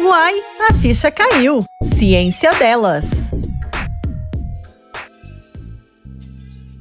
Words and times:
Uai, 0.00 0.40
a 0.68 0.72
ficha 0.72 1.10
caiu. 1.10 1.58
Ciência 1.82 2.52
delas. 2.54 3.32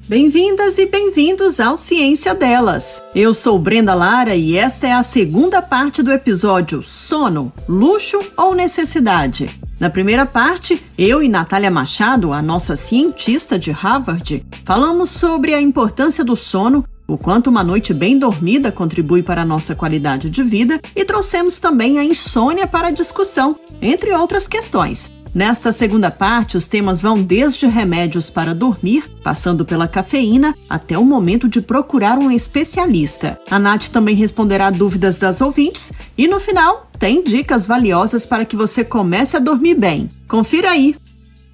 Bem-vindas 0.07 0.78
e 0.78 0.86
bem-vindos 0.86 1.59
ao 1.59 1.75
Ciência 1.75 2.36
Delas. 2.36 3.02
Eu 3.16 3.34
sou 3.34 3.57
Brenda 3.57 3.95
Lara 3.95 4.36
e 4.36 4.55
esta 4.55 4.88
é 4.88 4.93
a 4.93 5.02
segunda 5.02 5.64
parte 5.64 6.04
do 6.04 6.14
episódio 6.14 6.84
Sono, 6.84 7.52
Luxo 7.68 8.20
ou 8.38 8.54
Necessidade. 8.54 9.49
Na 9.79 9.89
primeira 9.89 10.25
parte, 10.25 10.86
eu 10.97 11.21
e 11.21 11.27
Natália 11.27 11.70
Machado, 11.70 12.31
a 12.31 12.41
nossa 12.41 12.75
cientista 12.75 13.59
de 13.59 13.71
Harvard, 13.71 14.45
falamos 14.63 15.09
sobre 15.09 15.54
a 15.54 15.61
importância 15.61 16.23
do 16.23 16.36
sono 16.36 16.86
o 17.08 17.18
quanto 17.18 17.50
uma 17.50 17.64
noite 17.64 17.94
bem 17.94 18.20
dormida 18.20 18.71
contribui 18.71 19.24
para 19.24 19.42
a 19.42 19.46
nossa 19.46 19.74
qualidade 19.74 20.30
de 20.30 20.44
vida 20.44 20.82
e 20.96 21.06
trouxemos 21.06 21.57
também 21.60 21.98
a 21.98 22.04
insônia 22.04 22.68
para 22.68 22.89
a 22.89 22.92
discussão, 22.92 23.56
entre 23.82 24.11
outras 24.11 24.48
questões. 24.48 25.15
Nesta 25.34 25.71
segunda 25.71 26.10
parte, 26.10 26.57
os 26.57 26.65
temas 26.65 27.00
vão 27.00 27.21
desde 27.21 27.68
remédios 27.68 28.29
para 28.29 28.56
dormir, 28.56 29.04
passando 29.24 29.64
pela 29.64 29.88
cafeína, 29.88 30.56
até 30.70 30.98
o 30.98 31.06
momento 31.06 31.48
de 31.48 31.62
procurar 31.62 32.17
um 32.17 32.31
especialista. 32.31 33.39
A 33.50 33.59
Nath 33.59 33.89
também 33.89 34.16
responderá 34.16 34.70
dúvidas 34.70 35.16
das 35.17 35.39
ouvintes 35.39 35.94
e, 36.17 36.28
no 36.28 36.39
final, 36.39 36.89
tem 36.98 37.23
dicas 37.23 37.67
valiosas 37.67 38.26
para 38.26 38.45
que 38.45 38.56
você 38.56 38.84
comece 38.84 39.38
a 39.38 39.39
dormir 39.39 39.76
bem. 39.76 40.09
Confira 40.28 40.72
aí! 40.72 40.95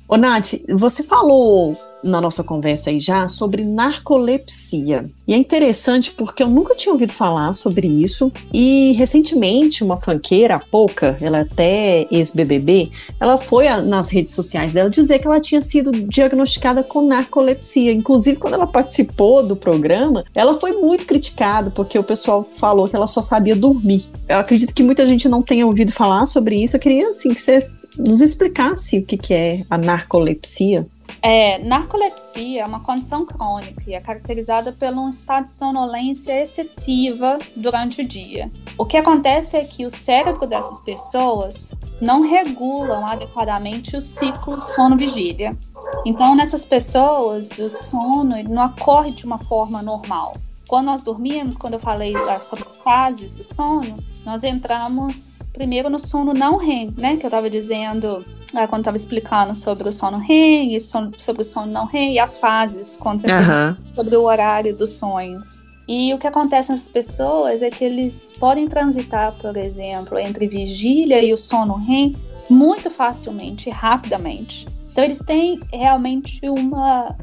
Ô, 0.07 0.15
Nath, 0.15 0.53
você 0.69 1.03
falou 1.03 1.77
na 2.03 2.19
nossa 2.19 2.43
conversa 2.43 2.89
aí 2.89 2.99
já 2.99 3.27
sobre 3.27 3.63
narcolepsia. 3.63 5.09
E 5.27 5.33
é 5.33 5.37
interessante 5.37 6.11
porque 6.11 6.43
eu 6.43 6.49
nunca 6.49 6.75
tinha 6.75 6.91
ouvido 6.91 7.13
falar 7.13 7.53
sobre 7.53 7.87
isso. 7.87 8.31
E 8.53 8.93
recentemente, 8.93 9.83
uma 9.83 9.99
fanqueira, 9.99 10.55
a 10.55 10.59
Pouca, 10.59 11.17
ela 11.21 11.39
é 11.39 11.41
até 11.41 12.07
ex-BBB, 12.11 12.89
ela 13.19 13.37
foi 13.37 13.67
a, 13.67 13.81
nas 13.81 14.09
redes 14.09 14.33
sociais 14.33 14.73
dela 14.73 14.89
dizer 14.89 15.19
que 15.19 15.27
ela 15.27 15.39
tinha 15.39 15.61
sido 15.61 15.91
diagnosticada 15.91 16.83
com 16.83 17.07
narcolepsia. 17.07 17.91
Inclusive, 17.91 18.37
quando 18.37 18.55
ela 18.55 18.67
participou 18.67 19.45
do 19.45 19.55
programa, 19.55 20.25
ela 20.35 20.59
foi 20.59 20.73
muito 20.73 21.05
criticada 21.05 21.71
porque 21.71 21.97
o 21.97 22.03
pessoal 22.03 22.43
falou 22.43 22.87
que 22.87 22.95
ela 22.95 23.07
só 23.07 23.21
sabia 23.21 23.55
dormir. 23.55 24.05
Eu 24.27 24.39
acredito 24.39 24.73
que 24.73 24.83
muita 24.83 25.07
gente 25.07 25.29
não 25.29 25.41
tenha 25.41 25.65
ouvido 25.65 25.91
falar 25.91 26.25
sobre 26.25 26.61
isso. 26.61 26.75
Eu 26.75 26.79
queria, 26.79 27.09
assim, 27.09 27.33
que 27.33 27.41
você 27.41 27.59
nos 27.97 28.21
explicasse 28.21 28.99
o 28.99 29.05
que, 29.05 29.17
que 29.17 29.33
é 29.33 29.65
a 29.69 29.77
narcolepsia. 29.77 30.87
É, 31.25 31.57
narcolepsia 31.59 32.63
é 32.63 32.65
uma 32.65 32.81
condição 32.81 33.25
crônica 33.25 33.81
e 33.87 33.93
é 33.93 34.01
caracterizada 34.01 34.73
por 34.73 34.89
um 34.89 35.07
estado 35.07 35.43
de 35.43 35.51
sonolência 35.51 36.41
excessiva 36.41 37.39
durante 37.55 38.01
o 38.01 38.05
dia. 38.05 38.51
O 38.77 38.85
que 38.85 38.97
acontece 38.97 39.55
é 39.55 39.63
que 39.63 39.85
o 39.85 39.89
cérebro 39.89 40.45
dessas 40.45 40.81
pessoas 40.81 41.71
não 42.01 42.29
regulam 42.29 43.07
adequadamente 43.07 43.95
o 43.95 44.01
ciclo 44.01 44.61
sono-vigília. 44.61 45.57
Então, 46.05 46.35
nessas 46.35 46.65
pessoas, 46.65 47.57
o 47.57 47.69
sono 47.69 48.35
não 48.49 48.65
ocorre 48.65 49.11
de 49.11 49.23
uma 49.25 49.37
forma 49.37 49.81
normal. 49.81 50.35
Quando 50.67 50.85
nós 50.85 51.03
dormimos, 51.03 51.57
quando 51.57 51.73
eu 51.73 51.79
falei 51.79 52.13
sobre 52.39 52.63
fases 52.83 53.35
do 53.35 53.43
sono, 53.43 53.97
nós 54.25 54.43
entramos 54.43 55.39
primeiro 55.51 55.89
no 55.89 55.99
sono 55.99 56.33
não 56.33 56.57
REM, 56.57 56.93
né? 56.97 57.17
Que 57.17 57.25
eu 57.25 57.27
estava 57.27 57.49
dizendo 57.49 58.25
ah, 58.53 58.67
quando 58.67 58.81
estava 58.81 58.97
explicando 58.97 59.53
sobre 59.55 59.87
o 59.87 59.91
sono 59.91 60.17
REM 60.17 60.75
e 60.75 60.79
sobre 60.79 61.41
o 61.41 61.43
sono 61.43 61.71
não 61.71 61.85
REM 61.85 62.13
e 62.13 62.19
as 62.19 62.37
fases, 62.37 62.97
quando 62.97 63.21
você 63.21 63.27
uhum. 63.27 63.75
sobre 63.93 64.15
o 64.15 64.23
horário 64.23 64.75
dos 64.75 64.95
sonhos. 64.95 65.63
E 65.87 66.13
o 66.13 66.17
que 66.17 66.27
acontece 66.27 66.71
nessas 66.71 66.87
pessoas 66.87 67.61
é 67.61 67.69
que 67.69 67.83
eles 67.83 68.33
podem 68.39 68.67
transitar, 68.67 69.33
por 69.33 69.57
exemplo, 69.57 70.17
entre 70.17 70.47
vigília 70.47 71.21
e 71.21 71.33
o 71.33 71.37
sono 71.37 71.75
REM 71.75 72.15
muito 72.49 72.89
facilmente, 72.89 73.69
rapidamente. 73.69 74.67
Então 74.91 75.03
eles 75.03 75.19
têm 75.19 75.59
realmente 75.71 76.39
uma, 76.47 77.17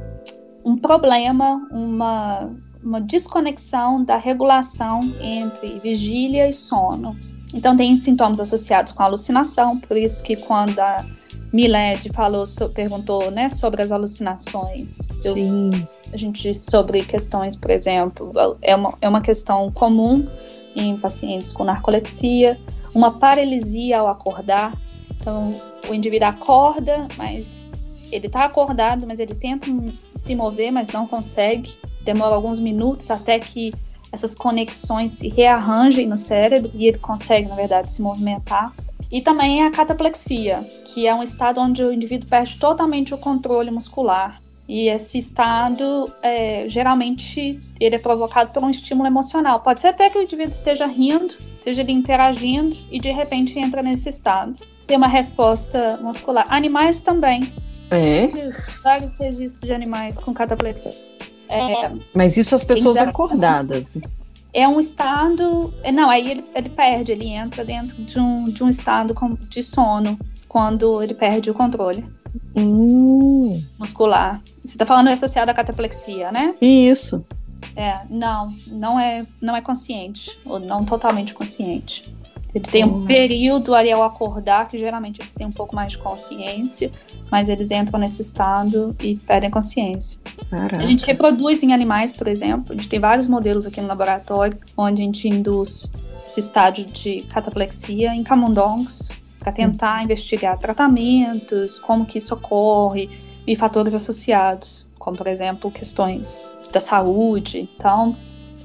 um 0.64 0.76
problema, 0.76 1.66
uma 1.70 2.50
uma 2.82 3.00
desconexão 3.00 4.02
da 4.02 4.16
regulação 4.16 5.00
entre 5.20 5.78
vigília 5.80 6.48
e 6.48 6.52
sono. 6.52 7.16
Então 7.52 7.76
tem 7.76 7.96
sintomas 7.96 8.41
associados 8.41 8.92
com 8.92 9.02
alucinação, 9.02 9.78
por 9.78 9.96
isso 9.96 10.22
que 10.22 10.36
quando 10.36 10.78
a 10.78 11.04
Miled 11.52 12.10
falou, 12.10 12.44
perguntou, 12.72 13.30
né, 13.30 13.48
sobre 13.48 13.82
as 13.82 13.90
alucinações. 13.90 15.08
Eu, 15.24 15.34
Sim. 15.34 15.70
a 16.12 16.16
gente 16.16 16.54
sobre 16.54 17.02
questões, 17.02 17.56
por 17.56 17.70
exemplo, 17.70 18.32
é 18.62 18.74
uma, 18.76 18.94
é 19.00 19.08
uma 19.08 19.20
questão 19.20 19.70
comum 19.72 20.26
em 20.76 20.96
pacientes 20.96 21.52
com 21.52 21.64
narcolepsia, 21.64 22.56
uma 22.94 23.12
paralisia 23.12 23.98
ao 23.98 24.08
acordar. 24.08 24.72
Então, 25.20 25.60
o 25.88 25.94
indivíduo 25.94 26.28
acorda, 26.28 27.06
mas 27.16 27.69
ele 28.10 28.26
está 28.26 28.44
acordado, 28.44 29.06
mas 29.06 29.21
ele 29.21 29.34
tenta 29.34 29.66
se 30.15 30.34
mover, 30.34 30.71
mas 30.71 30.91
não 30.91 31.06
consegue. 31.06 31.72
Demora 32.03 32.34
alguns 32.34 32.59
minutos 32.59 33.10
até 33.10 33.38
que 33.38 33.72
essas 34.12 34.34
conexões 34.34 35.12
se 35.12 35.28
rearranjem 35.28 36.06
no 36.06 36.16
cérebro 36.16 36.70
e 36.75 36.87
ele 36.87 36.99
consegue, 36.99 37.49
na 37.49 37.54
verdade, 37.54 37.93
se 37.93 38.03
movimentar. 38.03 38.75
E 39.10 39.20
também 39.20 39.65
a 39.65 39.70
cataplexia, 39.70 40.62
que 40.84 41.06
é 41.06 41.15
um 41.15 41.22
estado 41.22 41.60
onde 41.60 41.82
o 41.82 41.93
indivíduo 41.93 42.28
perde 42.28 42.56
totalmente 42.56 43.12
o 43.12 43.19
controle 43.19 43.70
muscular. 43.70 44.41
E 44.69 44.88
esse 44.88 45.19
estado, 45.19 46.12
é, 46.22 46.69
geralmente, 46.69 47.60
ele 47.81 47.97
é 47.97 47.99
provocado 47.99 48.53
por 48.53 48.62
um 48.62 48.70
estímulo 48.70 49.09
emocional. 49.09 49.59
Pode 49.60 49.81
ser 49.81 49.88
até 49.88 50.09
que 50.09 50.16
o 50.16 50.22
indivíduo 50.22 50.54
esteja 50.54 50.87
rindo, 50.87 51.34
esteja 51.56 51.82
ali 51.82 51.93
interagindo 51.93 52.76
e 52.88 53.00
de 53.00 53.10
repente 53.10 53.59
entra 53.59 53.82
nesse 53.82 54.09
estado. 54.09 54.60
Tem 54.87 54.97
uma 54.97 55.09
resposta 55.09 55.99
muscular. 56.00 56.47
Animais 56.49 57.00
também. 57.00 57.50
É? 57.90 58.28
Vários 58.82 59.12
registros 59.18 59.60
de 59.60 59.72
animais 59.72 60.20
com 60.20 60.32
cataplexia. 60.32 60.94
É, 61.48 61.90
Mas 62.14 62.36
isso 62.36 62.54
as 62.54 62.64
pessoas 62.64 62.96
acordadas. 62.96 63.96
É 64.52 64.66
um 64.66 64.78
estado. 64.78 65.72
É, 65.82 65.90
não, 65.90 66.08
aí 66.08 66.30
ele, 66.30 66.44
ele 66.54 66.68
perde, 66.68 67.12
ele 67.12 67.28
entra 67.28 67.64
dentro 67.64 67.96
de 68.02 68.18
um, 68.20 68.44
de 68.44 68.62
um 68.62 68.68
estado 68.68 69.14
de 69.48 69.62
sono 69.62 70.18
quando 70.48 71.02
ele 71.02 71.14
perde 71.14 71.50
o 71.50 71.54
controle. 71.54 72.04
Hum. 72.56 73.62
Muscular. 73.78 74.40
Você 74.64 74.74
está 74.74 74.86
falando 74.86 75.08
associado 75.08 75.50
à 75.50 75.54
cataplexia, 75.54 76.30
né? 76.30 76.54
Isso. 76.60 77.24
É, 77.76 78.00
não, 78.09 78.54
não 78.66 78.98
é, 78.98 79.26
não 79.41 79.56
é 79.56 79.60
consciente, 79.60 80.31
ou 80.44 80.59
não 80.59 80.84
totalmente 80.84 81.34
consciente. 81.34 82.15
Ele 82.54 82.65
tem 82.65 82.84
um 82.84 83.06
período 83.06 83.75
ali 83.75 83.93
ao 83.93 84.03
acordar, 84.03 84.69
que 84.69 84.76
geralmente 84.76 85.21
eles 85.21 85.34
têm 85.34 85.47
um 85.47 85.53
pouco 85.53 85.75
mais 85.75 85.93
de 85.93 85.99
consciência, 85.99 86.91
mas 87.31 87.49
eles 87.49 87.70
entram 87.70 88.00
nesse 88.00 88.22
estado 88.22 88.94
e 89.00 89.16
perdem 89.16 89.50
consciência. 89.50 90.19
Caraca. 90.50 90.78
A 90.78 90.87
gente 90.87 91.04
reproduz 91.06 91.62
em 91.62 91.72
animais, 91.72 92.12
por 92.12 92.26
exemplo, 92.26 92.72
a 92.72 92.75
gente 92.75 92.88
tem 92.88 92.99
vários 92.99 93.26
modelos 93.26 93.66
aqui 93.66 93.81
no 93.81 93.87
laboratório, 93.87 94.59
onde 94.76 95.00
a 95.00 95.04
gente 95.04 95.28
induz 95.28 95.91
esse 96.26 96.41
estágio 96.41 96.84
de 96.87 97.20
cataplexia 97.22 98.15
em 98.15 98.25
camundongos, 98.25 99.10
para 99.41 99.53
tentar 99.53 100.00
hum. 100.00 100.04
investigar 100.04 100.59
tratamentos, 100.59 101.78
como 101.78 102.04
que 102.04 102.19
isso 102.19 102.34
ocorre 102.34 103.09
e 103.47 103.56
fatores 103.56 103.94
associados, 103.94 104.88
como 104.99 105.16
por 105.16 105.26
exemplo 105.26 105.70
questões 105.70 106.49
da 106.72 106.81
saúde. 106.81 107.69
Então, 107.76 108.16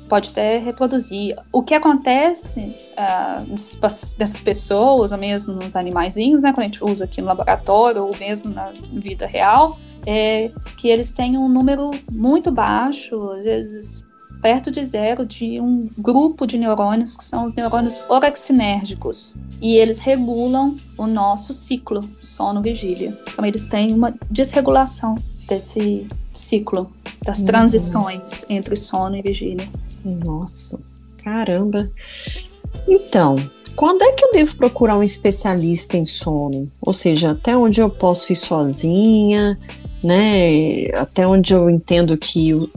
pode 0.08 0.30
até 0.30 0.58
reproduzir. 0.58 1.36
O 1.52 1.62
que 1.62 1.74
acontece 1.74 2.60
uh, 2.60 3.50
nessas 3.50 4.40
pessoas, 4.40 5.12
ou 5.12 5.18
mesmo 5.18 5.54
nos 5.54 5.76
animaizinhos, 5.76 6.42
né, 6.42 6.52
quando 6.54 6.66
a 6.66 6.68
gente 6.68 6.84
usa 6.84 7.06
aqui 7.06 7.22
no 7.22 7.28
laboratório, 7.28 8.04
ou 8.04 8.16
mesmo 8.18 8.54
na 8.54 8.72
vida 8.94 9.26
real, 9.26 9.78
é 10.06 10.52
que 10.78 10.88
eles 10.88 11.12
têm 11.12 11.38
um 11.38 11.50
número 11.50 11.92
muito 12.12 12.52
baixo, 12.52 13.32
às 13.32 13.44
vezes 13.44 14.06
perto 14.42 14.70
de 14.70 14.84
zero, 14.84 15.26
de 15.26 15.60
um 15.60 15.90
grupo 15.98 16.46
de 16.46 16.58
neurônios 16.60 17.18
que 17.18 17.24
são 17.24 17.46
os 17.46 17.54
neurônios 17.56 18.04
orexinérgicos. 18.08 19.36
E 19.60 19.76
eles 19.76 20.00
regulam 20.00 20.78
o 20.98 21.08
nosso 21.08 21.52
ciclo 21.52 22.08
sono-vigília. 22.22 23.18
Então, 23.28 23.44
eles 23.44 23.66
têm 23.66 23.92
uma 23.92 24.14
desregulação 24.30 25.16
desse 25.48 26.08
ciclo, 26.34 26.92
das 27.24 27.40
uhum. 27.40 27.46
transições 27.46 28.46
entre 28.50 28.76
sono 28.76 29.16
e 29.16 29.22
vigília. 29.22 29.68
Nossa, 30.04 30.80
caramba. 31.24 31.90
Então, 32.88 33.38
quando 33.76 34.04
é 34.04 34.12
que 34.14 34.24
eu 34.24 34.32
devo 34.32 34.56
procurar 34.56 34.98
um 34.98 35.04
especialista 35.04 35.98
em 35.98 36.06
sono? 36.06 36.72
Ou 36.82 36.94
seja, 36.94 37.32
até 37.32 37.58
onde 37.58 37.82
eu 37.82 37.90
posso 37.90 38.32
ir 38.32 38.36
sozinha, 38.36 39.60
né? 40.04 40.88
Até 40.94 41.28
onde 41.28 41.54
eu 41.54 41.70
entendo 41.70 42.18
que 42.18 42.54
o, 42.54 42.70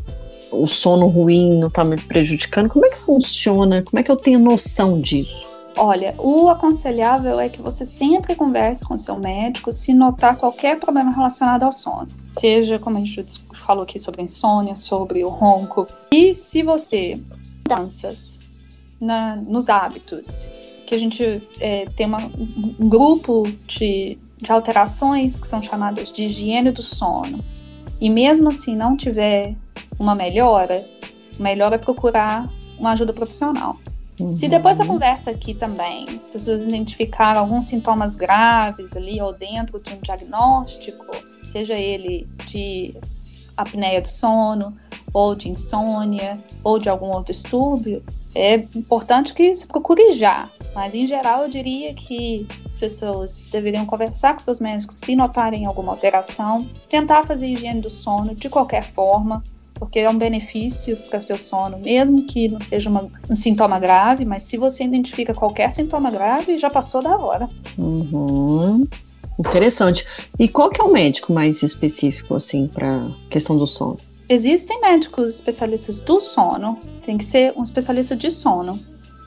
o 0.51 0.67
sono 0.67 1.07
ruim 1.07 1.59
não 1.59 1.69
está 1.69 1.85
me 1.85 1.97
prejudicando. 1.97 2.69
Como 2.69 2.87
é 2.87 2.91
que 2.91 2.99
funciona? 2.99 3.83
Como 3.83 3.99
é 4.01 4.03
que 4.03 4.11
eu 4.11 4.17
tenho 4.17 4.39
noção 4.39 5.01
disso? 5.01 5.47
Olha, 5.81 6.15
o 6.19 6.49
aconselhável 6.49 7.39
é 7.39 7.49
que 7.49 7.63
você 7.63 7.85
sempre 7.85 8.35
converse 8.35 8.85
com 8.85 8.97
seu 8.97 9.17
médico 9.17 9.73
se 9.73 9.95
notar 9.95 10.37
qualquer 10.37 10.79
problema 10.81 11.13
relacionado 11.13 11.63
ao 11.63 11.71
sono. 11.71 12.09
Seja, 12.29 12.81
como 12.81 12.99
a 12.99 13.01
gente 13.01 13.25
falou 13.55 13.85
aqui 13.85 13.97
sobre 13.97 14.21
insônia, 14.21 14.75
sobre 14.75 15.23
o 15.23 15.29
ronco. 15.29 15.87
E 16.11 16.35
se 16.35 16.65
você 16.65 17.21
mudanças 17.69 18.41
na, 19.01 19.37
nos 19.37 19.69
hábitos 19.69 20.47
que 20.87 20.95
a 20.95 20.99
gente 20.99 21.43
é, 21.61 21.85
tem 21.95 22.07
uma, 22.07 22.19
um 22.81 22.89
grupo 22.89 23.45
de, 23.67 24.19
de 24.39 24.51
alterações 24.51 25.39
que 25.39 25.47
são 25.47 25.61
chamadas 25.61 26.11
de 26.11 26.25
higiene 26.25 26.71
do 26.71 26.83
sono, 26.83 27.39
e 28.01 28.09
mesmo 28.09 28.49
assim 28.49 28.75
não 28.75 28.97
tiver 28.97 29.55
uma 29.99 30.15
melhora, 30.15 30.83
melhor 31.39 31.73
é 31.75 31.79
procurar 31.79 32.49
uma 32.79 32.93
ajuda 32.93 33.13
profissional. 33.13 33.79
Uhum. 34.19 34.27
Se 34.27 34.49
depois 34.49 34.79
da 34.79 34.87
conversa 34.87 35.31
aqui 35.31 35.55
também 35.55 36.05
as 36.17 36.27
pessoas 36.27 36.65
identificaram 36.65 37.41
alguns 37.41 37.65
sintomas 37.65 38.17
graves 38.17 38.97
ali 38.97 39.21
ou 39.21 39.33
dentro 39.33 39.81
de 39.81 39.95
um 39.95 40.01
diagnóstico, 40.01 41.07
seja 41.45 41.75
ele 41.75 42.29
de 42.47 42.97
apneia 43.57 44.01
do 44.01 44.09
sono, 44.09 44.77
ou 45.13 45.35
de 45.35 45.49
insônia, 45.49 46.43
ou 46.63 46.79
de 46.79 46.89
algum 46.89 47.07
outro 47.07 47.33
distúrbio, 47.33 48.03
é 48.35 48.55
importante 48.75 49.35
que 49.35 49.53
se 49.55 49.67
procure 49.67 50.13
já. 50.13 50.49
Mas, 50.75 50.95
em 50.95 51.07
geral, 51.07 51.43
eu 51.43 51.49
diria 51.49 51.95
que 51.95 52.47
as 52.71 52.79
pessoas 52.79 53.45
deveriam 53.51 53.85
conversar 53.85 54.35
com 54.35 54.41
seus 54.41 54.61
médicos 54.61 54.97
se 54.97 55.17
notarem 55.17 55.67
alguma 55.67 55.93
alteração, 55.93 56.65
tentar 56.89 57.25
fazer 57.25 57.49
higiene 57.49 57.81
do 57.81 57.91
sono 57.91 58.35
de 58.35 58.49
qualquer 58.49 58.85
forma, 58.85 59.43
porque 59.79 60.01
é 60.01 60.11
um 60.11 60.19
benefício 60.19 60.97
para 61.09 61.19
o 61.19 61.23
seu 61.23 61.39
sono, 61.39 61.79
mesmo 61.79 62.27
que 62.27 62.49
não 62.49 62.61
seja 62.61 62.91
uma, 62.91 63.09
um 63.29 63.35
sintoma 63.35 63.79
grave, 63.79 64.25
mas 64.25 64.43
se 64.43 64.57
você 64.57 64.85
identifica 64.85 65.33
qualquer 65.33 65.73
sintoma 65.73 66.11
grave, 66.11 66.59
já 66.59 66.69
passou 66.69 67.03
da 67.03 67.17
hora. 67.17 67.49
Uhum. 67.77 68.87
Interessante. 69.39 70.05
E 70.39 70.49
qual 70.49 70.69
que 70.69 70.81
é 70.81 70.85
o 70.85 70.93
médico 70.93 71.33
mais 71.33 71.63
específico, 71.63 72.35
assim, 72.35 72.67
para 72.67 73.09
questão 73.31 73.57
do 73.57 73.67
sono? 73.67 73.99
Existem 74.29 74.81
médicos 74.81 75.37
especialistas 75.37 76.01
do 76.01 76.21
sono, 76.21 76.79
tem 77.05 77.17
que 77.17 77.25
ser 77.25 77.53
um 77.57 77.63
especialista 77.63 78.15
de 78.15 78.31
sono. 78.31 78.79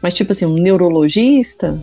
Mas, 0.01 0.13
tipo 0.13 0.31
assim, 0.31 0.45
um 0.45 0.53
neurologista? 0.55 1.79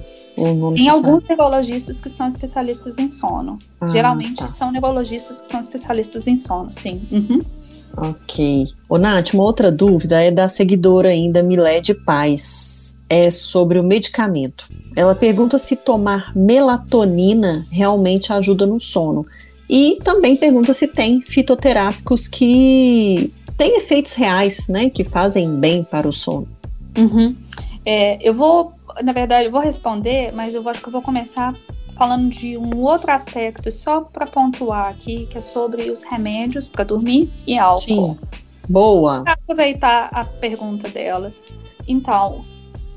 Tem 0.75 0.89
alguns 0.89 1.25
neurologistas 1.29 2.01
que 2.01 2.09
são 2.09 2.29
especialistas 2.29 2.99
em 2.99 3.09
sono. 3.09 3.59
Ah, 3.81 3.89
Geralmente 3.89 4.37
tá. 4.37 4.49
são 4.49 4.71
neurologistas 4.71 5.41
que 5.41 5.49
são 5.49 5.59
especialistas 5.59 6.29
em 6.29 6.37
sono, 6.37 6.73
sim. 6.73 7.01
Uhum. 7.11 7.41
Ok. 7.97 8.69
Ô, 8.89 8.99
Nath, 8.99 9.35
uma 9.35 9.43
outra 9.43 9.73
dúvida 9.73 10.23
é 10.23 10.31
da 10.31 10.49
seguidora 10.49 11.09
ainda, 11.09 11.43
Milé 11.43 11.81
de 11.81 11.95
Paz. 11.95 12.99
É 13.09 13.31
sobre 13.31 13.79
o 13.79 13.85
medicamento. 13.85 14.69
Ela 14.95 15.15
pergunta 15.15 15.59
se 15.59 15.77
tomar 15.77 16.33
melatonina 16.37 17.67
realmente 17.71 18.33
ajuda 18.33 18.67
no 18.67 18.79
sono. 18.79 19.27
E 19.69 19.99
também 20.03 20.37
pergunta 20.37 20.73
se 20.73 20.89
tem 20.89 21.21
fitoterápicos 21.21 22.27
que 22.27 23.33
têm 23.57 23.77
efeitos 23.77 24.15
reais, 24.15 24.69
né? 24.69 24.89
Que 24.89 25.05
fazem 25.05 25.51
bem 25.57 25.85
para 25.85 26.09
o 26.09 26.13
sono. 26.13 26.49
Uhum. 26.97 27.35
É, 27.85 28.19
eu 28.27 28.35
vou, 28.35 28.73
na 29.03 29.13
verdade, 29.13 29.47
eu 29.47 29.51
vou 29.51 29.61
responder, 29.61 30.33
mas 30.33 30.55
eu 30.55 30.67
acho 30.69 30.81
que 30.81 30.89
eu 30.89 30.93
vou 30.93 31.03
começar 31.03 31.53
falando 31.99 32.31
de 32.31 32.57
um 32.57 32.81
outro 32.81 33.11
aspecto, 33.11 33.71
só 33.73 34.01
para 34.01 34.25
pontuar 34.25 34.89
aqui, 34.89 35.27
que 35.27 35.37
é 35.37 35.41
sobre 35.41 35.91
os 35.91 36.05
remédios 36.05 36.69
para 36.69 36.85
dormir 36.85 37.29
e 37.45 37.59
álcool. 37.59 37.81
Sim. 38.07 38.19
Boa. 38.69 39.25
Pra 39.25 39.33
aproveitar 39.33 40.09
a 40.13 40.25
pergunta 40.25 40.89
dela. 40.89 41.33
Então, 41.89 42.45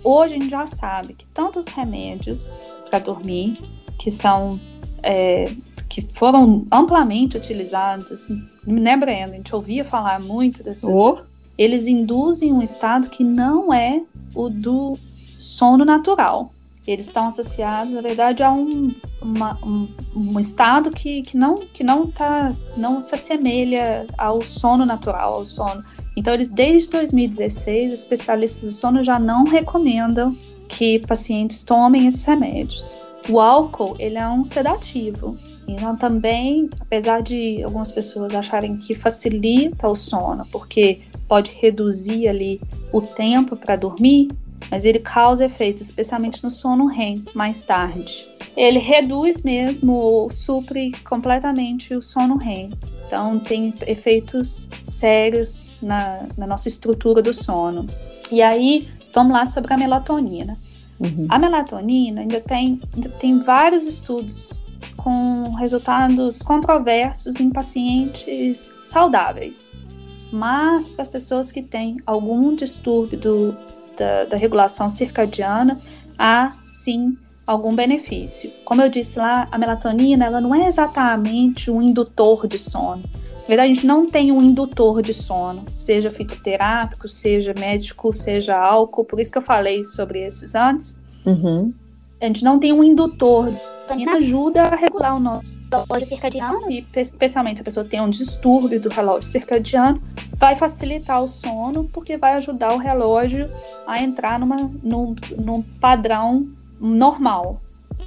hoje 0.03 0.35
a 0.35 0.39
gente 0.39 0.51
já 0.51 0.67
sabe 0.67 1.13
que 1.13 1.25
tantos 1.27 1.65
remédios 1.67 2.61
para 2.89 2.99
dormir, 2.99 3.57
que 3.97 4.11
são 4.11 4.59
é, 5.01 5.51
que 5.89 6.01
foram 6.01 6.65
amplamente 6.71 7.35
utilizados, 7.35 8.29
né, 8.65 8.95
Brenda? 8.95 9.33
A 9.33 9.35
gente 9.35 9.55
ouvia 9.55 9.83
falar 9.83 10.21
muito 10.21 10.63
desses. 10.63 10.83
Oh. 10.83 11.17
Eles 11.57 11.87
induzem 11.87 12.53
um 12.53 12.61
estado 12.61 13.09
que 13.09 13.23
não 13.23 13.73
é 13.73 14.01
o 14.35 14.47
do 14.47 14.97
sono 15.37 15.83
natural. 15.83 16.53
Eles 16.85 17.05
estão 17.05 17.25
associados, 17.25 17.93
na 17.93 18.01
verdade, 18.01 18.41
a 18.41 18.51
um, 18.51 18.87
uma, 19.21 19.57
um, 19.63 19.87
um, 20.15 20.39
estado 20.39 20.89
que, 20.89 21.21
que, 21.21 21.37
não, 21.37 21.55
que 21.55 21.83
não, 21.83 22.07
tá, 22.07 22.51
não 22.75 23.01
se 23.01 23.13
assemelha 23.13 24.05
ao 24.17 24.41
sono 24.41 24.85
natural, 24.85 25.35
ao 25.35 25.45
sono. 25.45 25.83
Então, 26.17 26.33
eles, 26.33 26.49
desde 26.49 26.89
2016, 26.89 27.93
especialistas 27.93 28.61
do 28.61 28.71
sono 28.71 29.01
já 29.01 29.19
não 29.19 29.43
recomendam 29.43 30.35
que 30.67 30.99
pacientes 30.99 31.61
tomem 31.61 32.07
esses 32.07 32.25
remédios. 32.25 32.99
O 33.29 33.39
álcool, 33.39 33.95
ele 33.99 34.17
é 34.17 34.27
um 34.27 34.43
sedativo. 34.43 35.37
Então, 35.67 35.95
também, 35.95 36.67
apesar 36.79 37.21
de 37.21 37.61
algumas 37.63 37.91
pessoas 37.91 38.33
acharem 38.33 38.77
que 38.77 38.95
facilita 38.95 39.87
o 39.87 39.95
sono, 39.95 40.47
porque 40.51 41.01
pode 41.27 41.51
reduzir 41.51 42.27
ali 42.27 42.59
o 42.91 43.01
tempo 43.01 43.55
para 43.55 43.75
dormir, 43.75 44.27
mas 44.69 44.85
ele 44.85 44.99
causa 44.99 45.45
efeitos, 45.45 45.81
especialmente 45.81 46.43
no 46.43 46.51
sono 46.51 46.85
REM, 46.85 47.23
mais 47.33 47.61
tarde. 47.61 48.25
Ele 48.55 48.79
reduz 48.79 49.41
mesmo 49.41 49.93
ou 49.93 50.29
supre 50.29 50.91
completamente 51.03 51.93
o 51.93 52.01
sono 52.01 52.37
REM. 52.37 52.69
Então, 53.07 53.39
tem 53.39 53.73
efeitos 53.87 54.69
sérios 54.83 55.69
na, 55.81 56.25
na 56.37 56.47
nossa 56.47 56.67
estrutura 56.67 57.21
do 57.21 57.33
sono. 57.33 57.85
E 58.31 58.41
aí, 58.41 58.87
vamos 59.13 59.33
lá 59.33 59.45
sobre 59.45 59.73
a 59.73 59.77
melatonina. 59.77 60.57
Uhum. 60.99 61.25
A 61.29 61.39
melatonina 61.39 62.21
ainda 62.21 62.39
tem, 62.39 62.79
ainda 62.95 63.09
tem 63.09 63.39
vários 63.39 63.87
estudos 63.87 64.61
com 64.95 65.51
resultados 65.55 66.41
controversos 66.41 67.39
em 67.39 67.49
pacientes 67.49 68.69
saudáveis. 68.83 69.87
Mas 70.31 70.89
para 70.89 71.01
as 71.01 71.07
pessoas 71.07 71.51
que 71.51 71.61
têm 71.61 71.97
algum 72.05 72.55
distúrbio 72.55 73.19
do, 73.19 73.57
da, 73.97 74.25
da 74.25 74.37
regulação 74.37 74.89
circadiana, 74.89 75.79
há 76.17 76.53
sim 76.63 77.17
algum 77.45 77.75
benefício. 77.75 78.49
Como 78.63 78.81
eu 78.81 78.89
disse 78.89 79.19
lá, 79.19 79.47
a 79.51 79.57
melatonina 79.57 80.25
ela 80.25 80.39
não 80.39 80.53
é 80.53 80.67
exatamente 80.67 81.69
um 81.69 81.81
indutor 81.81 82.47
de 82.47 82.57
sono. 82.57 83.03
Na 83.41 83.47
verdade, 83.47 83.71
a 83.71 83.73
gente 83.73 83.85
não 83.85 84.07
tem 84.07 84.31
um 84.31 84.41
indutor 84.41 85.01
de 85.01 85.13
sono, 85.13 85.65
seja 85.75 86.09
fitoterápico, 86.09 87.07
seja 87.07 87.53
médico, 87.53 88.13
seja 88.13 88.57
álcool, 88.57 89.03
por 89.03 89.19
isso 89.19 89.31
que 89.31 89.37
eu 89.37 89.41
falei 89.41 89.83
sobre 89.83 90.19
esses 90.19 90.55
antes. 90.55 90.95
Uhum. 91.25 91.73
A 92.21 92.25
gente 92.27 92.43
não 92.43 92.59
tem 92.59 92.71
um 92.71 92.83
indutor. 92.83 93.51
A 93.89 94.17
ajuda 94.17 94.61
a 94.61 94.75
regular 94.75 95.15
o 95.15 95.19
nosso 95.19 95.60
relógio 95.77 96.07
circadiano 96.07 96.69
e 96.69 96.85
especialmente 96.95 97.57
se 97.57 97.61
a 97.61 97.65
pessoa 97.65 97.85
tem 97.85 98.01
um 98.01 98.09
distúrbio 98.09 98.79
do 98.79 98.89
relógio 98.89 99.23
circadiano, 99.23 100.01
vai 100.35 100.55
facilitar 100.55 101.23
o 101.23 101.27
sono 101.27 101.85
porque 101.91 102.17
vai 102.17 102.33
ajudar 102.33 102.73
o 102.73 102.77
relógio 102.77 103.49
a 103.87 104.01
entrar 104.01 104.39
numa, 104.39 104.71
num, 104.83 105.15
num 105.37 105.61
padrão 105.61 106.47
normal, 106.79 107.61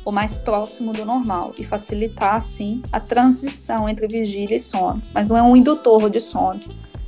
ou 0.05 0.12
mais 0.12 0.37
próximo 0.37 0.92
do 0.92 1.04
normal, 1.04 1.52
e 1.56 1.64
facilitar, 1.64 2.35
assim, 2.35 2.83
a 2.90 2.99
transição 2.99 3.88
entre 3.88 4.09
vigília 4.09 4.56
e 4.56 4.61
sono. 4.61 5.00
Mas 5.12 5.30
não 5.30 5.37
é 5.37 5.42
um 5.42 5.56
indutor 5.56 6.11
de 6.11 6.21
sono. 6.21 6.61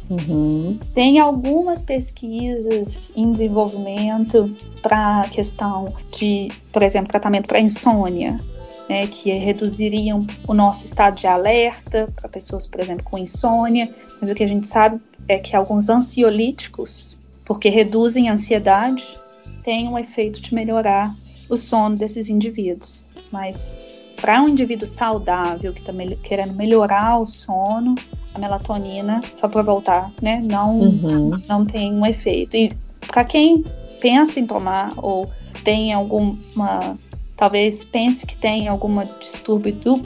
Uhum. 0.09 0.79
Tem 0.95 1.19
algumas 1.19 1.83
pesquisas 1.83 3.11
em 3.17 3.33
desenvolvimento 3.33 4.55
para 4.81 5.23
a 5.23 5.29
questão 5.29 5.93
de, 6.13 6.53
por 6.73 6.83
exemplo, 6.83 7.09
tratamento 7.09 7.49
para 7.49 7.59
insônia, 7.59 8.39
né, 8.89 9.07
que 9.07 9.31
reduziriam 9.33 10.27
o 10.47 10.55
nosso 10.55 10.85
estado 10.85 11.17
de 11.17 11.27
alerta 11.27 12.09
para 12.15 12.29
pessoas, 12.29 12.67
por 12.67 12.81
exemplo, 12.81 13.05
com 13.05 13.19
insônia. 13.19 13.93
Mas 14.21 14.31
o 14.31 14.35
que 14.35 14.45
a 14.45 14.49
gente 14.49 14.67
sabe 14.67 15.01
é 15.29 15.39
que 15.39 15.57
alguns 15.57 15.89
ansiolíticos, 15.89 17.19
porque 17.45 17.69
reduzem 17.69 18.29
a 18.29 18.33
ansiedade, 18.33 19.19
têm 19.63 19.89
um 19.89 19.99
efeito 19.99 20.41
de 20.41 20.55
melhorar 20.55 21.15
o 21.49 21.57
sono 21.57 21.97
desses 21.97 22.31
indivíduos. 22.31 23.05
Mas 23.33 23.77
para 24.21 24.43
um 24.43 24.49
indivíduo 24.49 24.87
saudável 24.87 25.73
que 25.73 25.81
está 25.81 25.93
me 25.93 26.17
querendo 26.17 26.55
melhorar 26.55 27.19
o 27.19 27.27
sono, 27.27 27.95
a 28.35 28.39
melatonina, 28.39 29.21
só 29.35 29.49
para 29.49 29.63
voltar, 29.63 30.11
né, 30.23 30.41
não, 30.45 30.79
uhum. 30.79 31.43
não 31.49 31.65
tem 31.65 31.93
um 31.93 32.05
efeito. 32.05 32.57
E 32.57 32.73
para 33.07 33.25
quem 33.25 33.65
pensa 34.01 34.39
em 34.41 34.47
tomar 34.47 34.93
ou 34.97 35.29
tem 35.65 35.93
alguma, 35.93 36.99
talvez 37.37 37.85
pense 37.85 38.27
que 38.27 38.37
tem 38.37 38.69
algum 38.69 39.05
distúrbio 39.21 39.73
do 39.73 40.03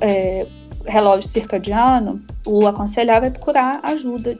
é, 0.00 0.46
relógio 0.84 1.28
circadiano, 1.28 2.22
o 2.44 2.66
aconselhável 2.66 3.28
é 3.28 3.30
procurar 3.30 3.80
ajuda 3.82 4.38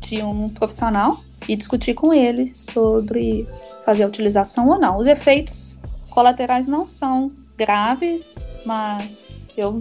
de 0.00 0.22
um 0.22 0.48
profissional 0.48 1.20
e 1.48 1.56
discutir 1.56 1.94
com 1.94 2.12
ele 2.12 2.54
sobre 2.54 3.48
fazer 3.84 4.02
a 4.04 4.08
utilização 4.08 4.68
ou 4.68 4.78
não. 4.78 4.98
Os 4.98 5.06
efeitos 5.06 5.78
colaterais 6.10 6.66
não 6.66 6.86
são 6.86 7.30
graves, 7.56 8.36
mas 8.64 9.46
eu 9.56 9.80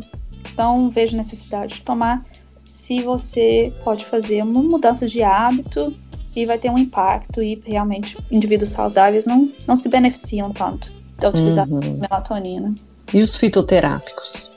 não 0.58 0.90
vejo 0.90 1.18
necessidade 1.18 1.76
de 1.76 1.82
tomar 1.82 2.24
se 2.70 3.02
você 3.02 3.74
pode 3.84 4.06
fazer 4.06 4.44
uma 4.44 4.62
mudança 4.62 5.08
de 5.08 5.24
hábito 5.24 5.94
e 6.36 6.46
vai 6.46 6.58
ter 6.58 6.70
um 6.70 6.78
impacto 6.78 7.42
e 7.42 7.62
realmente 7.66 8.18
indivíduos 8.30 8.70
saudáveis 8.70 9.26
não, 9.26 9.50
não 9.68 9.76
se 9.76 9.88
beneficiam 9.88 10.52
tanto 10.52 10.95
da 11.18 11.30
utilização 11.30 11.74
uhum. 11.74 11.80
de 11.80 11.90
melatonina. 11.92 12.74
E 13.14 13.22
os 13.22 13.36
fitoterápicos? 13.36 14.50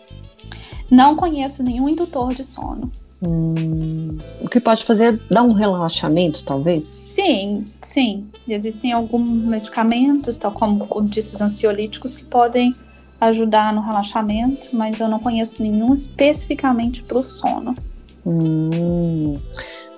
Não 0.91 1.15
conheço 1.15 1.63
nenhum 1.63 1.89
indutor 1.89 2.35
de 2.35 2.43
sono. 2.43 2.91
Hum, 3.21 4.17
o 4.41 4.49
que 4.49 4.61
pode 4.61 4.85
fazer 4.85 5.15
é 5.15 5.19
dar 5.35 5.43
um 5.43 5.53
relaxamento, 5.53 6.45
talvez? 6.45 7.07
Sim, 7.09 7.65
sim. 7.83 8.27
Existem 8.49 8.93
alguns 8.93 9.27
medicamentos, 9.45 10.37
tal 10.37 10.53
como, 10.53 10.87
os 10.91 11.41
ansiolíticos, 11.41 12.17
que 12.17 12.25
podem 12.25 12.75
ajudar 13.21 13.73
no 13.75 13.81
relaxamento, 13.81 14.69
mas 14.73 15.01
eu 15.01 15.09
não 15.09 15.19
conheço 15.19 15.61
nenhum 15.61 15.93
especificamente 15.93 17.03
para 17.03 17.19
o 17.19 17.25
sono. 17.25 17.75
Hum. 18.25 19.37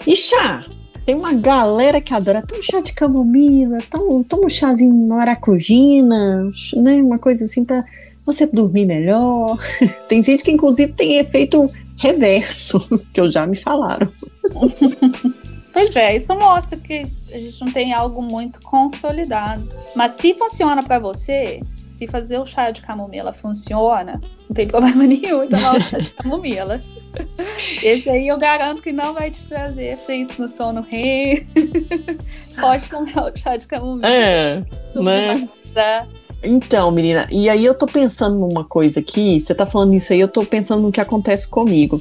E 0.06 0.16
chá? 0.16 0.64
Tem 1.04 1.14
uma 1.14 1.32
galera 1.32 2.00
que 2.00 2.14
adora. 2.14 2.42
Toma 2.42 2.60
um 2.60 2.62
chá 2.62 2.80
de 2.80 2.92
camomila, 2.92 3.78
toma, 3.90 4.24
toma 4.24 4.46
um 4.46 4.48
chazinho 4.48 4.94
maracujina, 5.08 6.50
né? 6.76 7.02
Uma 7.02 7.18
coisa 7.18 7.44
assim 7.44 7.64
para 7.64 7.84
você 8.24 8.46
dormir 8.46 8.86
melhor. 8.86 9.58
Tem 10.08 10.22
gente 10.22 10.42
que, 10.42 10.50
inclusive, 10.50 10.92
tem 10.92 11.18
efeito 11.18 11.70
reverso, 11.96 12.78
que 13.12 13.20
eu 13.20 13.30
já 13.30 13.46
me 13.46 13.56
falaram. 13.56 14.10
Pois 15.72 15.94
é, 15.94 16.16
isso 16.16 16.34
mostra 16.34 16.76
que 16.76 17.06
a 17.32 17.38
gente 17.38 17.60
não 17.60 17.72
tem 17.72 17.94
algo 17.94 18.20
muito 18.20 18.60
consolidado. 18.60 19.68
Mas 19.94 20.12
se 20.12 20.34
funciona 20.34 20.82
para 20.82 20.98
você, 20.98 21.60
se 21.86 22.08
fazer 22.08 22.38
o 22.38 22.44
chá 22.44 22.70
de 22.72 22.82
camomila 22.82 23.32
funciona, 23.32 24.20
não 24.48 24.54
tem 24.54 24.66
problema 24.66 25.04
nenhum 25.06 25.48
tomar 25.48 25.76
o 25.76 25.80
chá 25.80 25.98
de 25.98 26.10
camomila. 26.10 26.80
Esse 27.82 28.08
aí 28.08 28.28
eu 28.28 28.38
garanto 28.38 28.82
que 28.82 28.92
não 28.92 29.12
vai 29.12 29.30
te 29.30 29.42
trazer 29.46 29.94
efeitos 29.94 30.36
no 30.36 30.48
sono 30.48 30.80
REM. 30.80 31.46
Pode 32.60 32.88
tomar 32.88 33.32
o 33.32 33.36
chá 33.36 33.56
de 33.56 33.66
camomila. 33.66 34.08
É, 34.08 34.62
né? 34.94 35.48
Então, 36.42 36.90
menina, 36.90 37.28
e 37.30 37.48
aí 37.48 37.64
eu 37.64 37.74
tô 37.74 37.86
pensando 37.86 38.38
numa 38.38 38.64
coisa 38.64 39.00
aqui, 39.00 39.40
você 39.40 39.54
tá 39.54 39.66
falando 39.66 39.94
isso 39.94 40.12
aí, 40.12 40.20
eu 40.20 40.28
tô 40.28 40.44
pensando 40.44 40.82
no 40.82 40.92
que 40.92 41.00
acontece 41.00 41.48
comigo. 41.48 42.00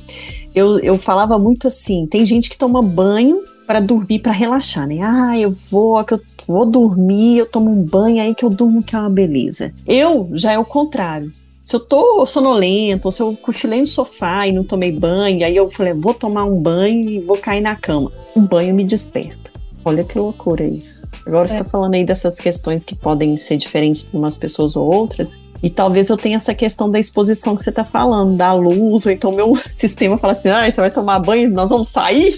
Eu, 0.56 0.80
eu 0.80 0.98
falava 0.98 1.38
muito 1.38 1.68
assim, 1.68 2.08
tem 2.08 2.26
gente 2.26 2.50
que 2.50 2.58
toma 2.58 2.82
banho 2.82 3.44
para 3.68 3.80
dormir, 3.80 4.20
para 4.20 4.32
relaxar, 4.32 4.88
né? 4.88 5.00
Ah, 5.02 5.38
eu 5.38 5.52
vou, 5.52 6.04
que 6.04 6.16
eu 6.16 6.22
vou 6.48 6.66
dormir, 6.66 7.38
eu 7.38 7.46
tomo 7.46 7.70
um 7.70 7.84
banho 7.84 8.22
aí 8.22 8.34
que 8.34 8.44
eu 8.44 8.50
durmo 8.50 8.82
que 8.82 8.96
é 8.96 9.00
uma 9.00 9.10
beleza. 9.10 9.72
Eu 9.86 10.30
já 10.34 10.54
é 10.54 10.58
o 10.58 10.66
contrário. 10.66 11.32
Se 11.70 11.76
eu 11.76 11.80
tô 11.80 12.26
sonolento, 12.26 13.10
ou 13.10 13.12
se 13.12 13.22
eu 13.22 13.38
cochilei 13.38 13.80
no 13.80 13.86
sofá 13.86 14.48
e 14.48 14.52
não 14.52 14.64
tomei 14.64 14.92
banho, 14.92 15.46
aí 15.46 15.56
eu 15.56 15.70
falei, 15.70 15.94
vou 15.94 16.16
tomar 16.16 16.44
um 16.44 16.60
banho 16.60 17.08
e 17.08 17.20
vou 17.20 17.38
cair 17.38 17.62
na 17.62 17.76
cama. 17.76 18.12
Um 18.36 18.42
banho 18.42 18.74
me 18.74 18.84
desperta. 18.84 19.52
Olha 19.86 20.04
que 20.04 20.18
loucura 20.18 20.64
isso. 20.64 21.08
Agora 21.24 21.46
é. 21.46 21.48
você 21.48 21.60
tá 21.60 21.64
falando 21.64 21.94
aí 21.94 22.04
dessas 22.04 22.40
questões 22.40 22.84
que 22.84 22.96
podem 22.96 23.38
ser 23.38 23.58
diferentes 23.58 24.02
para 24.02 24.18
umas 24.18 24.36
pessoas 24.36 24.76
ou 24.76 24.92
outras. 24.92 25.38
E 25.62 25.70
talvez 25.70 26.10
eu 26.10 26.18
tenha 26.18 26.38
essa 26.38 26.56
questão 26.56 26.90
da 26.90 27.00
exposição 27.00 27.56
que 27.56 27.64
você 27.64 27.70
está 27.70 27.84
falando, 27.84 28.36
da 28.36 28.52
luz, 28.52 29.06
ou 29.06 29.12
então 29.12 29.32
meu 29.32 29.56
sistema 29.70 30.18
fala 30.18 30.34
assim: 30.34 30.50
ah, 30.50 30.72
você 30.72 30.82
vai 30.82 30.90
tomar 30.90 31.20
banho, 31.20 31.52
nós 31.52 31.70
vamos 31.70 31.90
sair? 31.90 32.34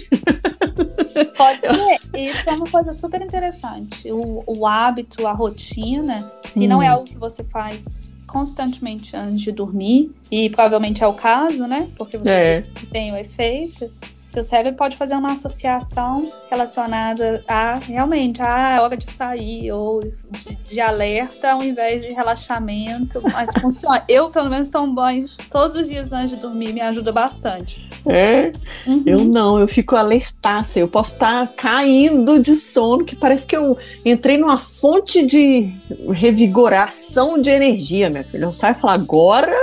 Pode 1.38 1.60
ser. 1.62 2.18
Isso 2.18 2.50
é 2.50 2.52
uma 2.52 2.66
coisa 2.66 2.92
super 2.92 3.22
interessante. 3.22 4.12
O, 4.12 4.44
o 4.46 4.66
hábito, 4.66 5.26
a 5.26 5.32
rotina, 5.32 6.30
se 6.44 6.66
hum. 6.66 6.68
não 6.68 6.82
é 6.82 6.88
algo 6.88 7.04
que 7.04 7.16
você 7.16 7.42
faz 7.44 8.12
constantemente 8.32 9.14
antes 9.14 9.42
de 9.42 9.52
dormir, 9.52 10.10
e 10.30 10.48
provavelmente 10.48 11.04
é 11.04 11.06
o 11.06 11.12
caso, 11.12 11.66
né? 11.66 11.90
Porque 11.96 12.16
você 12.16 12.30
é. 12.30 12.62
tem 12.90 13.12
o 13.12 13.16
efeito. 13.16 13.90
Seu 14.24 14.42
cérebro 14.42 14.76
pode 14.76 14.96
fazer 14.96 15.16
uma 15.16 15.32
associação 15.32 16.30
relacionada 16.48 17.42
a 17.48 17.78
realmente 17.78 18.40
a 18.40 18.80
hora 18.80 18.96
de 18.96 19.10
sair 19.10 19.72
ou 19.72 20.00
de, 20.00 20.54
de 20.68 20.80
alerta 20.80 21.52
ao 21.52 21.62
invés 21.62 22.00
de 22.00 22.14
relaxamento, 22.14 23.20
mas 23.22 23.50
funciona. 23.60 24.04
Eu, 24.08 24.30
pelo 24.30 24.48
menos, 24.48 24.70
tomo 24.70 24.94
banho 24.94 25.28
todos 25.50 25.76
os 25.76 25.88
dias 25.88 26.12
antes 26.12 26.30
de 26.30 26.36
dormir, 26.36 26.72
me 26.72 26.80
ajuda 26.80 27.10
bastante. 27.10 27.88
É? 28.06 28.52
Uhum. 28.86 29.02
Eu 29.04 29.24
não, 29.24 29.58
eu 29.58 29.66
fico 29.66 29.96
alertaça. 29.96 30.78
Eu 30.78 30.88
posso 30.88 31.14
estar 31.14 31.46
caindo 31.56 32.40
de 32.40 32.56
sono, 32.56 33.04
que 33.04 33.16
parece 33.16 33.46
que 33.46 33.56
eu 33.56 33.76
entrei 34.04 34.38
numa 34.38 34.58
fonte 34.58 35.26
de 35.26 35.72
revigoração 36.12 37.40
de 37.40 37.50
energia, 37.50 38.08
minha 38.08 38.24
filha. 38.24 38.44
Eu 38.44 38.52
saio 38.52 38.72
e 38.72 38.78
falo, 38.78 38.94
agora 38.94 39.56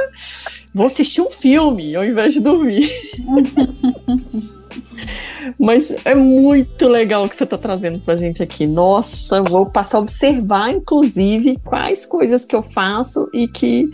vou 0.74 0.86
assistir 0.86 1.22
um 1.22 1.30
filme 1.30 1.96
ao 1.96 2.06
invés 2.06 2.34
de 2.34 2.40
dormir. 2.40 2.90
Mas 5.60 5.96
é 6.06 6.16
muito 6.16 6.88
legal 6.88 7.26
o 7.26 7.30
que 7.30 7.36
você 7.36 7.44
está 7.44 7.58
trazendo 7.58 8.00
para 8.00 8.14
a 8.14 8.18
gente 8.18 8.42
aqui. 8.42 8.68
Nossa, 8.68 9.42
vou 9.42 9.66
passar 9.66 9.98
a 9.98 10.02
observar, 10.02 10.70
inclusive, 10.72 11.58
quais 11.66 12.06
coisas 12.06 12.46
que 12.46 12.56
eu 12.56 12.62
faço 12.62 13.28
e 13.34 13.48
que 13.48 13.90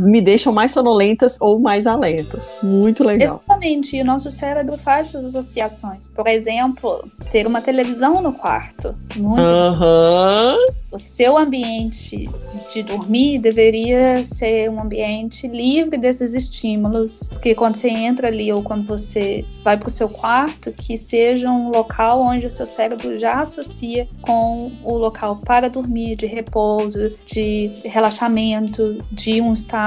me 0.00 0.20
deixam 0.20 0.52
mais 0.52 0.72
sonolentas 0.72 1.40
ou 1.40 1.58
mais 1.58 1.86
alertas. 1.86 2.58
Muito 2.62 3.02
legal. 3.02 3.36
Exatamente. 3.36 3.96
E 3.96 4.02
o 4.02 4.04
nosso 4.04 4.30
cérebro 4.30 4.76
faz 4.76 5.08
essas 5.08 5.24
associações. 5.24 6.08
Por 6.08 6.26
exemplo, 6.26 7.08
ter 7.30 7.46
uma 7.46 7.62
televisão 7.62 8.20
no 8.20 8.32
quarto. 8.32 8.94
Muito. 9.16 9.40
Uhum. 9.40 10.56
O 10.92 10.98
seu 10.98 11.36
ambiente 11.36 12.28
de 12.72 12.82
dormir 12.82 13.38
deveria 13.38 14.22
ser 14.22 14.70
um 14.70 14.80
ambiente 14.80 15.46
livre 15.46 15.98
desses 15.98 16.34
estímulos. 16.34 17.28
Porque 17.28 17.54
quando 17.54 17.76
você 17.76 17.88
entra 17.88 18.28
ali 18.28 18.52
ou 18.52 18.62
quando 18.62 18.86
você 18.86 19.44
vai 19.62 19.76
para 19.76 19.88
o 19.88 19.90
seu 19.90 20.08
quarto, 20.08 20.72
que 20.72 20.96
seja 20.96 21.50
um 21.50 21.70
local 21.70 22.20
onde 22.20 22.46
o 22.46 22.50
seu 22.50 22.66
cérebro 22.66 23.16
já 23.18 23.40
associa 23.40 24.06
com 24.22 24.70
o 24.84 24.96
local 24.96 25.36
para 25.44 25.68
dormir, 25.68 26.16
de 26.16 26.26
repouso, 26.26 27.14
de 27.26 27.70
relaxamento, 27.84 29.02
de 29.10 29.40
um 29.40 29.52
estado 29.52 29.85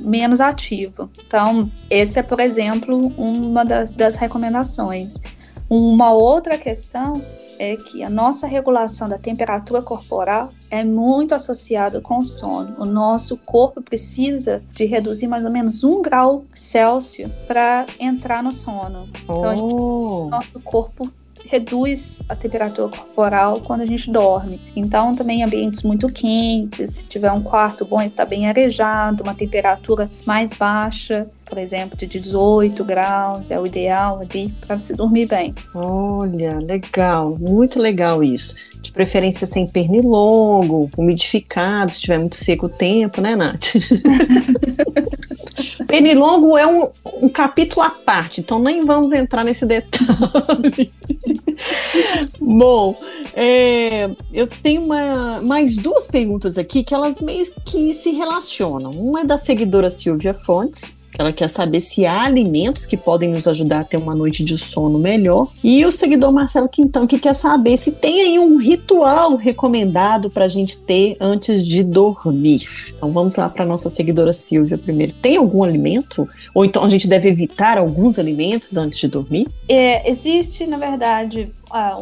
menos 0.00 0.40
ativo. 0.40 1.10
Então, 1.26 1.70
esse 1.90 2.18
é, 2.18 2.22
por 2.22 2.40
exemplo, 2.40 2.96
uma 3.16 3.64
das, 3.64 3.90
das 3.90 4.16
recomendações. 4.16 5.18
Uma 5.68 6.12
outra 6.12 6.56
questão 6.56 7.20
é 7.58 7.76
que 7.76 8.02
a 8.02 8.08
nossa 8.08 8.46
regulação 8.46 9.08
da 9.08 9.18
temperatura 9.18 9.82
corporal 9.82 10.50
é 10.70 10.84
muito 10.84 11.34
associada 11.34 12.00
com 12.00 12.20
o 12.20 12.24
sono. 12.24 12.76
O 12.78 12.84
nosso 12.84 13.36
corpo 13.36 13.82
precisa 13.82 14.62
de 14.72 14.84
reduzir 14.84 15.26
mais 15.26 15.44
ou 15.44 15.50
menos 15.50 15.82
um 15.82 16.00
grau 16.00 16.44
Celsius 16.54 17.30
para 17.46 17.84
entrar 17.98 18.42
no 18.42 18.52
sono. 18.52 19.08
Então, 19.24 19.56
gente, 19.56 19.74
o 19.74 20.28
nosso 20.30 20.60
corpo 20.60 21.12
reduz 21.50 22.20
a 22.28 22.36
temperatura 22.36 22.88
corporal 22.88 23.60
quando 23.60 23.82
a 23.82 23.86
gente 23.86 24.10
dorme. 24.10 24.60
Então, 24.76 25.14
também 25.14 25.42
ambientes 25.42 25.82
muito 25.82 26.08
quentes, 26.08 26.90
se 26.90 27.06
tiver 27.06 27.32
um 27.32 27.42
quarto 27.42 27.84
bom, 27.84 28.00
ele 28.00 28.10
está 28.10 28.24
bem 28.24 28.48
arejado, 28.48 29.22
uma 29.22 29.34
temperatura 29.34 30.10
mais 30.26 30.52
baixa, 30.52 31.26
por 31.44 31.58
exemplo, 31.58 31.96
de 31.96 32.06
18 32.06 32.84
graus, 32.84 33.50
é 33.50 33.58
o 33.58 33.66
ideal 33.66 34.20
ali 34.20 34.52
para 34.66 34.78
se 34.78 34.94
dormir 34.94 35.26
bem. 35.26 35.54
Olha, 35.74 36.58
legal, 36.58 37.36
muito 37.38 37.80
legal 37.80 38.22
isso. 38.22 38.56
De 38.80 38.92
preferência 38.92 39.46
sem 39.46 39.66
pernilongo, 39.66 40.90
umidificado, 40.96 41.92
se 41.92 42.00
tiver 42.00 42.18
muito 42.18 42.36
seco 42.36 42.66
o 42.66 42.68
tempo, 42.68 43.20
né, 43.20 43.34
Nath? 43.34 43.74
Pernilongo 45.86 46.56
é 46.56 46.66
um, 46.66 46.90
um 47.22 47.28
capítulo 47.28 47.82
à 47.82 47.90
parte, 47.90 48.40
então 48.40 48.58
nem 48.58 48.84
vamos 48.84 49.12
entrar 49.12 49.44
nesse 49.44 49.66
detalhe. 49.66 50.92
Bom, 52.40 52.98
é, 53.34 54.10
eu 54.32 54.46
tenho 54.46 54.82
uma, 54.82 55.40
mais 55.42 55.76
duas 55.76 56.06
perguntas 56.06 56.58
aqui 56.58 56.82
que 56.82 56.94
elas 56.94 57.20
meio 57.20 57.44
que 57.64 57.92
se 57.92 58.10
relacionam. 58.10 58.90
Uma 58.92 59.20
é 59.20 59.24
da 59.24 59.38
seguidora 59.38 59.90
Silvia 59.90 60.34
Fontes, 60.34 60.98
ela 61.18 61.32
quer 61.32 61.48
saber 61.48 61.80
se 61.80 62.06
há 62.06 62.22
alimentos 62.22 62.86
que 62.86 62.96
podem 62.96 63.30
nos 63.30 63.48
ajudar 63.48 63.80
a 63.80 63.84
ter 63.84 63.96
uma 63.96 64.14
noite 64.14 64.44
de 64.44 64.56
sono 64.56 64.98
melhor. 64.98 65.48
E 65.62 65.84
o 65.84 65.90
seguidor 65.90 66.32
Marcelo 66.32 66.68
Quintão 66.68 67.06
que 67.06 67.18
quer 67.18 67.34
saber 67.34 67.76
se 67.76 67.92
tem 67.92 68.20
aí 68.22 68.38
um 68.38 68.56
ritual 68.56 69.34
recomendado 69.34 70.30
para 70.30 70.44
a 70.44 70.48
gente 70.48 70.80
ter 70.80 71.16
antes 71.20 71.66
de 71.66 71.82
dormir. 71.82 72.66
Então 72.96 73.10
vamos 73.10 73.34
lá 73.34 73.48
para 73.48 73.66
nossa 73.66 73.90
seguidora 73.90 74.32
Silvia 74.32 74.78
primeiro. 74.78 75.12
Tem 75.20 75.36
algum 75.36 75.64
alimento? 75.64 76.28
Ou 76.54 76.64
então 76.64 76.84
a 76.84 76.88
gente 76.88 77.08
deve 77.08 77.28
evitar 77.28 77.78
alguns 77.78 78.18
alimentos 78.18 78.76
antes 78.76 78.98
de 78.98 79.08
dormir? 79.08 79.48
É, 79.68 80.08
existe, 80.08 80.66
na 80.66 80.78
verdade, 80.78 81.52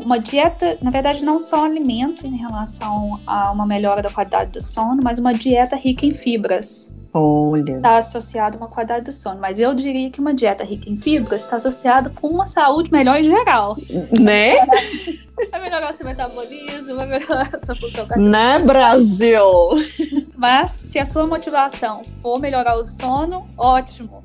uma 0.04 0.18
dieta, 0.18 0.76
na 0.82 0.90
verdade, 0.90 1.24
não 1.24 1.38
só 1.38 1.64
alimento 1.64 2.26
em 2.26 2.36
relação 2.36 3.18
a 3.26 3.50
uma 3.50 3.66
melhora 3.66 4.02
da 4.02 4.10
qualidade 4.10 4.52
do 4.52 4.62
sono, 4.62 5.00
mas 5.02 5.18
uma 5.18 5.32
dieta 5.32 5.74
rica 5.74 6.04
em 6.04 6.10
fibras. 6.10 6.94
Olha. 7.18 7.76
Está 7.76 7.96
associado 7.96 8.58
a 8.58 8.60
uma 8.60 8.68
qualidade 8.68 9.06
do 9.06 9.12
sono. 9.12 9.40
Mas 9.40 9.58
eu 9.58 9.74
diria 9.74 10.10
que 10.10 10.20
uma 10.20 10.34
dieta 10.34 10.62
rica 10.62 10.90
em 10.90 10.96
fibras 10.98 11.42
está 11.42 11.56
associada 11.56 12.10
com 12.10 12.28
uma 12.28 12.44
saúde 12.44 12.92
melhor 12.92 13.16
em 13.16 13.24
geral. 13.24 13.76
Né? 14.20 14.56
Vai 15.50 15.62
melhorar 15.62 15.92
seu 15.92 16.06
metabolismo, 16.06 16.96
vai 16.96 17.06
melhorar 17.06 17.48
a 17.54 17.58
sua 17.58 17.74
função 17.74 18.06
cardíaca. 18.06 18.18
Né, 18.18 18.58
Brasil? 18.58 19.42
Mas 20.36 20.80
se 20.84 20.98
a 20.98 21.06
sua 21.06 21.26
motivação 21.26 22.02
for 22.20 22.38
melhorar 22.38 22.76
o 22.76 22.84
sono, 22.84 23.48
ótimo. 23.56 24.22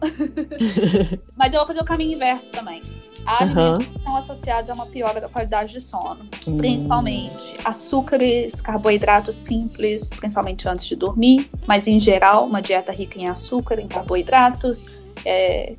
Mas 1.35 1.53
eu 1.53 1.59
vou 1.59 1.67
fazer 1.67 1.81
o 1.81 1.85
caminho 1.85 2.15
inverso 2.15 2.51
também. 2.51 2.81
Há 3.25 3.43
alimentos 3.43 3.85
uhum. 3.85 3.91
que 3.91 3.97
estão 3.97 4.15
associados 4.15 4.69
a 4.69 4.73
uma 4.73 4.85
piora 4.85 5.21
da 5.21 5.29
qualidade 5.29 5.73
de 5.73 5.79
sono, 5.79 6.19
principalmente 6.57 7.55
açúcares, 7.63 8.61
carboidratos 8.61 9.35
simples, 9.35 10.09
principalmente 10.09 10.67
antes 10.67 10.85
de 10.85 10.95
dormir, 10.95 11.49
mas 11.67 11.87
em 11.87 11.99
geral, 11.99 12.45
uma 12.45 12.61
dieta 12.61 12.91
rica 12.91 13.19
em 13.19 13.27
açúcar, 13.27 13.79
em 13.79 13.87
carboidratos, 13.87 14.85
é, 15.23 15.75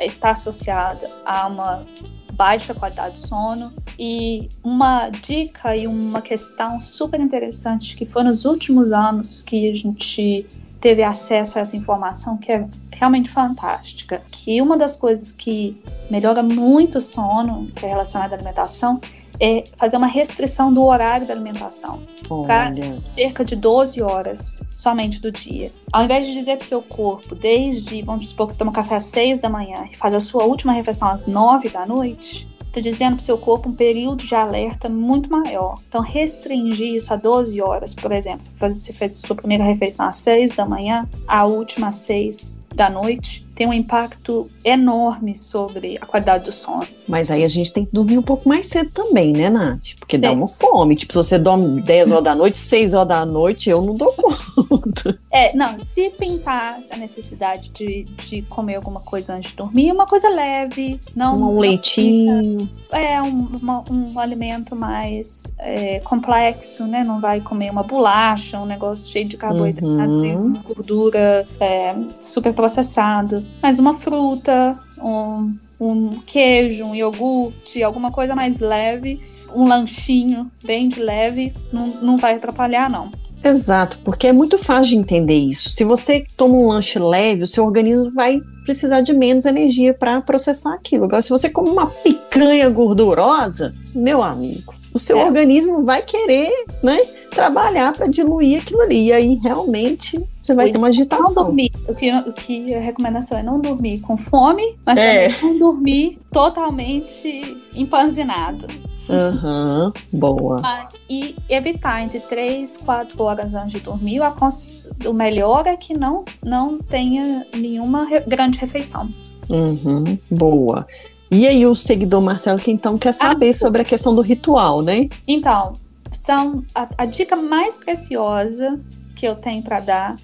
está 0.00 0.30
associada 0.30 1.10
a 1.24 1.46
uma 1.46 1.84
baixa 2.32 2.74
qualidade 2.74 3.14
de 3.14 3.26
sono. 3.26 3.72
E 3.98 4.48
uma 4.62 5.08
dica 5.08 5.74
e 5.74 5.86
uma 5.86 6.20
questão 6.20 6.78
super 6.80 7.20
interessante 7.20 7.96
que 7.96 8.04
foi 8.04 8.22
nos 8.22 8.44
últimos 8.44 8.92
anos 8.92 9.42
que 9.42 9.70
a 9.70 9.74
gente 9.74 10.46
teve 10.80 11.02
acesso 11.02 11.58
a 11.58 11.62
essa 11.62 11.76
informação 11.76 12.36
que 12.36 12.52
é 12.52 12.66
realmente 12.92 13.30
fantástica. 13.30 14.22
Que 14.30 14.60
uma 14.60 14.76
das 14.76 14.96
coisas 14.96 15.32
que 15.32 15.80
melhora 16.10 16.42
muito 16.42 16.98
o 16.98 17.00
sono, 17.00 17.66
que 17.74 17.84
é 17.84 17.88
relacionada 17.88 18.34
à 18.34 18.36
alimentação, 18.36 19.00
é 19.40 19.64
fazer 19.76 19.96
uma 19.96 20.06
restrição 20.06 20.72
do 20.72 20.84
horário 20.84 21.26
da 21.26 21.34
alimentação 21.34 22.02
para 22.46 22.72
cerca 23.00 23.44
de 23.44 23.56
12 23.56 24.02
horas 24.02 24.62
somente 24.74 25.20
do 25.20 25.30
dia. 25.30 25.72
Ao 25.92 26.04
invés 26.04 26.26
de 26.26 26.32
dizer 26.32 26.56
para 26.56 26.64
o 26.64 26.66
seu 26.66 26.82
corpo, 26.82 27.34
desde, 27.34 28.02
vamos 28.02 28.28
supor 28.28 28.46
que 28.46 28.52
você 28.52 28.58
toma 28.58 28.72
café 28.72 28.96
às 28.96 29.04
6 29.04 29.40
da 29.40 29.48
manhã 29.48 29.88
e 29.90 29.96
faz 29.96 30.14
a 30.14 30.20
sua 30.20 30.44
última 30.44 30.72
refeição 30.72 31.08
às 31.08 31.26
9 31.26 31.68
da 31.68 31.86
noite, 31.86 32.46
você 32.46 32.62
está 32.62 32.80
dizendo 32.80 33.16
para 33.16 33.22
o 33.22 33.24
seu 33.24 33.38
corpo 33.38 33.68
um 33.68 33.74
período 33.74 34.24
de 34.24 34.34
alerta 34.34 34.88
muito 34.88 35.30
maior. 35.30 35.78
Então, 35.88 36.00
restringir 36.00 36.94
isso 36.94 37.12
a 37.12 37.16
12 37.16 37.60
horas, 37.60 37.94
por 37.94 38.12
exemplo, 38.12 38.46
você 38.58 38.92
fez 38.92 39.16
a 39.16 39.26
sua 39.26 39.36
primeira 39.36 39.64
refeição 39.64 40.06
às 40.06 40.16
6 40.16 40.52
da 40.52 40.66
manhã, 40.66 41.08
a 41.26 41.44
última 41.44 41.88
às 41.88 41.96
6 41.96 42.65
da 42.76 42.90
noite, 42.90 43.46
tem 43.56 43.66
um 43.66 43.72
impacto 43.72 44.50
enorme 44.62 45.34
sobre 45.34 45.96
a 46.00 46.04
qualidade 46.04 46.44
do 46.44 46.52
sono. 46.52 46.86
Mas 47.08 47.30
aí 47.30 47.42
a 47.42 47.48
gente 47.48 47.72
tem 47.72 47.86
que 47.86 47.92
dormir 47.92 48.18
um 48.18 48.22
pouco 48.22 48.46
mais 48.46 48.66
cedo 48.66 48.90
também, 48.90 49.32
né, 49.32 49.48
Nath? 49.48 49.94
Porque 49.98 50.18
dá 50.18 50.30
uma 50.30 50.46
fome. 50.46 50.94
Tipo, 50.94 51.14
se 51.14 51.16
você 51.16 51.38
dorme 51.38 51.80
10 51.80 52.12
horas 52.12 52.24
da 52.24 52.34
noite, 52.34 52.58
6 52.58 52.92
horas 52.92 53.08
da 53.08 53.24
noite, 53.24 53.70
eu 53.70 53.80
não 53.80 53.94
dou 53.94 54.12
conta. 54.12 55.18
É, 55.36 55.54
não, 55.54 55.78
se 55.78 56.08
pintar 56.10 56.78
a 56.90 56.96
necessidade 56.96 57.68
de, 57.68 58.04
de 58.04 58.40
comer 58.42 58.76
alguma 58.76 59.00
coisa 59.00 59.34
antes 59.34 59.50
de 59.50 59.56
dormir, 59.56 59.92
uma 59.92 60.06
coisa 60.06 60.30
leve, 60.30 60.98
não. 61.14 61.36
Um 61.36 61.58
leitinho. 61.58 62.66
Fica, 62.66 62.98
é, 62.98 63.20
um, 63.20 63.46
uma, 63.60 63.84
um 63.90 64.18
alimento 64.18 64.74
mais 64.74 65.52
é, 65.58 66.00
complexo, 66.00 66.86
né? 66.86 67.04
Não 67.04 67.20
vai 67.20 67.42
comer 67.42 67.70
uma 67.70 67.82
bolacha, 67.82 68.58
um 68.58 68.64
negócio 68.64 69.10
cheio 69.10 69.28
de 69.28 69.36
carboidrato, 69.36 70.10
uhum. 70.10 70.54
gordura 70.64 71.46
é, 71.60 71.94
super 72.18 72.54
processado 72.66 73.42
mas 73.62 73.78
uma 73.78 73.94
fruta, 73.94 74.78
um, 74.98 75.54
um 75.80 76.10
queijo, 76.26 76.84
um 76.84 76.94
iogurte, 76.94 77.82
alguma 77.82 78.10
coisa 78.10 78.34
mais 78.34 78.58
leve, 78.58 79.20
um 79.54 79.66
lanchinho 79.66 80.50
bem 80.64 80.88
de 80.88 81.00
leve, 81.00 81.52
não, 81.72 81.86
não 82.02 82.16
vai 82.16 82.34
atrapalhar, 82.34 82.90
não. 82.90 83.10
Exato, 83.44 83.98
porque 84.04 84.26
é 84.26 84.32
muito 84.32 84.58
fácil 84.58 84.90
de 84.90 84.96
entender 84.96 85.38
isso. 85.38 85.70
Se 85.70 85.84
você 85.84 86.26
toma 86.36 86.54
um 86.54 86.66
lanche 86.66 86.98
leve, 86.98 87.44
o 87.44 87.46
seu 87.46 87.64
organismo 87.64 88.10
vai 88.10 88.40
precisar 88.64 89.02
de 89.02 89.12
menos 89.12 89.44
energia 89.44 89.94
para 89.94 90.20
processar 90.20 90.74
aquilo. 90.74 91.04
Agora, 91.04 91.22
se 91.22 91.30
você 91.30 91.48
come 91.48 91.70
uma 91.70 91.86
picanha 91.86 92.68
gordurosa, 92.68 93.74
meu 93.94 94.22
amigo, 94.22 94.74
o 94.92 94.98
seu 94.98 95.18
é. 95.18 95.24
organismo 95.24 95.84
vai 95.84 96.02
querer, 96.02 96.52
né, 96.82 96.98
trabalhar 97.30 97.92
para 97.92 98.08
diluir 98.08 98.60
aquilo 98.60 98.80
ali. 98.80 99.06
E 99.06 99.12
aí 99.12 99.34
realmente 99.36 100.20
você 100.46 100.54
vai 100.54 100.70
ter 100.70 100.78
uma 100.78 100.88
agitação. 100.88 101.34
Não 101.34 101.44
dormir. 101.44 101.72
O 101.88 101.94
que, 101.94 102.12
o 102.12 102.32
que 102.32 102.74
a 102.74 102.80
recomendação 102.80 103.36
é 103.36 103.42
não 103.42 103.60
dormir 103.60 104.00
com 104.00 104.16
fome, 104.16 104.76
mas 104.84 104.96
é. 104.96 105.28
também 105.28 105.42
não 105.42 105.58
dormir 105.58 106.18
totalmente 106.30 107.58
empanzinado. 107.74 108.66
Aham, 109.08 109.92
uhum, 110.12 110.18
boa. 110.18 110.60
Mas, 110.60 111.04
e 111.08 111.34
evitar 111.48 112.02
entre 112.02 112.20
3, 112.20 112.76
4 112.78 113.22
horas 113.22 113.54
antes 113.54 113.72
de 113.72 113.80
dormir. 113.80 114.20
O, 114.20 115.10
o 115.10 115.12
melhor 115.12 115.66
é 115.66 115.76
que 115.76 115.96
não, 115.96 116.24
não 116.44 116.78
tenha 116.78 117.44
nenhuma 117.54 118.04
re 118.04 118.20
grande 118.20 118.58
refeição. 118.58 119.08
Uhum, 119.48 120.18
boa. 120.30 120.86
E 121.30 121.46
aí 121.46 121.66
o 121.66 121.74
seguidor 121.74 122.20
Marcelo 122.20 122.58
que 122.58 122.70
então 122.70 122.96
quer 122.96 123.12
saber 123.12 123.50
ah, 123.50 123.54
sobre 123.54 123.82
a 123.82 123.84
questão 123.84 124.14
do 124.14 124.22
ritual, 124.22 124.80
né? 124.80 125.08
Então, 125.26 125.72
são 126.12 126.64
a, 126.74 126.88
a 126.98 127.04
dica 127.04 127.34
mais 127.36 127.76
preciosa 127.76 128.78
que 129.14 129.26
eu 129.26 129.34
tenho 129.36 129.62
para 129.62 129.80
dar 129.80 130.16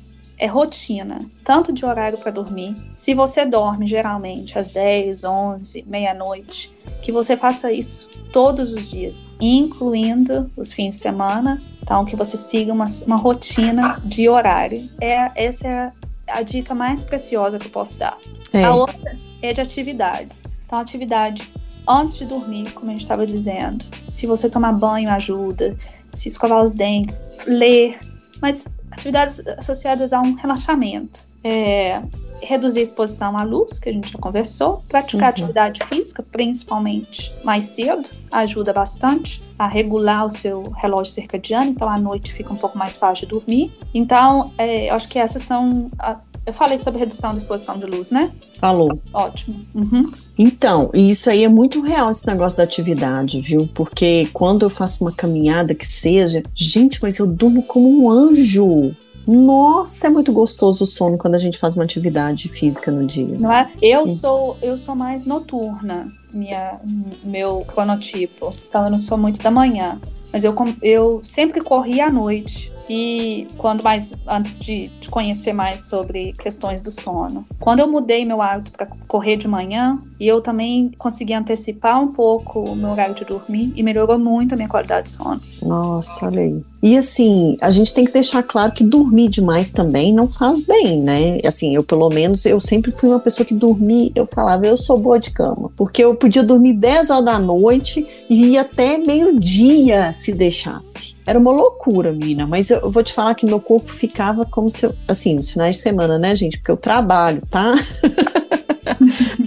é 0.42 0.46
rotina, 0.46 1.24
tanto 1.44 1.72
de 1.72 1.86
horário 1.86 2.18
para 2.18 2.32
dormir. 2.32 2.74
Se 2.96 3.14
você 3.14 3.46
dorme 3.46 3.86
geralmente 3.86 4.58
às 4.58 4.70
10, 4.70 5.22
11, 5.22 5.84
meia-noite, 5.86 6.76
que 7.00 7.12
você 7.12 7.36
faça 7.36 7.70
isso 7.70 8.08
todos 8.32 8.72
os 8.72 8.90
dias, 8.90 9.30
incluindo 9.40 10.50
os 10.56 10.72
fins 10.72 10.96
de 10.96 11.00
semana. 11.00 11.62
Então, 11.80 12.04
que 12.04 12.16
você 12.16 12.36
siga 12.36 12.72
uma, 12.72 12.86
uma 13.06 13.14
rotina 13.14 14.00
de 14.04 14.28
horário. 14.28 14.90
É, 15.00 15.30
essa 15.46 15.68
é 15.68 15.84
a, 15.84 15.92
a 16.26 16.42
dica 16.42 16.74
mais 16.74 17.04
preciosa 17.04 17.56
que 17.56 17.68
eu 17.68 17.70
posso 17.70 17.96
dar. 17.96 18.18
É. 18.52 18.64
A 18.64 18.74
outra 18.74 19.16
é 19.42 19.52
de 19.52 19.60
atividades. 19.60 20.44
Então, 20.66 20.80
atividade 20.80 21.48
antes 21.88 22.16
de 22.16 22.24
dormir, 22.24 22.72
como 22.72 22.90
a 22.90 22.94
gente 22.94 23.02
estava 23.02 23.24
dizendo. 23.24 23.84
Se 24.08 24.26
você 24.26 24.50
tomar 24.50 24.72
banho, 24.72 25.08
ajuda. 25.08 25.76
Se 26.08 26.26
escovar 26.26 26.60
os 26.64 26.74
dentes, 26.74 27.24
ler. 27.46 27.96
Mas 28.40 28.66
atividades 28.92 29.42
associadas 29.58 30.12
a 30.12 30.20
um 30.20 30.34
relaxamento. 30.34 31.26
É, 31.44 32.00
reduzir 32.40 32.80
a 32.80 32.82
exposição 32.82 33.36
à 33.36 33.42
luz, 33.42 33.78
que 33.78 33.88
a 33.88 33.92
gente 33.92 34.12
já 34.12 34.18
conversou, 34.18 34.84
praticar 34.88 35.24
uhum. 35.24 35.30
atividade 35.30 35.84
física, 35.86 36.22
principalmente 36.22 37.32
mais 37.44 37.64
cedo, 37.64 38.08
ajuda 38.30 38.72
bastante 38.72 39.42
a 39.58 39.66
regular 39.66 40.26
o 40.26 40.30
seu 40.30 40.62
relógio 40.76 41.12
circadiano, 41.12 41.70
então 41.70 41.88
à 41.88 41.98
noite 41.98 42.32
fica 42.32 42.52
um 42.52 42.56
pouco 42.56 42.76
mais 42.76 42.96
fácil 42.96 43.26
de 43.26 43.32
dormir. 43.32 43.70
Então, 43.94 44.52
é, 44.58 44.90
eu 44.90 44.94
acho 44.94 45.08
que 45.08 45.18
essas 45.18 45.42
são 45.42 45.90
a, 45.98 46.18
eu 46.44 46.52
falei 46.52 46.76
sobre 46.76 46.98
redução 46.98 47.32
da 47.32 47.38
exposição 47.38 47.78
de 47.78 47.86
luz, 47.86 48.10
né? 48.10 48.32
Falou. 48.58 49.00
Ótimo. 49.12 49.54
Uhum. 49.74 50.12
Então, 50.36 50.90
isso 50.92 51.30
aí 51.30 51.44
é 51.44 51.48
muito 51.48 51.80
real, 51.80 52.10
esse 52.10 52.26
negócio 52.26 52.58
da 52.58 52.64
atividade, 52.64 53.40
viu? 53.40 53.68
Porque 53.74 54.28
quando 54.32 54.64
eu 54.64 54.70
faço 54.70 55.04
uma 55.04 55.12
caminhada 55.12 55.74
que 55.74 55.86
seja, 55.86 56.42
gente, 56.54 56.98
mas 57.00 57.18
eu 57.18 57.26
durmo 57.26 57.62
como 57.62 58.04
um 58.04 58.10
anjo. 58.10 58.92
Nossa, 59.26 60.08
é 60.08 60.10
muito 60.10 60.32
gostoso 60.32 60.82
o 60.82 60.86
sono 60.86 61.16
quando 61.16 61.36
a 61.36 61.38
gente 61.38 61.58
faz 61.58 61.76
uma 61.76 61.84
atividade 61.84 62.48
física 62.48 62.90
no 62.90 63.06
dia. 63.06 63.36
Não 63.38 63.52
é? 63.52 63.68
Eu 63.80 64.08
sou 64.08 64.56
eu 64.60 64.76
sou 64.76 64.96
mais 64.96 65.24
noturna, 65.24 66.12
minha 66.32 66.80
meu 67.22 67.64
cronotipo. 67.68 68.52
Então 68.68 68.84
eu 68.84 68.90
não 68.90 68.98
sou 68.98 69.16
muito 69.16 69.40
da 69.40 69.50
manhã, 69.50 70.00
mas 70.32 70.42
eu 70.42 70.52
eu 70.82 71.20
sempre 71.22 71.60
corri 71.60 72.00
à 72.00 72.10
noite. 72.10 72.71
E 72.88 73.46
quando 73.56 73.82
mais, 73.82 74.14
antes 74.26 74.58
de, 74.58 74.88
de 75.00 75.08
conhecer 75.08 75.52
mais 75.52 75.88
sobre 75.88 76.32
questões 76.34 76.82
do 76.82 76.90
sono, 76.90 77.44
quando 77.58 77.80
eu 77.80 77.86
mudei 77.86 78.24
meu 78.24 78.42
hábito 78.42 78.72
para 78.72 78.86
correr 79.06 79.36
de 79.36 79.48
manhã, 79.48 79.98
e 80.18 80.28
eu 80.28 80.40
também 80.40 80.92
consegui 80.98 81.34
antecipar 81.34 82.00
um 82.00 82.12
pouco 82.12 82.60
o 82.60 82.76
meu 82.76 82.90
horário 82.90 83.14
de 83.14 83.24
dormir 83.24 83.72
e 83.74 83.82
melhorou 83.82 84.18
muito 84.18 84.52
a 84.52 84.56
minha 84.56 84.68
qualidade 84.68 85.08
de 85.08 85.14
sono. 85.14 85.40
Nossa, 85.60 86.26
olha 86.26 86.42
aí. 86.42 86.64
E 86.80 86.96
assim, 86.96 87.56
a 87.60 87.70
gente 87.70 87.94
tem 87.94 88.04
que 88.04 88.12
deixar 88.12 88.42
claro 88.42 88.72
que 88.72 88.84
dormir 88.84 89.28
demais 89.28 89.72
também 89.72 90.12
não 90.12 90.28
faz 90.28 90.60
bem, 90.60 91.00
né? 91.00 91.38
Assim, 91.44 91.74
eu 91.74 91.82
pelo 91.82 92.08
menos, 92.08 92.44
eu 92.44 92.60
sempre 92.60 92.90
fui 92.90 93.08
uma 93.08 93.20
pessoa 93.20 93.46
que 93.46 93.54
dormia, 93.54 94.10
eu 94.14 94.26
falava, 94.26 94.66
eu 94.66 94.76
sou 94.76 94.98
boa 94.98 95.18
de 95.18 95.30
cama. 95.30 95.70
Porque 95.76 96.02
eu 96.04 96.14
podia 96.14 96.42
dormir 96.42 96.74
10 96.74 97.10
horas 97.10 97.24
da 97.24 97.38
noite 97.38 98.06
e 98.28 98.52
ia 98.52 98.62
até 98.62 98.98
meio-dia 98.98 100.12
se 100.12 100.32
deixasse. 100.32 101.11
Era 101.26 101.38
uma 101.38 101.52
loucura, 101.52 102.12
mina, 102.12 102.46
mas 102.46 102.70
eu 102.70 102.90
vou 102.90 103.02
te 103.02 103.12
falar 103.12 103.34
que 103.34 103.46
meu 103.46 103.60
corpo 103.60 103.92
ficava 103.92 104.44
como 104.44 104.68
se 104.70 104.86
eu, 104.86 104.94
assim, 105.06 105.34
nos 105.34 105.50
finais 105.52 105.76
de 105.76 105.82
semana, 105.82 106.18
né, 106.18 106.34
gente? 106.34 106.58
Porque 106.58 106.70
eu 106.70 106.76
trabalho, 106.76 107.40
tá? 107.50 107.72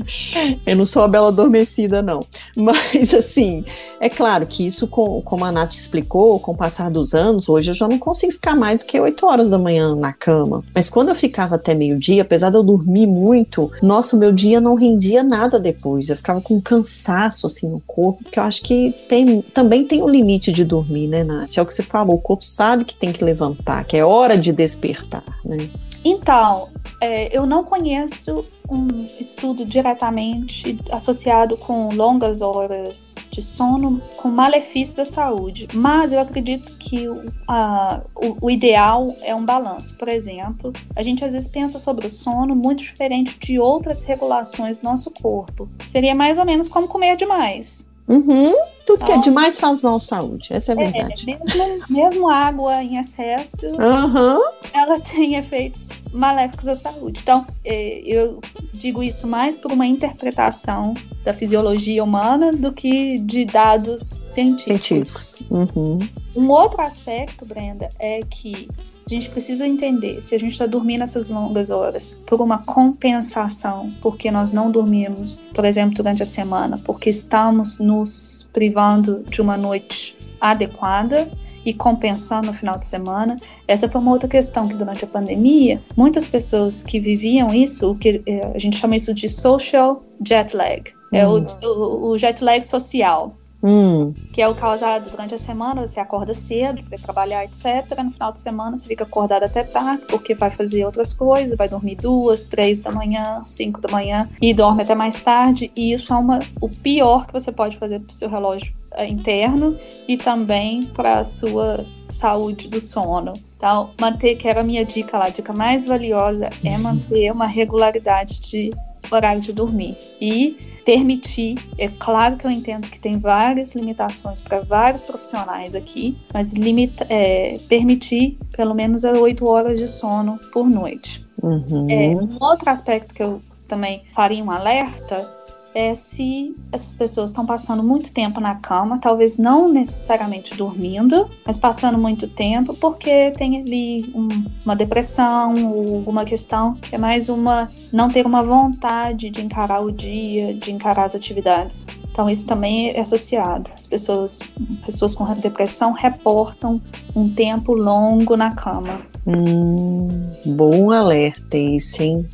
eu 0.66 0.76
não 0.76 0.86
sou 0.86 1.04
a 1.04 1.08
bela 1.08 1.30
adormecida, 1.30 2.02
não. 2.02 2.22
Mas, 2.56 3.14
assim, 3.14 3.64
é 4.00 4.10
claro 4.10 4.46
que 4.46 4.66
isso, 4.66 4.88
com, 4.88 5.22
como 5.22 5.46
a 5.46 5.52
Nath 5.52 5.74
explicou, 5.74 6.40
com 6.40 6.52
o 6.52 6.58
passar 6.58 6.90
dos 6.90 7.14
anos, 7.14 7.50
hoje 7.50 7.72
eu 7.72 7.76
já 7.76 7.88
não 7.88 7.98
consigo 7.98 8.34
ficar 8.34 8.56
mais 8.56 8.80
do 8.80 8.86
que 8.86 9.00
8 9.00 9.26
horas 9.26 9.50
da 9.50 9.58
manhã 9.58 9.96
na 9.96 10.14
cama. 10.14 10.64
Mas 10.74 10.90
quando 10.90 11.10
eu 11.10 11.16
ficava 11.16 11.56
até 11.56 11.74
meio-dia, 11.74 12.22
apesar 12.22 12.50
de 12.50 12.58
eu 12.58 12.64
dormir 12.64 13.08
muito, 13.08 13.72
nossa, 13.82 14.18
meu 14.18 14.32
dia 14.32 14.62
não 14.62 14.76
rendia 14.76 15.24
nada 15.24 15.60
depois. 15.60 16.10
Eu 16.10 16.16
ficava 16.16 16.42
com 16.42 16.62
cansaço, 16.62 17.48
assim, 17.48 17.68
no 17.68 17.80
corpo, 17.82 18.24
que 18.30 18.40
eu 18.40 18.44
acho 18.44 18.62
que 18.62 18.94
tem, 19.10 19.42
também 19.42 19.86
tem 19.86 20.04
um 20.04 20.10
limite 20.10 20.52
de 20.52 20.64
dormir, 20.64 21.08
né, 21.08 21.24
Nath? 21.24 21.58
É 21.58 21.62
o 21.62 21.66
que 21.66 21.74
você 21.74 21.84
falou, 21.84 22.16
o 22.16 22.22
corpo 22.22 22.44
sabe 22.46 22.86
que 22.86 22.96
tem 22.96 23.12
que 23.12 23.24
levantar, 23.24 23.84
que 23.86 23.98
é 23.98 24.06
hora 24.06 24.38
de 24.38 24.52
despertar, 24.52 25.24
né? 25.44 25.70
Então, 26.08 26.70
é, 27.02 27.36
eu 27.36 27.48
não 27.48 27.64
conheço 27.64 28.48
um 28.70 28.88
estudo 29.20 29.66
diretamente 29.66 30.78
associado 30.92 31.58
com 31.58 31.90
longas 31.90 32.44
horas 32.44 33.16
de 33.32 33.42
sono 33.42 34.00
com 34.16 34.30
malefícios 34.30 35.00
à 35.00 35.06
saúde, 35.06 35.68
mas 35.74 36.14
eu 36.14 36.20
acredito 36.20 36.78
que 36.78 37.08
a, 37.48 38.02
o, 38.16 38.46
o 38.46 38.52
ideal 38.52 39.16
é 39.22 39.34
um 39.34 39.44
balanço. 39.44 39.96
Por 39.96 40.08
exemplo, 40.08 40.72
a 40.96 41.02
gente 41.02 41.26
às 41.26 41.34
vezes 41.34 41.48
pensa 41.48 41.80
sobre 41.80 42.06
o 42.06 42.10
sono 42.10 42.56
muito 42.56 42.84
diferente 42.84 43.38
de 43.40 43.60
outras 43.60 44.04
regulações 44.04 44.78
do 44.78 44.84
nosso 44.84 45.10
corpo. 45.10 45.68
Seria 45.84 46.14
mais 46.14 46.38
ou 46.38 46.46
menos 46.46 46.68
como 46.68 46.88
comer 46.88 47.16
demais. 47.16 47.90
Uhum. 48.08 48.54
Tudo 48.86 49.04
que 49.04 49.12
é 49.12 49.18
demais 49.18 49.60
faz 49.60 49.82
mal 49.82 49.96
à 49.96 50.00
saúde, 50.00 50.50
essa 50.52 50.74
é 50.74 50.74
a 50.74 50.78
verdade. 50.78 51.26
É, 51.28 51.40
mesmo, 51.40 51.86
mesmo 51.90 52.30
água 52.30 52.84
em 52.84 52.98
excesso, 52.98 53.66
uhum. 53.66 54.40
ela 54.72 55.00
tem 55.12 55.36
efeitos 55.36 55.90
maléficos 56.14 56.68
à 56.68 56.76
saúde. 56.76 57.22
Então, 57.24 57.48
é, 57.64 58.02
eu 58.06 58.40
digo 58.74 59.02
isso 59.02 59.26
mais 59.26 59.56
por 59.56 59.72
uma 59.72 59.88
interpretação 59.88 60.94
da 61.24 61.34
fisiologia 61.34 62.04
humana 62.04 62.52
do 62.52 62.72
que 62.72 63.18
de 63.18 63.44
dados 63.44 64.20
científicos. 64.24 64.86
Científicos. 64.86 65.40
Uhum. 65.50 66.00
Um 66.36 66.50
outro 66.52 66.82
aspecto, 66.82 67.44
Brenda, 67.44 67.90
é 67.98 68.20
que 68.20 68.70
a 69.06 69.10
gente 69.10 69.30
precisa 69.30 69.68
entender 69.68 70.22
se 70.22 70.34
a 70.34 70.40
gente 70.40 70.54
está 70.54 70.66
dormindo 70.66 71.04
essas 71.04 71.30
longas 71.30 71.70
horas 71.70 72.18
por 72.26 72.42
uma 72.42 72.58
compensação, 72.64 73.92
porque 74.02 74.32
nós 74.32 74.52
não 74.52 74.72
dormimos, 74.72 75.42
por 75.54 75.64
exemplo, 75.64 75.96
durante 75.96 76.24
a 76.24 76.26
semana, 76.26 76.82
porque 76.84 77.10
estamos 77.10 77.78
nos 77.78 78.50
privando 78.52 79.24
de 79.30 79.42
uma 79.42 79.56
noite 79.56 80.18
adequada 80.42 81.30
e 81.64 81.74
compensando 81.74 82.48
no 82.48 82.54
final 82.54 82.80
de 82.80 82.86
semana. 82.88 83.36
Essa 83.68 83.88
foi 83.88 84.02
uma 84.02 84.12
outra 84.12 84.28
questão 84.28 84.68
que 84.68 84.74
durante 84.74 85.04
a 85.04 85.08
pandemia, 85.08 85.80
muitas 85.96 86.26
pessoas 86.26 86.82
que 86.82 87.00
viviam 87.00 87.54
isso, 87.54 87.92
o 87.92 87.96
que 87.96 88.24
eh, 88.26 88.52
a 88.54 88.60
gente 88.60 88.78
chama 88.78 88.96
isso 88.96 89.14
de 89.14 89.30
social 89.30 90.04
jet 90.24 90.56
lag, 90.56 90.84
é 91.12 91.28
o, 91.28 91.40
hum. 91.40 91.46
o, 91.64 92.10
o 92.10 92.18
jet 92.18 92.44
lag 92.44 92.66
social. 92.66 93.36
Hum. 93.66 94.14
Que 94.32 94.44
é 94.44 94.48
o 94.48 94.54
causado 94.54 95.10
durante 95.10 95.34
a 95.34 95.40
semana, 95.40 95.88
você 95.88 96.00
acorda 96.00 96.36
cedo 96.36 96.84
para 96.84 97.00
trabalhar, 97.00 97.44
etc. 97.46 97.98
No 98.04 98.12
final 98.12 98.32
de 98.32 98.38
semana 98.38 98.78
você 98.78 98.88
fica 98.88 99.04
acordado 99.04 99.42
até 99.42 99.64
tarde, 99.64 100.04
porque 100.08 100.36
vai 100.36 100.52
fazer 100.52 100.86
outras 100.86 101.12
coisas, 101.12 101.58
vai 101.58 101.68
dormir 101.68 101.96
duas, 101.96 102.46
três 102.46 102.80
da 102.80 102.92
manhã, 102.92 103.42
cinco 103.44 103.82
da 103.82 103.92
manhã 103.92 104.30
e 104.40 104.54
dorme 104.54 104.84
até 104.84 104.94
mais 104.94 105.20
tarde. 105.20 105.72
E 105.76 105.94
isso 105.94 106.14
é 106.14 106.16
uma, 106.16 106.40
o 106.62 106.70
pior 106.70 107.26
que 107.26 107.34
você 107.34 107.52
pode 107.52 107.78
fazer 107.78 108.00
para 108.00 108.12
o 108.12 108.14
seu 108.14 108.30
relógio 108.30 108.72
é, 108.92 109.08
interno 109.08 109.76
e 110.08 110.16
também 110.16 110.84
para 110.86 111.16
a 111.16 111.26
sua 111.26 111.84
saúde 112.12 112.68
do 112.68 112.80
sono. 112.80 113.34
Então, 113.58 113.90
manter, 114.00 114.36
que 114.36 114.48
era 114.48 114.62
a 114.62 114.64
minha 114.64 114.86
dica 114.86 115.18
lá, 115.18 115.26
a 115.26 115.30
dica 115.30 115.52
mais 115.52 115.88
valiosa 115.88 116.50
é 116.64 116.78
manter 116.78 117.32
uma 117.32 117.48
regularidade 117.48 118.40
de 118.42 118.70
horário 119.14 119.42
de 119.42 119.54
dormir. 119.54 119.96
E 120.22 120.58
permitir, 120.86 121.58
é 121.78 121.88
claro 121.88 122.38
que 122.38 122.46
eu 122.46 122.52
entendo 122.52 122.88
que 122.88 123.00
tem 123.00 123.18
várias 123.18 123.74
limitações 123.74 124.40
para 124.40 124.62
vários 124.62 125.02
profissionais 125.02 125.74
aqui, 125.74 126.16
mas 126.32 126.54
limita, 126.54 127.06
é, 127.10 127.60
permitir 127.68 128.38
pelo 128.56 128.76
menos 128.76 129.04
oito 129.04 129.48
horas 129.48 129.80
de 129.80 129.88
sono 129.88 130.40
por 130.54 130.70
noite. 130.70 131.26
Uhum. 131.42 131.88
É, 131.90 132.16
um 132.16 132.38
outro 132.40 132.70
aspecto 132.70 133.14
que 133.14 133.24
eu 133.24 133.42
também 133.68 134.04
faria 134.14 134.44
um 134.44 134.52
alerta 134.52 135.28
é 135.76 135.94
se 135.94 136.56
essas 136.72 136.94
pessoas 136.94 137.32
estão 137.32 137.46
passando 137.46 137.84
muito 137.84 138.14
tempo 138.14 138.40
na 138.40 138.56
cama, 138.56 138.98
talvez 138.98 139.38
não 139.38 139.68
necessariamente 139.68 140.56
dormindo, 140.56 141.30
mas 141.46 141.58
passando 141.58 141.98
muito 141.98 142.30
tempo 142.30 142.74
porque 142.76 143.32
tem 143.32 143.60
ali 143.60 144.06
um, 144.16 144.30
uma 144.64 144.74
depressão 144.74 145.54
ou 145.70 145.98
alguma 145.98 146.24
questão 146.24 146.74
que 146.76 146.96
é 146.96 146.98
mais 146.98 147.28
uma 147.28 147.70
não 147.92 148.10
ter 148.10 148.26
uma 148.26 148.42
vontade 148.42 149.30
de 149.30 149.42
encarar 149.42 149.82
o 149.82 149.92
dia, 149.92 150.54
de 150.54 150.72
encarar 150.72 151.04
as 151.04 151.14
atividades. 151.14 151.86
Então 152.10 152.30
isso 152.30 152.46
também 152.46 152.92
é 152.92 153.02
associado. 153.02 153.70
As 153.78 153.86
pessoas, 153.86 154.40
pessoas 154.86 155.14
com 155.14 155.26
depressão 155.36 155.92
reportam 155.92 156.82
um 157.14 157.28
tempo 157.28 157.74
longo 157.74 158.38
na 158.38 158.52
cama. 158.52 159.02
Hum, 159.28 160.32
bom 160.46 160.92
alerta 160.92 161.58
esse, 161.58 162.02
hein? 162.02 162.26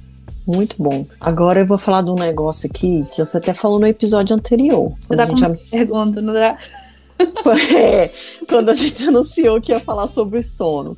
Muito 0.54 0.76
bom. 0.78 1.06
Agora 1.20 1.62
eu 1.62 1.66
vou 1.66 1.78
falar 1.78 2.02
de 2.02 2.12
um 2.12 2.16
negócio 2.16 2.70
aqui 2.70 3.06
que 3.10 3.24
você 3.24 3.38
até 3.38 3.54
falou 3.54 3.80
no 3.80 3.88
episódio 3.88 4.36
anterior. 4.36 4.92
Quando 5.08 5.20
a 5.20 5.26
gente 5.26 5.40
já... 5.40 5.50
pergunta, 5.50 6.22
não 6.22 6.34
dá? 6.34 6.58
é, 7.78 8.12
quando 8.50 8.70
a 8.70 8.74
gente 8.74 9.08
anunciou 9.08 9.62
que 9.62 9.72
ia 9.72 9.80
falar 9.80 10.08
sobre 10.08 10.42
sono. 10.42 10.98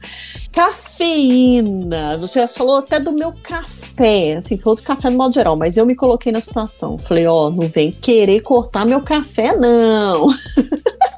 Cafeína. 0.52 2.18
Você 2.18 2.48
falou 2.48 2.78
até 2.78 3.00
do 3.00 3.12
meu 3.12 3.32
café, 3.44 4.38
assim, 4.38 4.58
falou 4.58 4.76
do 4.76 4.84
café 4.84 5.10
no 5.10 5.18
modo 5.18 5.34
geral, 5.34 5.56
mas 5.56 5.78
eu 5.78 5.86
me 5.86 5.96
coloquei 5.96 6.32
na 6.32 6.42
situação. 6.42 6.98
Falei, 6.98 7.28
ó, 7.28 7.48
oh, 7.48 7.50
não 7.52 7.68
vem 7.68 7.92
querer 7.92 8.42
cortar 8.42 8.86
meu 8.86 9.02
café, 9.02 9.56
não. 9.56 10.30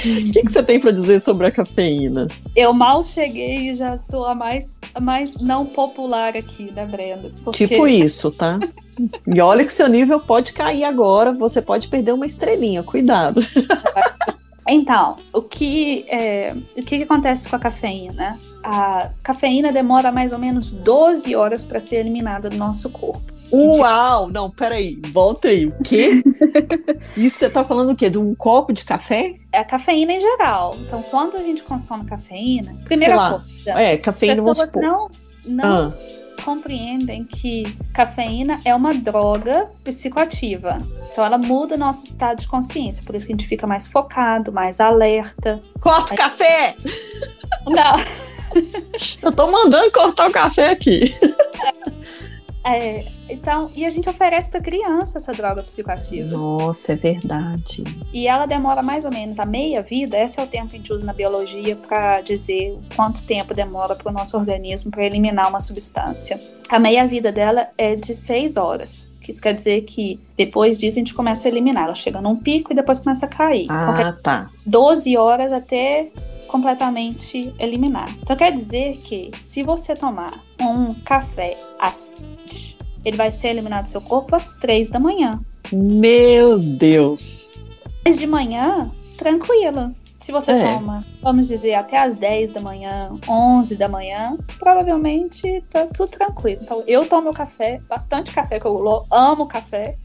O 0.00 0.32
que, 0.32 0.42
que 0.42 0.52
você 0.52 0.62
tem 0.62 0.80
para 0.80 0.90
dizer 0.90 1.20
sobre 1.20 1.46
a 1.46 1.50
cafeína? 1.50 2.26
Eu 2.56 2.72
mal 2.72 3.02
cheguei 3.04 3.70
e 3.70 3.74
já 3.74 3.98
tô 3.98 4.24
a 4.24 4.34
mais, 4.34 4.78
a 4.94 5.00
mais 5.00 5.36
não 5.36 5.66
popular 5.66 6.36
aqui, 6.36 6.72
né, 6.72 6.86
Brenda? 6.86 7.30
Porque... 7.44 7.66
Tipo 7.66 7.86
isso, 7.86 8.30
tá? 8.30 8.58
E 9.26 9.40
olha 9.40 9.64
que 9.64 9.72
seu 9.72 9.88
nível 9.88 10.20
pode 10.20 10.52
cair 10.52 10.84
agora, 10.84 11.32
você 11.32 11.62
pode 11.62 11.88
perder 11.88 12.12
uma 12.12 12.26
estrelinha, 12.26 12.82
cuidado. 12.82 13.40
Então, 14.68 15.16
o 15.32 15.42
que, 15.42 16.04
é, 16.08 16.54
o 16.76 16.82
que, 16.84 16.98
que 16.98 17.02
acontece 17.02 17.48
com 17.48 17.56
a 17.56 17.58
cafeína? 17.58 18.38
A 18.62 19.10
cafeína 19.20 19.72
demora 19.72 20.12
mais 20.12 20.32
ou 20.32 20.38
menos 20.38 20.70
12 20.70 21.34
horas 21.34 21.64
para 21.64 21.80
ser 21.80 21.96
eliminada 21.96 22.48
do 22.48 22.56
nosso 22.56 22.88
corpo. 22.90 23.39
Uau! 23.52 24.28
Não, 24.28 24.50
peraí, 24.50 25.00
volta 25.12 25.48
aí. 25.48 25.66
O 25.66 25.82
quê? 25.82 26.22
Isso 27.16 27.38
você 27.38 27.50
tá 27.50 27.64
falando 27.64 27.92
o 27.92 27.96
quê? 27.96 28.08
De 28.08 28.18
um 28.18 28.34
copo 28.34 28.72
de 28.72 28.84
café? 28.84 29.36
É 29.52 29.64
cafeína 29.64 30.12
em 30.12 30.20
geral. 30.20 30.76
Então, 30.80 31.02
quando 31.10 31.36
a 31.36 31.42
gente 31.42 31.64
consome 31.64 32.04
cafeína, 32.04 32.76
primeira 32.84 33.16
coisa. 33.16 33.80
É, 33.80 33.96
cafeína, 33.96 34.40
as 34.40 34.46
pessoas 34.46 34.72
não, 34.74 35.10
não 35.44 35.88
ah. 35.88 36.42
compreendem 36.42 37.24
que 37.24 37.64
cafeína 37.92 38.60
é 38.64 38.74
uma 38.74 38.94
droga 38.94 39.68
psicoativa. 39.82 40.78
Então, 41.10 41.24
ela 41.24 41.38
muda 41.38 41.74
o 41.74 41.78
nosso 41.78 42.04
estado 42.04 42.40
de 42.40 42.48
consciência. 42.48 43.02
Por 43.04 43.16
isso 43.16 43.26
que 43.26 43.32
a 43.32 43.36
gente 43.36 43.48
fica 43.48 43.66
mais 43.66 43.88
focado, 43.88 44.52
mais 44.52 44.80
alerta. 44.80 45.60
Corta 45.80 46.14
o 46.14 46.16
café! 46.16 46.76
Não. 47.66 48.30
Eu 49.22 49.32
tô 49.32 49.50
mandando 49.50 49.90
cortar 49.92 50.28
o 50.28 50.32
café 50.32 50.70
aqui. 50.70 51.04
É, 51.62 51.90
então, 53.28 53.70
e 53.74 53.86
a 53.86 53.90
gente 53.90 54.08
oferece 54.08 54.50
para 54.50 54.60
criança 54.60 55.18
essa 55.18 55.32
droga 55.32 55.62
psicoativa. 55.62 56.36
Nossa, 56.36 56.92
é 56.92 56.96
verdade. 56.96 57.84
E 58.12 58.26
ela 58.26 58.44
demora 58.46 58.82
mais 58.82 59.04
ou 59.04 59.10
menos 59.10 59.38
a 59.38 59.46
meia 59.46 59.82
vida, 59.82 60.18
esse 60.18 60.38
é 60.38 60.42
o 60.42 60.46
tempo 60.46 60.68
que 60.68 60.76
a 60.76 60.78
gente 60.78 60.92
usa 60.92 61.04
na 61.04 61.12
biologia 61.12 61.74
para 61.74 62.20
dizer 62.20 62.78
quanto 62.94 63.22
tempo 63.22 63.54
demora 63.54 63.94
para 63.94 64.10
o 64.10 64.12
nosso 64.12 64.36
organismo 64.36 64.90
para 64.90 65.04
eliminar 65.04 65.48
uma 65.48 65.60
substância. 65.60 66.40
A 66.68 66.78
meia 66.78 67.06
vida 67.06 67.32
dela 67.32 67.68
é 67.76 67.96
de 67.96 68.14
seis 68.14 68.56
horas. 68.56 69.09
Que 69.20 69.30
isso 69.30 69.42
quer 69.42 69.52
dizer 69.52 69.82
que 69.82 70.18
depois 70.36 70.78
disso 70.78 70.96
a 70.96 71.00
gente 71.00 71.14
começa 71.14 71.46
a 71.46 71.50
eliminar. 71.50 71.84
Ela 71.84 71.94
chega 71.94 72.20
num 72.20 72.36
pico 72.36 72.72
e 72.72 72.74
depois 72.74 73.00
começa 73.00 73.26
a 73.26 73.28
cair. 73.28 73.66
Ah, 73.68 73.86
Qualquer 73.86 74.16
tá. 74.20 74.50
12 74.66 75.16
horas 75.16 75.52
até 75.52 76.10
completamente 76.48 77.54
eliminar. 77.58 78.08
Então 78.22 78.36
quer 78.36 78.52
dizer 78.52 78.98
que 79.04 79.30
se 79.42 79.62
você 79.62 79.94
tomar 79.94 80.32
um 80.60 80.92
café 81.04 81.56
às 81.78 82.12
ele 83.04 83.16
vai 83.16 83.32
ser 83.32 83.48
eliminado 83.48 83.84
do 83.84 83.88
seu 83.88 84.00
corpo 84.00 84.36
às 84.36 84.54
três 84.54 84.90
da 84.90 84.98
manhã. 84.98 85.40
Meu 85.72 86.58
Deus! 86.58 87.80
Mas 88.04 88.18
de 88.18 88.26
manhã, 88.26 88.90
tranquila. 89.16 89.92
Se 90.20 90.32
você 90.32 90.52
é. 90.52 90.74
toma, 90.74 91.02
vamos 91.22 91.48
dizer, 91.48 91.74
até 91.74 91.98
às 91.98 92.14
10 92.14 92.52
da 92.52 92.60
manhã, 92.60 93.10
11 93.26 93.74
da 93.76 93.88
manhã, 93.88 94.36
provavelmente 94.58 95.64
tá 95.70 95.86
tudo 95.86 96.10
tranquilo. 96.10 96.60
Então, 96.62 96.84
eu 96.86 97.06
tomo 97.06 97.32
café, 97.32 97.80
bastante 97.88 98.30
café, 98.30 98.60
que 98.60 98.66
eu 98.66 99.06
amo 99.10 99.46
café, 99.46 99.96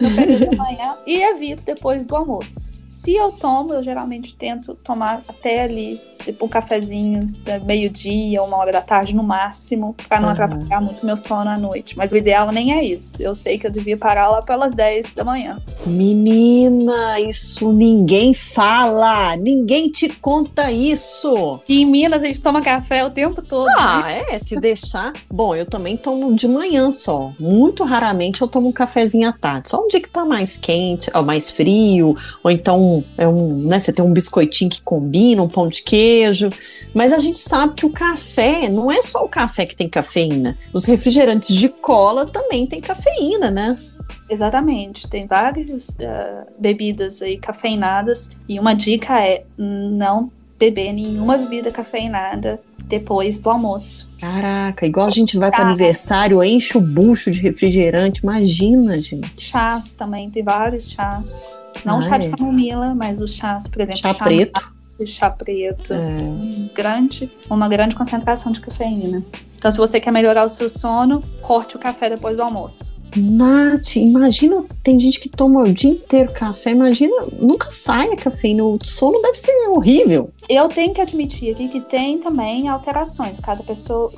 no 0.00 0.16
período 0.16 0.50
da 0.50 0.56
manhã, 0.56 0.96
e 1.06 1.20
evito 1.20 1.64
depois 1.64 2.06
do 2.06 2.16
almoço. 2.16 2.72
Se 2.88 3.14
eu 3.14 3.32
tomo, 3.32 3.74
eu 3.74 3.82
geralmente 3.82 4.34
tento 4.34 4.74
tomar 4.82 5.22
até 5.28 5.62
ali, 5.62 6.00
tipo 6.24 6.46
um 6.46 6.48
cafezinho, 6.48 7.30
né, 7.44 7.58
meio-dia, 7.60 8.42
uma 8.42 8.56
hora 8.56 8.72
da 8.72 8.80
tarde 8.80 9.14
no 9.14 9.22
máximo, 9.22 9.94
para 10.08 10.18
não 10.18 10.28
uhum. 10.28 10.32
atrapalhar 10.32 10.80
muito 10.80 11.04
meu 11.04 11.16
sono 11.16 11.50
à 11.50 11.58
noite. 11.58 11.96
Mas 11.98 12.12
o 12.12 12.16
ideal 12.16 12.50
nem 12.50 12.72
é 12.72 12.82
isso. 12.82 13.22
Eu 13.22 13.34
sei 13.34 13.58
que 13.58 13.66
eu 13.66 13.70
devia 13.70 13.96
parar 13.96 14.30
lá 14.30 14.40
pelas 14.40 14.72
10 14.72 15.12
da 15.12 15.22
manhã. 15.22 15.58
Menina, 15.86 17.20
isso 17.20 17.72
ninguém 17.72 18.32
fala! 18.32 19.36
Ninguém 19.36 19.90
te 19.90 20.08
conta 20.08 20.72
isso! 20.72 21.60
E 21.68 21.82
em 21.82 21.86
Minas 21.86 22.22
a 22.22 22.26
gente 22.26 22.40
toma 22.40 22.62
café 22.62 23.04
o 23.04 23.10
tempo 23.10 23.42
todo. 23.42 23.68
Ah, 23.76 24.04
né? 24.04 24.24
é, 24.30 24.38
se 24.38 24.58
deixar. 24.58 25.12
Bom, 25.30 25.54
eu 25.54 25.66
também 25.66 25.96
tomo 25.96 26.34
de 26.34 26.48
manhã 26.48 26.90
só. 26.90 27.32
Muito 27.38 27.84
raramente 27.84 28.40
eu 28.40 28.48
tomo 28.48 28.68
um 28.68 28.72
cafezinho 28.72 29.28
à 29.28 29.32
tarde. 29.32 29.68
Só 29.68 29.84
um 29.84 29.88
dia 29.88 30.00
que 30.00 30.08
tá 30.08 30.24
mais 30.24 30.56
quente, 30.56 31.10
ó, 31.12 31.22
mais 31.22 31.50
frio, 31.50 32.16
ou 32.42 32.50
então 32.50 32.77
um, 32.78 33.04
é 33.16 33.26
um, 33.28 33.66
né, 33.66 33.78
você 33.78 33.92
tem 33.92 34.04
um 34.04 34.12
biscoitinho 34.12 34.70
que 34.70 34.82
combina, 34.82 35.42
um 35.42 35.48
pão 35.48 35.68
de 35.68 35.82
queijo. 35.82 36.50
Mas 36.94 37.12
a 37.12 37.18
gente 37.18 37.38
sabe 37.38 37.74
que 37.74 37.84
o 37.84 37.90
café 37.90 38.68
não 38.68 38.90
é 38.90 39.02
só 39.02 39.24
o 39.24 39.28
café 39.28 39.66
que 39.66 39.76
tem 39.76 39.88
cafeína. 39.88 40.56
Os 40.72 40.84
refrigerantes 40.84 41.54
de 41.54 41.68
cola 41.68 42.26
também 42.26 42.66
têm 42.66 42.80
cafeína, 42.80 43.50
né? 43.50 43.78
Exatamente, 44.28 45.08
tem 45.08 45.26
várias 45.26 45.90
uh, 45.90 46.46
bebidas 46.58 47.22
aí 47.22 47.38
cafeinadas 47.38 48.30
e 48.48 48.58
uma 48.60 48.74
dica 48.74 49.20
é 49.20 49.44
não 49.56 50.30
beber 50.58 50.92
nenhuma 50.92 51.38
bebida 51.38 51.70
cafeinada 51.70 52.60
depois 52.84 53.38
do 53.38 53.48
almoço. 53.48 54.08
Caraca, 54.20 54.86
igual 54.86 55.06
a 55.06 55.10
gente 55.10 55.38
vai 55.38 55.50
para 55.50 55.66
aniversário, 55.66 56.42
enche 56.42 56.76
o 56.76 56.80
bucho 56.80 57.30
de 57.30 57.40
refrigerante, 57.40 58.20
imagina, 58.22 59.00
gente. 59.00 59.40
Chás 59.40 59.92
também, 59.92 60.30
tem 60.30 60.42
vários 60.42 60.90
chás 60.90 61.54
Não 61.84 61.94
Ah, 61.96 61.98
o 61.98 62.02
chá 62.02 62.18
de 62.18 62.26
é? 62.26 62.30
camomila, 62.30 62.94
mas 62.94 63.20
os 63.20 63.32
chás, 63.32 63.66
por 63.68 63.80
exemplo, 63.80 64.00
Chá 64.00 64.14
chá 64.14 64.24
preto. 64.24 64.52
mate, 64.98 65.06
chá 65.10 65.30
preto. 65.30 65.94
É. 65.94 66.74
Grande, 66.74 67.30
uma 67.50 67.68
grande 67.68 67.94
concentração 67.94 68.52
de 68.52 68.60
cafeína. 68.60 69.24
Então, 69.56 69.70
se 69.70 69.76
você 69.78 69.98
quer 69.98 70.12
melhorar 70.12 70.44
o 70.44 70.48
seu 70.48 70.68
sono, 70.68 71.20
corte 71.42 71.74
o 71.76 71.78
café 71.80 72.08
depois 72.10 72.36
do 72.36 72.42
almoço. 72.44 72.96
Nath, 73.16 73.96
imagina, 73.96 74.64
tem 74.84 75.00
gente 75.00 75.18
que 75.18 75.28
toma 75.30 75.62
o 75.62 75.72
dia 75.72 75.90
inteiro 75.90 76.30
café, 76.32 76.70
imagina, 76.72 77.26
nunca 77.40 77.70
sai 77.70 78.12
a 78.12 78.16
cafeína, 78.16 78.62
o 78.62 78.78
sono 78.84 79.20
deve 79.22 79.36
ser 79.38 79.50
horrível. 79.70 80.30
Eu 80.48 80.68
tenho 80.68 80.92
que 80.94 81.00
admitir 81.00 81.52
aqui 81.54 81.68
que 81.68 81.80
tem 81.80 82.18
também 82.18 82.68
alterações, 82.68 83.40
cada 83.40 83.62
pessoa, 83.64 84.12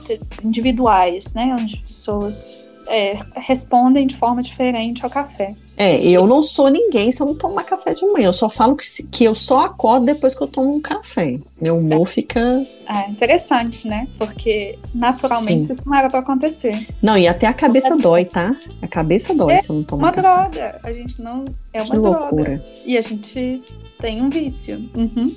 individuais, 0.45 1.33
né? 1.35 1.57
Onde 1.59 1.79
pessoas 1.79 2.59
é, 2.91 3.19
respondem 3.37 4.07
de 4.07 4.17
forma 4.17 4.43
diferente 4.43 5.05
ao 5.05 5.11
café. 5.11 5.55
É, 5.77 5.99
eu 6.07 6.27
não 6.27 6.43
sou 6.43 6.69
ninguém 6.69 7.11
se 7.11 7.23
eu 7.23 7.27
não 7.27 7.35
tomar 7.35 7.65
café 7.65 7.95
de 7.95 8.05
manhã, 8.05 8.27
eu 8.27 8.33
só 8.35 8.51
falo 8.51 8.77
que, 8.77 8.85
se- 8.85 9.09
que 9.09 9.25
eu 9.25 9.35
só 9.35 9.61
acordo 9.65 10.05
depois 10.05 10.35
que 10.35 10.43
eu 10.43 10.47
tomo 10.47 10.75
um 10.77 10.81
café. 10.81 11.39
Meu 11.59 11.79
humor 11.79 12.07
fica... 12.07 12.41
É 12.87 13.09
interessante, 13.09 13.89
né? 13.89 14.07
Porque 14.19 14.79
naturalmente 14.95 15.67
Sim. 15.69 15.73
isso 15.73 15.83
não 15.87 15.95
era 15.97 16.09
pra 16.11 16.19
acontecer. 16.21 16.87
Não, 17.01 17.17
e 17.17 17.27
até 17.27 17.47
a 17.47 17.55
cabeça 17.55 17.97
dói, 17.97 18.27
tá? 18.27 18.55
A 18.83 18.89
cabeça 18.89 19.33
dói 19.35 19.57
se 19.57 19.71
eu 19.71 19.77
não 19.77 19.83
tomar 19.83 20.09
Uma 20.09 20.13
café. 20.13 20.29
droga. 20.51 20.81
A 20.83 20.93
gente 20.93 21.23
não. 21.23 21.45
É 21.73 21.81
Que 21.83 21.93
uma 21.93 22.01
droga. 22.03 22.19
loucura. 22.19 22.63
E 22.85 22.99
a 22.99 23.01
gente 23.01 23.63
tem 23.99 24.21
um 24.21 24.29
vício. 24.29 24.77
Uhum. 24.95 25.35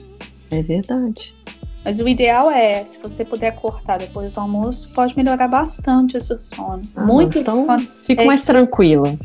É 0.51 0.61
verdade. 0.61 1.33
Mas 1.83 1.99
o 1.99 2.07
ideal 2.07 2.49
é, 2.49 2.85
se 2.85 2.97
você 2.99 3.25
puder 3.25 3.53
cortar 3.55 3.97
depois 3.99 4.31
do 4.31 4.39
almoço, 4.39 4.89
pode 4.93 5.15
melhorar 5.17 5.47
bastante 5.47 6.15
o 6.15 6.21
seu 6.21 6.39
sono. 6.39 6.81
Ah, 6.95 7.05
Muito. 7.05 7.39
então- 7.39 7.65
quando- 7.65 7.87
Fico 8.03 8.21
É 8.21 8.25
mais 8.25 8.45
tranquila. 8.45 9.17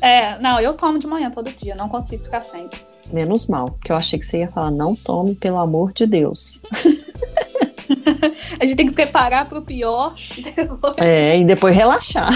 É, 0.00 0.38
não, 0.40 0.60
eu 0.60 0.74
tomo 0.74 0.98
de 0.98 1.06
manhã 1.06 1.30
todo 1.30 1.50
dia, 1.50 1.74
não 1.74 1.88
consigo 1.88 2.24
ficar 2.24 2.40
sem. 2.40 2.68
Menos 3.12 3.46
mal, 3.46 3.70
porque 3.70 3.90
eu 3.92 3.96
achei 3.96 4.18
que 4.18 4.24
você 4.26 4.38
ia 4.40 4.48
falar, 4.50 4.70
não 4.70 4.94
tome, 4.94 5.34
pelo 5.34 5.58
amor 5.58 5.92
de 5.92 6.06
Deus. 6.06 6.60
A 8.60 8.64
gente 8.64 8.76
tem 8.76 8.86
que 8.86 8.92
preparar 8.94 9.48
pro 9.48 9.62
pior 9.62 10.14
e 10.36 10.42
depois. 10.42 10.94
É, 10.98 11.38
e 11.38 11.44
depois 11.44 11.74
relaxar. 11.74 12.30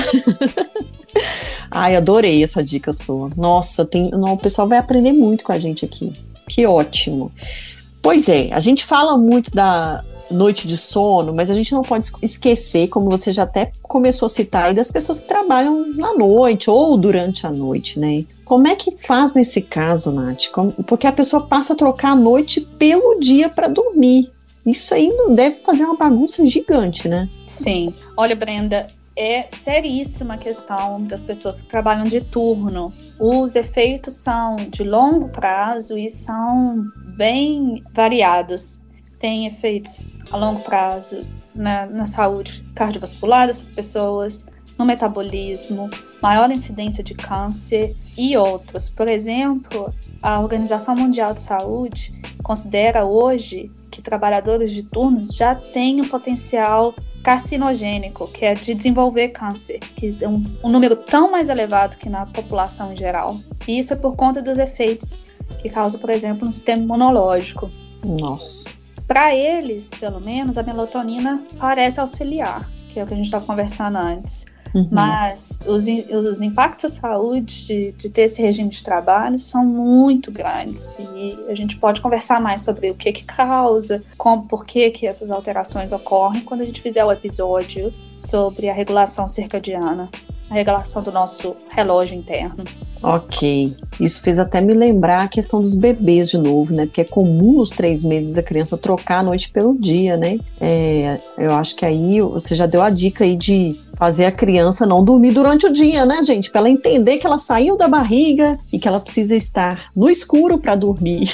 Ai, 1.71 1.97
adorei 1.97 2.43
essa 2.43 2.63
dica 2.63 2.93
sua. 2.93 3.31
Nossa, 3.37 3.85
tem, 3.85 4.11
não, 4.11 4.35
o 4.35 4.39
pessoal 4.39 4.69
vai 4.69 4.79
aprender 4.79 5.13
muito 5.13 5.45
com 5.45 5.53
a 5.53 5.59
gente 5.59 5.85
aqui. 5.85 6.13
Que 6.49 6.67
ótimo. 6.67 7.33
Pois 8.07 8.29
é, 8.29 8.53
a 8.53 8.61
gente 8.61 8.85
fala 8.85 9.19
muito 9.19 9.51
da 9.51 10.01
noite 10.31 10.69
de 10.69 10.79
sono, 10.79 11.35
mas 11.35 11.51
a 11.51 11.55
gente 11.55 11.73
não 11.75 11.83
pode 11.83 12.13
esquecer, 12.23 12.87
como 12.87 13.11
você 13.11 13.33
já 13.33 13.43
até 13.43 13.73
começou 13.83 14.27
a 14.27 14.29
citar, 14.29 14.73
das 14.73 14.93
pessoas 14.93 15.19
que 15.19 15.27
trabalham 15.27 15.89
na 15.89 16.15
noite 16.15 16.71
ou 16.71 16.97
durante 16.97 17.45
a 17.49 17.51
noite, 17.51 17.99
né? 17.99 18.25
Como 18.45 18.69
é 18.69 18.77
que 18.77 18.93
faz 18.93 19.35
nesse 19.35 19.61
caso, 19.61 20.13
Nath? 20.13 20.51
Como- 20.53 20.71
porque 20.85 21.05
a 21.05 21.13
pessoa 21.13 21.49
passa 21.49 21.73
a 21.73 21.77
trocar 21.77 22.13
a 22.13 22.15
noite 22.15 22.61
pelo 22.61 23.19
dia 23.19 23.49
para 23.49 23.67
dormir. 23.67 24.31
Isso 24.65 24.95
aí 24.95 25.09
não 25.09 25.35
deve 25.35 25.57
fazer 25.57 25.85
uma 25.85 25.97
bagunça 25.97 26.47
gigante, 26.47 27.09
né? 27.09 27.29
Sim. 27.45 27.93
Olha, 28.17 28.37
Brenda, 28.37 28.87
é 29.17 29.47
seríssima 29.51 30.35
a 30.35 30.39
questão 30.39 31.03
das 31.03 31.25
pessoas 31.25 31.61
que 31.61 31.69
trabalham 31.69 32.05
de 32.05 32.21
turno. 32.21 32.93
Os 33.19 33.57
efeitos 33.57 34.15
são 34.15 34.55
de 34.71 34.85
longo 34.85 35.29
prazo 35.29 35.99
e 35.99 36.09
são 36.09 36.85
bem 37.17 37.83
variados. 37.93 38.85
Tem 39.19 39.47
efeitos 39.47 40.17
a 40.31 40.37
longo 40.37 40.63
prazo 40.63 41.27
na, 41.55 41.87
na 41.87 42.07
saúde 42.07 42.63
cardiovascular 42.75 43.47
dessas 43.47 43.71
pessoas, 43.71 44.47
no 44.79 44.85
metabolismo, 44.85 45.89
maior 46.23 46.51
incidência 46.51 47.03
de 47.03 47.15
câncer 47.15 47.97
e 48.17 48.37
outros. 48.37 48.91
Por 48.91 49.09
exemplo, 49.09 49.93
a 50.23 50.41
Organização 50.41 50.95
Mundial 50.95 51.33
de 51.33 51.41
Saúde 51.41 52.13
considera 52.43 53.05
hoje 53.05 53.71
que 53.91 54.03
trabalhadores 54.03 54.73
de 54.73 54.83
turnos 54.83 55.35
já 55.35 55.55
têm 55.55 56.03
um 56.03 56.09
potencial 56.09 56.95
carcinogênico, 57.25 58.29
que 58.29 58.45
é 58.45 58.55
de 58.55 58.75
desenvolver 58.75 59.29
câncer, 59.29 59.79
que 59.79 60.15
é 60.21 60.29
um, 60.29 60.45
um 60.63 60.69
número 60.69 60.95
tão 60.95 61.31
mais 61.31 61.49
elevado 61.49 61.97
que 61.97 62.11
na 62.11 62.27
população 62.27 62.93
em 62.93 62.97
geral. 62.97 63.39
E 63.67 63.79
isso 63.79 63.95
é 63.95 63.97
por 63.97 64.15
conta 64.15 64.43
dos 64.43 64.59
efeitos 64.59 65.25
que 65.61 65.69
causa, 65.69 65.99
por 65.99 66.11
exemplo, 66.11 66.45
no 66.45 66.53
sistema 66.53 66.83
imunológico. 66.83 67.71
Nossa. 68.05 68.79
Para 69.07 69.35
eles, 69.35 69.91
pelo 70.01 70.21
menos, 70.21 70.59
a 70.59 70.63
melatonina 70.63 71.43
parece 71.59 72.01
auxiliar, 72.01 72.69
que 72.93 72.99
é 72.99 73.05
o 73.05 73.07
que 73.07 73.15
a 73.15 73.17
gente 73.17 73.27
estava 73.27 73.45
conversando 73.45 73.97
antes. 73.97 74.47
Uhum. 74.75 74.89
Mas 74.91 75.61
os, 75.67 75.87
os 75.87 76.43
impactos 76.43 76.85
à 76.85 76.89
saúde 76.89 77.67
de, 77.67 77.93
de 77.93 78.11
ter 78.11 78.23
esse 78.23 78.43
regime 78.43 78.69
de 78.69 78.83
trabalho 78.83 79.39
são 79.39 79.65
muito 79.65 80.31
grandes 80.31 80.99
e 80.99 81.39
a 81.49 81.55
gente 81.55 81.79
pode 81.79 82.01
conversar 82.03 82.41
mais 82.41 82.61
sobre 82.61 82.91
o 82.91 82.95
que 82.95 83.11
que 83.11 83.25
causa, 83.25 84.03
como, 84.19 84.43
por 84.43 84.67
que 84.67 84.91
que 84.91 85.07
essas 85.07 85.31
alterações 85.31 85.93
ocorrem 85.93 86.43
quando 86.43 86.61
a 86.61 86.65
gente 86.65 86.83
fizer 86.83 87.05
o 87.05 87.11
episódio 87.11 87.91
sobre 88.17 88.69
a 88.69 88.75
regulação 88.75 89.27
circadiana, 89.27 90.11
a 90.51 90.55
regulação 90.55 91.03
do 91.03 91.11
nosso 91.11 91.57
relógio 91.71 92.17
interno. 92.17 92.63
Ok. 93.07 93.77
Isso 94.01 94.21
fez 94.21 94.37
até 94.37 94.61
me 94.61 94.75
lembrar 94.75 95.23
a 95.23 95.29
questão 95.29 95.61
dos 95.61 95.77
bebês 95.77 96.29
de 96.29 96.39
novo, 96.39 96.75
né? 96.75 96.87
Porque 96.87 97.03
é 97.03 97.05
comum 97.05 97.59
nos 97.59 97.71
três 97.71 98.03
meses 98.03 98.37
a 98.37 98.43
criança 98.43 98.77
trocar 98.77 99.21
a 99.21 99.23
noite 99.23 99.49
pelo 99.51 99.79
dia, 99.79 100.17
né? 100.17 100.41
É, 100.61 101.21
eu 101.39 101.55
acho 101.55 101.77
que 101.77 101.87
aí 101.87 102.21
você 102.21 102.57
já 102.57 102.67
deu 102.67 102.83
a 102.83 102.91
dica 102.91 103.23
aí 103.23 103.37
de 103.37 103.81
fazer 103.95 104.25
a 104.25 104.33
criança 104.33 104.85
não 104.85 105.05
dormir 105.05 105.31
durante 105.31 105.67
o 105.67 105.73
dia, 105.73 106.05
né, 106.05 106.21
gente? 106.25 106.51
Para 106.51 106.63
ela 106.63 106.71
entender 106.71 107.19
que 107.19 107.27
ela 107.29 107.39
saiu 107.39 107.77
da 107.77 107.87
barriga 107.87 108.59
e 108.73 108.79
que 108.81 108.89
ela 108.89 108.99
precisa 108.99 109.37
estar 109.37 109.93
no 109.95 110.11
escuro 110.11 110.59
para 110.59 110.75
dormir. 110.75 111.29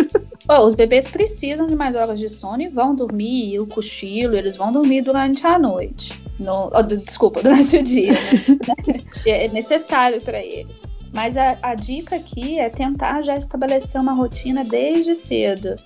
Os 0.46 0.74
bebês 0.74 1.08
precisam 1.08 1.66
de 1.66 1.74
mais 1.74 1.96
horas 1.96 2.20
de 2.20 2.28
sono 2.28 2.60
e 2.60 2.68
vão 2.68 2.94
dormir, 2.94 3.54
e 3.54 3.58
o 3.58 3.66
cochilo, 3.66 4.36
eles 4.36 4.56
vão 4.56 4.70
dormir 4.70 5.00
durante 5.00 5.46
a 5.46 5.58
noite. 5.58 6.12
No, 6.38 6.70
oh, 6.70 6.82
desculpa, 6.82 7.40
durante 7.42 7.78
o 7.78 7.82
dia. 7.82 8.12
Né? 8.12 9.00
é 9.24 9.48
necessário 9.48 10.20
para 10.20 10.44
eles. 10.44 11.03
Mas 11.14 11.36
a, 11.36 11.56
a 11.62 11.74
dica 11.74 12.16
aqui 12.16 12.58
é 12.58 12.68
tentar 12.68 13.22
já 13.22 13.34
estabelecer 13.36 14.00
uma 14.00 14.12
rotina 14.12 14.64
desde 14.64 15.14
cedo. 15.14 15.76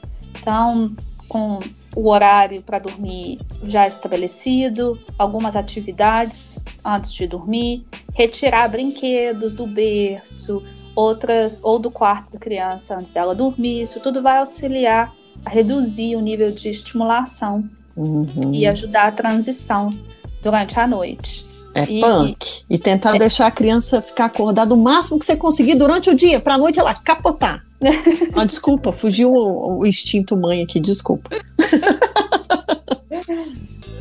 Então, 0.41 0.97
com 1.29 1.59
o 1.95 2.09
horário 2.09 2.63
para 2.63 2.79
dormir 2.79 3.39
já 3.65 3.87
estabelecido, 3.87 4.99
algumas 5.19 5.57
atividades 5.57 6.59
antes 6.85 7.13
de 7.13 7.27
dormir, 7.27 7.85
retirar 8.15 8.69
brinquedos 8.69 9.53
do 9.53 9.67
berço, 9.67 10.63
outras 10.97 11.61
ou 11.63 11.79
do 11.79 11.91
quarto 11.91 12.33
da 12.33 12.39
criança 12.39 12.97
antes 12.97 13.13
dela 13.13 13.35
dormir. 13.35 13.83
Isso 13.83 14.01
tudo 14.01 14.23
vai 14.23 14.39
auxiliar 14.39 15.13
a 15.45 15.51
reduzir 15.51 16.17
o 16.17 16.21
nível 16.21 16.51
de 16.53 16.69
estimulação 16.71 17.69
Uhum. 17.97 18.53
e 18.53 18.65
ajudar 18.65 19.09
a 19.09 19.13
transição 19.13 19.89
durante 20.41 20.79
a 20.79 20.87
noite. 20.87 21.45
É 21.79 21.85
e- 21.91 22.01
punk. 22.01 22.65
E 22.69 22.79
tentar 22.79 23.13
deixar 23.19 23.47
a 23.47 23.51
criança 23.51 24.03
ficar 24.03 24.27
acordada 24.27 24.75
o 24.75 24.77
máximo 24.77 25.19
que 25.19 25.25
você 25.25 25.37
conseguir 25.37 25.75
durante 25.75 26.11
o 26.11 26.15
dia, 26.15 26.41
para 26.41 26.55
a 26.55 26.59
noite 26.59 26.79
ela 26.79 26.95
capotar. 26.95 27.65
ah, 28.35 28.45
desculpa, 28.45 28.91
fugiu 28.91 29.33
o, 29.33 29.79
o 29.79 29.87
instinto 29.87 30.37
mãe 30.37 30.63
aqui, 30.63 30.81
desculpa. 30.81 31.31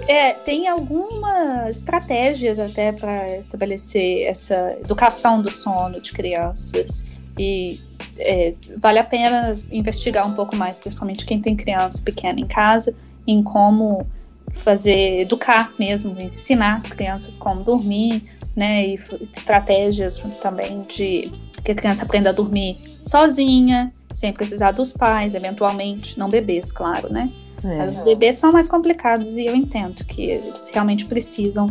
É, 0.07 0.33
tem 0.33 0.69
algumas 0.69 1.75
estratégias 1.75 2.59
até 2.59 2.93
para 2.93 3.37
estabelecer 3.37 4.25
essa 4.25 4.77
educação 4.79 5.41
do 5.41 5.51
sono 5.51 5.99
de 5.99 6.13
crianças. 6.13 7.05
E 7.37 7.81
é, 8.17 8.53
vale 8.77 8.99
a 8.99 9.03
pena 9.03 9.59
investigar 9.69 10.25
um 10.25 10.33
pouco 10.33 10.55
mais, 10.55 10.79
principalmente 10.79 11.25
quem 11.25 11.41
tem 11.41 11.57
criança 11.57 12.01
pequena 12.01 12.39
em 12.39 12.47
casa, 12.47 12.95
em 13.27 13.43
como 13.43 14.07
fazer, 14.51 15.21
educar 15.21 15.71
mesmo, 15.77 16.19
ensinar 16.19 16.75
as 16.75 16.83
crianças 16.83 17.37
como 17.37 17.63
dormir, 17.63 18.23
né? 18.55 18.87
E 18.87 18.93
estratégias 18.95 20.17
também 20.41 20.83
de 20.83 21.31
que 21.63 21.71
a 21.71 21.75
criança 21.75 22.03
aprenda 22.03 22.29
a 22.29 22.33
dormir 22.33 22.79
sozinha, 23.03 23.93
sem 24.13 24.33
precisar 24.33 24.71
dos 24.71 24.91
pais, 24.91 25.35
eventualmente, 25.35 26.17
não 26.17 26.29
bebês, 26.29 26.71
claro, 26.71 27.11
né? 27.11 27.31
É. 27.63 27.87
Os 27.87 28.01
bebês 28.01 28.35
são 28.35 28.51
mais 28.51 28.67
complicados 28.67 29.35
e 29.35 29.45
eu 29.45 29.55
entendo 29.55 30.03
que 30.05 30.23
eles 30.23 30.69
realmente 30.73 31.05
precisam 31.05 31.69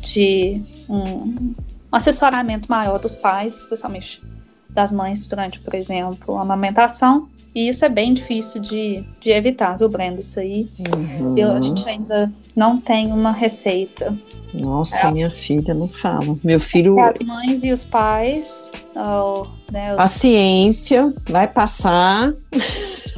de 0.00 0.62
um, 0.88 1.02
um 1.02 1.54
assessoramento 1.92 2.70
maior 2.70 2.98
dos 2.98 3.16
pais, 3.16 3.60
especialmente 3.60 4.22
das 4.68 4.92
mães 4.92 5.26
durante, 5.26 5.58
por 5.60 5.74
exemplo, 5.74 6.36
a 6.36 6.42
amamentação. 6.42 7.28
E 7.56 7.68
isso 7.70 7.86
é 7.86 7.88
bem 7.88 8.12
difícil 8.12 8.60
de, 8.60 9.02
de 9.18 9.30
evitar, 9.30 9.78
viu, 9.78 9.88
Brenda? 9.88 10.20
Isso 10.20 10.38
aí 10.38 10.68
Uhum. 10.94 11.34
eu, 11.38 11.52
a 11.52 11.60
gente 11.62 11.88
ainda 11.88 12.30
não 12.54 12.78
tem 12.78 13.10
uma 13.10 13.32
receita. 13.32 14.14
Nossa, 14.52 15.10
minha 15.10 15.30
filha, 15.30 15.72
não 15.72 15.88
fala. 15.88 16.36
Meu 16.44 16.60
filho, 16.60 17.00
As 17.00 17.18
mães 17.20 17.64
e 17.64 17.72
os 17.72 17.82
pais, 17.82 18.70
ou, 18.94 19.46
né, 19.72 19.94
os- 19.94 19.98
a 19.98 20.06
ciência 20.06 21.14
vai 21.30 21.48
passar. 21.48 22.30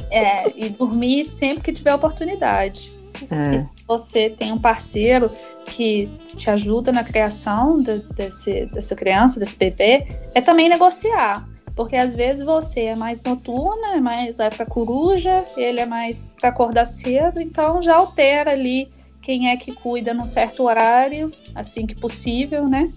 é, 0.09 0.49
e 0.57 0.69
dormir 0.69 1.25
sempre 1.25 1.63
que 1.65 1.73
tiver 1.73 1.93
oportunidade. 1.93 2.91
É, 3.29 3.57
se 3.57 3.67
você 3.85 4.29
tem 4.29 4.53
um 4.53 4.57
parceiro 4.57 5.29
que 5.65 6.09
te 6.37 6.49
ajuda 6.49 6.93
na 6.93 7.03
criação 7.03 7.81
de- 7.81 7.99
desse, 8.15 8.67
dessa 8.67 8.95
criança, 8.95 9.37
desse 9.37 9.57
bebê, 9.57 10.07
é 10.33 10.39
também 10.39 10.69
negociar. 10.69 11.45
Porque 11.79 11.95
às 11.95 12.13
vezes 12.13 12.43
você 12.43 12.81
é 12.81 12.95
mais 12.95 13.23
noturna, 13.23 13.95
é 13.95 14.01
mais 14.01 14.37
é 14.37 14.49
para 14.49 14.65
coruja, 14.65 15.45
ele 15.55 15.79
é 15.79 15.85
mais 15.85 16.29
para 16.37 16.49
acordar 16.49 16.83
cedo, 16.83 17.39
então 17.39 17.81
já 17.81 17.95
altera 17.95 18.51
ali 18.51 18.91
quem 19.21 19.47
é 19.47 19.55
que 19.55 19.73
cuida 19.73 20.13
num 20.13 20.25
certo 20.25 20.63
horário, 20.63 21.31
assim 21.55 21.87
que 21.87 21.95
possível, 21.95 22.67
né? 22.67 22.91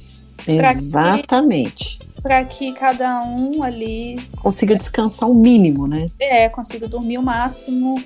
Exatamente. 0.48 2.00
Para 2.20 2.44
que, 2.44 2.72
que 2.72 2.80
cada 2.80 3.22
um 3.22 3.62
ali 3.62 4.16
consiga 4.42 4.74
descansar 4.74 5.30
o 5.30 5.34
mínimo, 5.34 5.86
né? 5.86 6.08
É, 6.18 6.48
consiga 6.48 6.88
dormir 6.88 7.18
o 7.18 7.22
máximo 7.22 8.02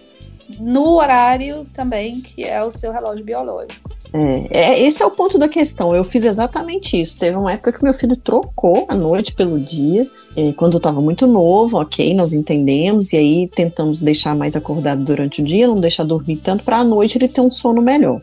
no 0.60 0.96
horário 0.96 1.66
também, 1.72 2.20
que 2.20 2.44
é 2.44 2.62
o 2.62 2.70
seu 2.70 2.92
relógio 2.92 3.24
biológico. 3.24 3.95
É, 4.18 4.46
é, 4.50 4.82
esse 4.86 5.02
é 5.02 5.06
o 5.06 5.10
ponto 5.10 5.38
da 5.38 5.46
questão. 5.46 5.94
Eu 5.94 6.02
fiz 6.02 6.24
exatamente 6.24 7.00
isso. 7.00 7.18
Teve 7.18 7.36
uma 7.36 7.52
época 7.52 7.72
que 7.72 7.84
meu 7.84 7.92
filho 7.92 8.16
trocou 8.16 8.86
a 8.88 8.94
noite 8.94 9.34
pelo 9.34 9.60
dia, 9.60 10.04
é, 10.34 10.52
quando 10.52 10.78
estava 10.78 11.00
muito 11.00 11.26
novo, 11.26 11.78
ok, 11.78 12.14
nós 12.14 12.32
entendemos, 12.32 13.12
e 13.12 13.18
aí 13.18 13.48
tentamos 13.48 14.00
deixar 14.00 14.34
mais 14.34 14.56
acordado 14.56 15.04
durante 15.04 15.42
o 15.42 15.44
dia, 15.44 15.66
não 15.66 15.76
deixar 15.76 16.04
dormir 16.04 16.38
tanto, 16.38 16.64
para 16.64 16.78
a 16.78 16.84
noite 16.84 17.18
ele 17.18 17.28
ter 17.28 17.42
um 17.42 17.50
sono 17.50 17.82
melhor. 17.82 18.22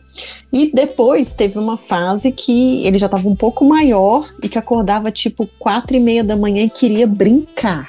E 0.52 0.72
depois 0.72 1.34
teve 1.34 1.58
uma 1.58 1.76
fase 1.76 2.32
que 2.32 2.84
ele 2.84 2.98
já 2.98 3.06
estava 3.06 3.28
um 3.28 3.36
pouco 3.36 3.64
maior 3.64 4.28
e 4.42 4.48
que 4.48 4.58
acordava 4.58 5.12
tipo 5.12 5.48
quatro 5.58 5.96
e 5.96 6.00
meia 6.00 6.24
da 6.24 6.36
manhã 6.36 6.64
e 6.64 6.70
queria 6.70 7.06
brincar. 7.06 7.86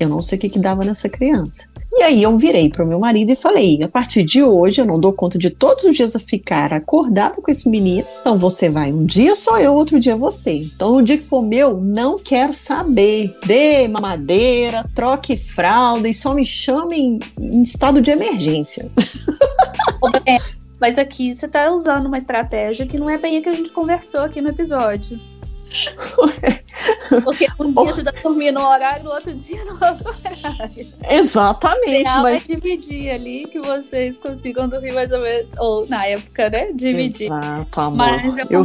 Eu 0.00 0.08
não 0.08 0.22
sei 0.22 0.38
o 0.38 0.40
que, 0.40 0.48
que 0.48 0.58
dava 0.58 0.84
nessa 0.84 1.08
criança. 1.08 1.68
E 1.92 2.02
aí 2.02 2.22
eu 2.22 2.36
virei 2.36 2.68
para 2.68 2.84
o 2.84 2.86
meu 2.86 2.98
marido 2.98 3.32
e 3.32 3.36
falei: 3.36 3.82
a 3.82 3.88
partir 3.88 4.22
de 4.22 4.42
hoje 4.42 4.80
eu 4.80 4.84
não 4.84 5.00
dou 5.00 5.12
conta 5.12 5.38
de 5.38 5.50
todos 5.50 5.84
os 5.84 5.96
dias 5.96 6.14
a 6.14 6.20
ficar 6.20 6.72
acordado 6.72 7.40
com 7.40 7.50
esse 7.50 7.68
menino. 7.68 8.06
Então 8.20 8.38
você 8.38 8.68
vai, 8.68 8.92
um 8.92 9.04
dia 9.04 9.34
sou 9.34 9.58
eu, 9.58 9.74
outro 9.74 9.98
dia 9.98 10.16
você. 10.16 10.52
Então 10.52 10.94
no 10.94 11.02
dia 11.02 11.18
que 11.18 11.24
for 11.24 11.42
meu, 11.42 11.78
não 11.80 12.18
quero 12.18 12.54
saber. 12.54 13.36
Dê 13.46 13.88
mamadeira, 13.88 14.84
troque 14.94 15.36
fralda 15.36 16.08
e 16.08 16.14
só 16.14 16.34
me 16.34 16.44
chamem 16.44 17.18
em 17.40 17.62
estado 17.62 18.00
de 18.00 18.10
emergência. 18.10 18.90
Mas 20.80 20.96
aqui 20.96 21.34
você 21.34 21.46
está 21.46 21.72
usando 21.72 22.06
uma 22.06 22.18
estratégia 22.18 22.86
que 22.86 22.98
não 22.98 23.10
é 23.10 23.18
bem 23.18 23.38
a 23.38 23.42
que 23.42 23.48
a 23.48 23.54
gente 23.54 23.70
conversou 23.70 24.20
aqui 24.20 24.40
no 24.40 24.50
episódio. 24.50 25.18
Porque 27.24 27.46
um 27.58 27.72
dia 27.72 27.92
você 27.92 28.02
tá 28.02 28.12
dormindo 28.22 28.60
no 28.60 28.66
horário, 28.66 29.04
no 29.04 29.10
outro 29.10 29.32
dia 29.32 29.64
no 29.64 29.72
outro 29.72 30.08
horário. 30.08 30.92
Exatamente. 31.08 32.14
mas... 32.22 32.48
é 32.48 32.54
dividir 32.54 33.10
ali 33.10 33.46
que 33.46 33.58
vocês 33.58 34.18
consigam 34.18 34.68
dormir 34.68 34.92
mais 34.92 35.10
ou 35.12 35.20
menos. 35.20 35.54
Ou 35.58 35.86
na 35.86 36.06
época, 36.06 36.50
né? 36.50 36.72
Dividir. 36.72 37.26
Exato, 37.26 37.80
amor. 37.80 37.96
Mas 37.96 38.38
eu, 38.38 38.46
eu, 38.50 38.62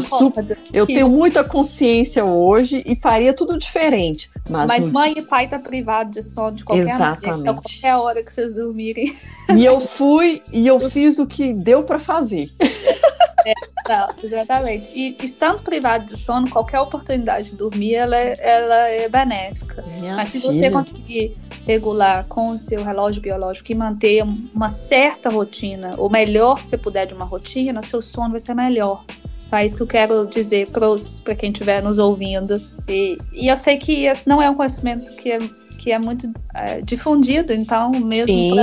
eu 0.73 0.85
tenho 0.85 1.09
muita 1.09 1.43
consciência 1.43 2.23
hoje 2.25 2.83
e 2.85 2.95
faria 2.95 3.33
tudo 3.33 3.57
diferente. 3.57 4.29
Mas, 4.49 4.67
mas 4.67 4.87
mãe 4.87 5.13
e 5.17 5.21
pai 5.21 5.47
tá 5.47 5.57
privado 5.57 6.11
de 6.11 6.21
sono 6.21 6.51
de 6.51 6.65
qualquer 6.65 6.83
Exatamente. 6.83 7.27
Maneira, 7.27 7.53
qualquer 7.53 7.95
hora 7.95 8.23
que 8.23 8.33
vocês 8.33 8.53
dormirem. 8.53 9.15
E 9.55 9.65
eu 9.65 9.79
fui 9.79 10.41
e 10.51 10.67
eu 10.67 10.79
fiz 10.91 11.19
o 11.19 11.25
que 11.25 11.53
deu 11.53 11.83
para 11.83 11.99
fazer. 11.99 12.49
É, 13.45 13.53
não, 13.89 14.07
exatamente. 14.23 14.91
E 14.97 15.17
estando 15.23 15.61
privado 15.61 16.05
de 16.05 16.15
sono, 16.15 16.49
qualquer 16.49 16.79
oportunidade 16.79 17.51
de 17.51 17.55
dormir, 17.55 17.95
ela 17.95 18.15
é, 18.15 18.35
ela 18.39 18.75
é 18.89 19.09
benéfica. 19.09 19.83
Minha 19.99 20.15
Mas 20.15 20.29
se 20.29 20.39
filha. 20.39 20.53
você 20.53 20.71
conseguir 20.71 21.37
regular 21.65 22.25
com 22.27 22.49
o 22.49 22.57
seu 22.57 22.83
relógio 22.83 23.21
biológico 23.21 23.71
e 23.71 23.75
manter 23.75 24.23
uma 24.53 24.69
certa 24.69 25.29
rotina, 25.29 25.95
o 25.97 26.09
melhor 26.09 26.59
que 26.59 26.69
você 26.69 26.77
puder 26.77 27.05
de 27.05 27.13
uma 27.13 27.25
rotina, 27.25 27.81
seu 27.81 28.01
sono 28.01 28.31
vai 28.31 28.39
ser 28.39 28.53
melhor. 28.53 29.03
Então, 29.47 29.59
é 29.59 29.65
isso 29.65 29.77
que 29.77 29.83
eu 29.83 29.87
quero 29.87 30.25
dizer 30.25 30.67
para 30.69 31.35
quem 31.35 31.51
estiver 31.51 31.81
nos 31.83 31.99
ouvindo. 31.99 32.61
E, 32.87 33.17
e 33.31 33.47
eu 33.47 33.55
sei 33.55 33.77
que 33.77 34.05
esse 34.05 34.27
não 34.27 34.41
é 34.41 34.49
um 34.49 34.55
conhecimento 34.55 35.15
que 35.15 35.31
é, 35.31 35.37
que 35.77 35.91
é 35.91 35.99
muito 35.99 36.31
é, 36.53 36.81
difundido, 36.81 37.53
então, 37.53 37.91
mesmo 37.91 38.55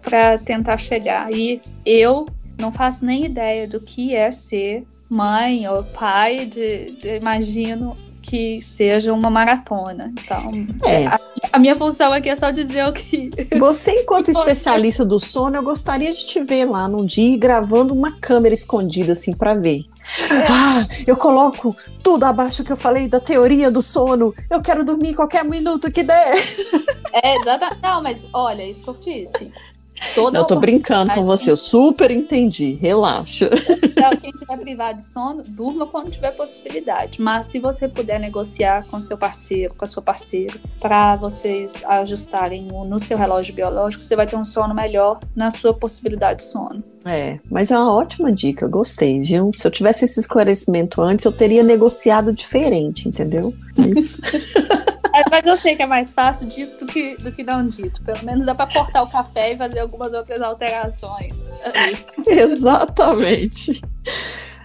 para 0.00 0.38
tentar 0.38 0.78
chegar. 0.78 1.32
E 1.32 1.60
eu 1.84 2.26
não 2.60 2.70
faço 2.70 3.04
nem 3.04 3.24
ideia 3.24 3.66
do 3.66 3.80
que 3.80 4.14
é 4.14 4.30
ser 4.30 4.84
mãe 5.08 5.66
ou 5.68 5.82
pai 5.82 6.46
de, 6.46 6.92
de 6.92 7.16
imagino 7.16 7.96
que 8.22 8.62
seja 8.62 9.12
uma 9.12 9.28
maratona. 9.28 10.12
Então, 10.12 10.52
é. 10.84 11.06
a, 11.06 11.18
a, 11.52 11.58
minha 11.58 11.74
função 11.74 12.12
aqui 12.12 12.28
é 12.28 12.36
só 12.36 12.50
dizer 12.50 12.86
o 12.86 12.92
que. 12.92 13.30
Você, 13.58 14.02
enquanto 14.02 14.30
especialista 14.30 15.04
do 15.04 15.18
sono, 15.18 15.56
eu 15.56 15.62
gostaria 15.62 16.14
de 16.14 16.26
te 16.26 16.44
ver 16.44 16.66
lá 16.66 16.86
num 16.86 17.04
dia 17.04 17.36
gravando 17.36 17.92
uma 17.92 18.12
câmera 18.12 18.54
escondida 18.54 19.12
assim 19.12 19.34
para 19.34 19.54
ver. 19.54 19.84
É. 20.30 20.46
Ah, 20.48 20.88
eu 21.06 21.16
coloco 21.16 21.74
tudo 22.02 22.24
abaixo 22.24 22.64
que 22.64 22.72
eu 22.72 22.76
falei 22.76 23.08
da 23.08 23.20
teoria 23.20 23.70
do 23.70 23.82
sono. 23.82 24.34
Eu 24.48 24.60
quero 24.62 24.84
dormir 24.84 25.14
qualquer 25.14 25.44
minuto 25.44 25.90
que 25.90 26.02
der. 26.02 26.34
É, 27.12 27.36
exatamente. 27.36 27.82
Não, 27.82 28.02
mas 28.02 28.24
olha, 28.32 28.62
isso 28.64 28.82
que 28.82 28.90
eu 28.90 28.94
disse. 28.94 29.52
Toda 30.14 30.38
eu 30.38 30.44
tô 30.44 30.56
brincando 30.56 31.12
com 31.12 31.24
você, 31.24 31.50
eu 31.50 31.56
super 31.56 32.10
entendi, 32.10 32.78
relaxa. 32.80 33.50
Então, 34.00 34.16
quem 34.16 34.32
tiver 34.32 34.56
privado 34.56 34.96
de 34.96 35.04
sono, 35.04 35.42
durma 35.46 35.86
quando 35.86 36.10
tiver 36.10 36.30
possibilidade. 36.32 37.20
Mas 37.20 37.46
se 37.46 37.58
você 37.58 37.86
puder 37.86 38.18
negociar 38.18 38.86
com 38.86 39.00
seu 39.00 39.16
parceiro, 39.16 39.74
com 39.74 39.84
a 39.84 39.88
sua 39.88 40.02
parceira, 40.02 40.54
para 40.80 41.16
vocês 41.16 41.82
ajustarem 41.84 42.62
no 42.62 42.98
seu 42.98 43.18
relógio 43.18 43.54
biológico, 43.54 44.02
você 44.02 44.16
vai 44.16 44.26
ter 44.26 44.36
um 44.36 44.44
sono 44.44 44.74
melhor 44.74 45.20
na 45.36 45.50
sua 45.50 45.74
possibilidade 45.74 46.38
de 46.38 46.44
sono. 46.46 46.82
É, 47.04 47.38
mas 47.50 47.70
é 47.70 47.78
uma 47.78 47.94
ótima 47.94 48.30
dica, 48.30 48.64
eu 48.64 48.70
gostei, 48.70 49.20
viu? 49.20 49.50
Se 49.56 49.66
eu 49.66 49.70
tivesse 49.70 50.04
esse 50.04 50.20
esclarecimento 50.20 51.00
antes, 51.00 51.24
eu 51.24 51.32
teria 51.32 51.62
negociado 51.62 52.32
diferente, 52.32 53.08
entendeu? 53.08 53.54
Isso. 53.96 54.20
Mas 55.30 55.46
eu 55.46 55.56
sei 55.56 55.76
que 55.76 55.82
é 55.82 55.86
mais 55.86 56.12
fácil 56.12 56.46
dito 56.46 56.84
do 56.84 56.92
que, 56.92 57.16
do 57.16 57.32
que 57.32 57.42
não 57.42 57.66
dito. 57.66 58.02
Pelo 58.02 58.24
menos 58.24 58.44
dá 58.44 58.54
para 58.54 58.72
cortar 58.72 59.02
o 59.02 59.10
café 59.10 59.52
e 59.52 59.56
fazer 59.56 59.80
algumas 59.80 60.12
outras 60.12 60.40
alterações. 60.40 61.50
Exatamente. 62.26 63.80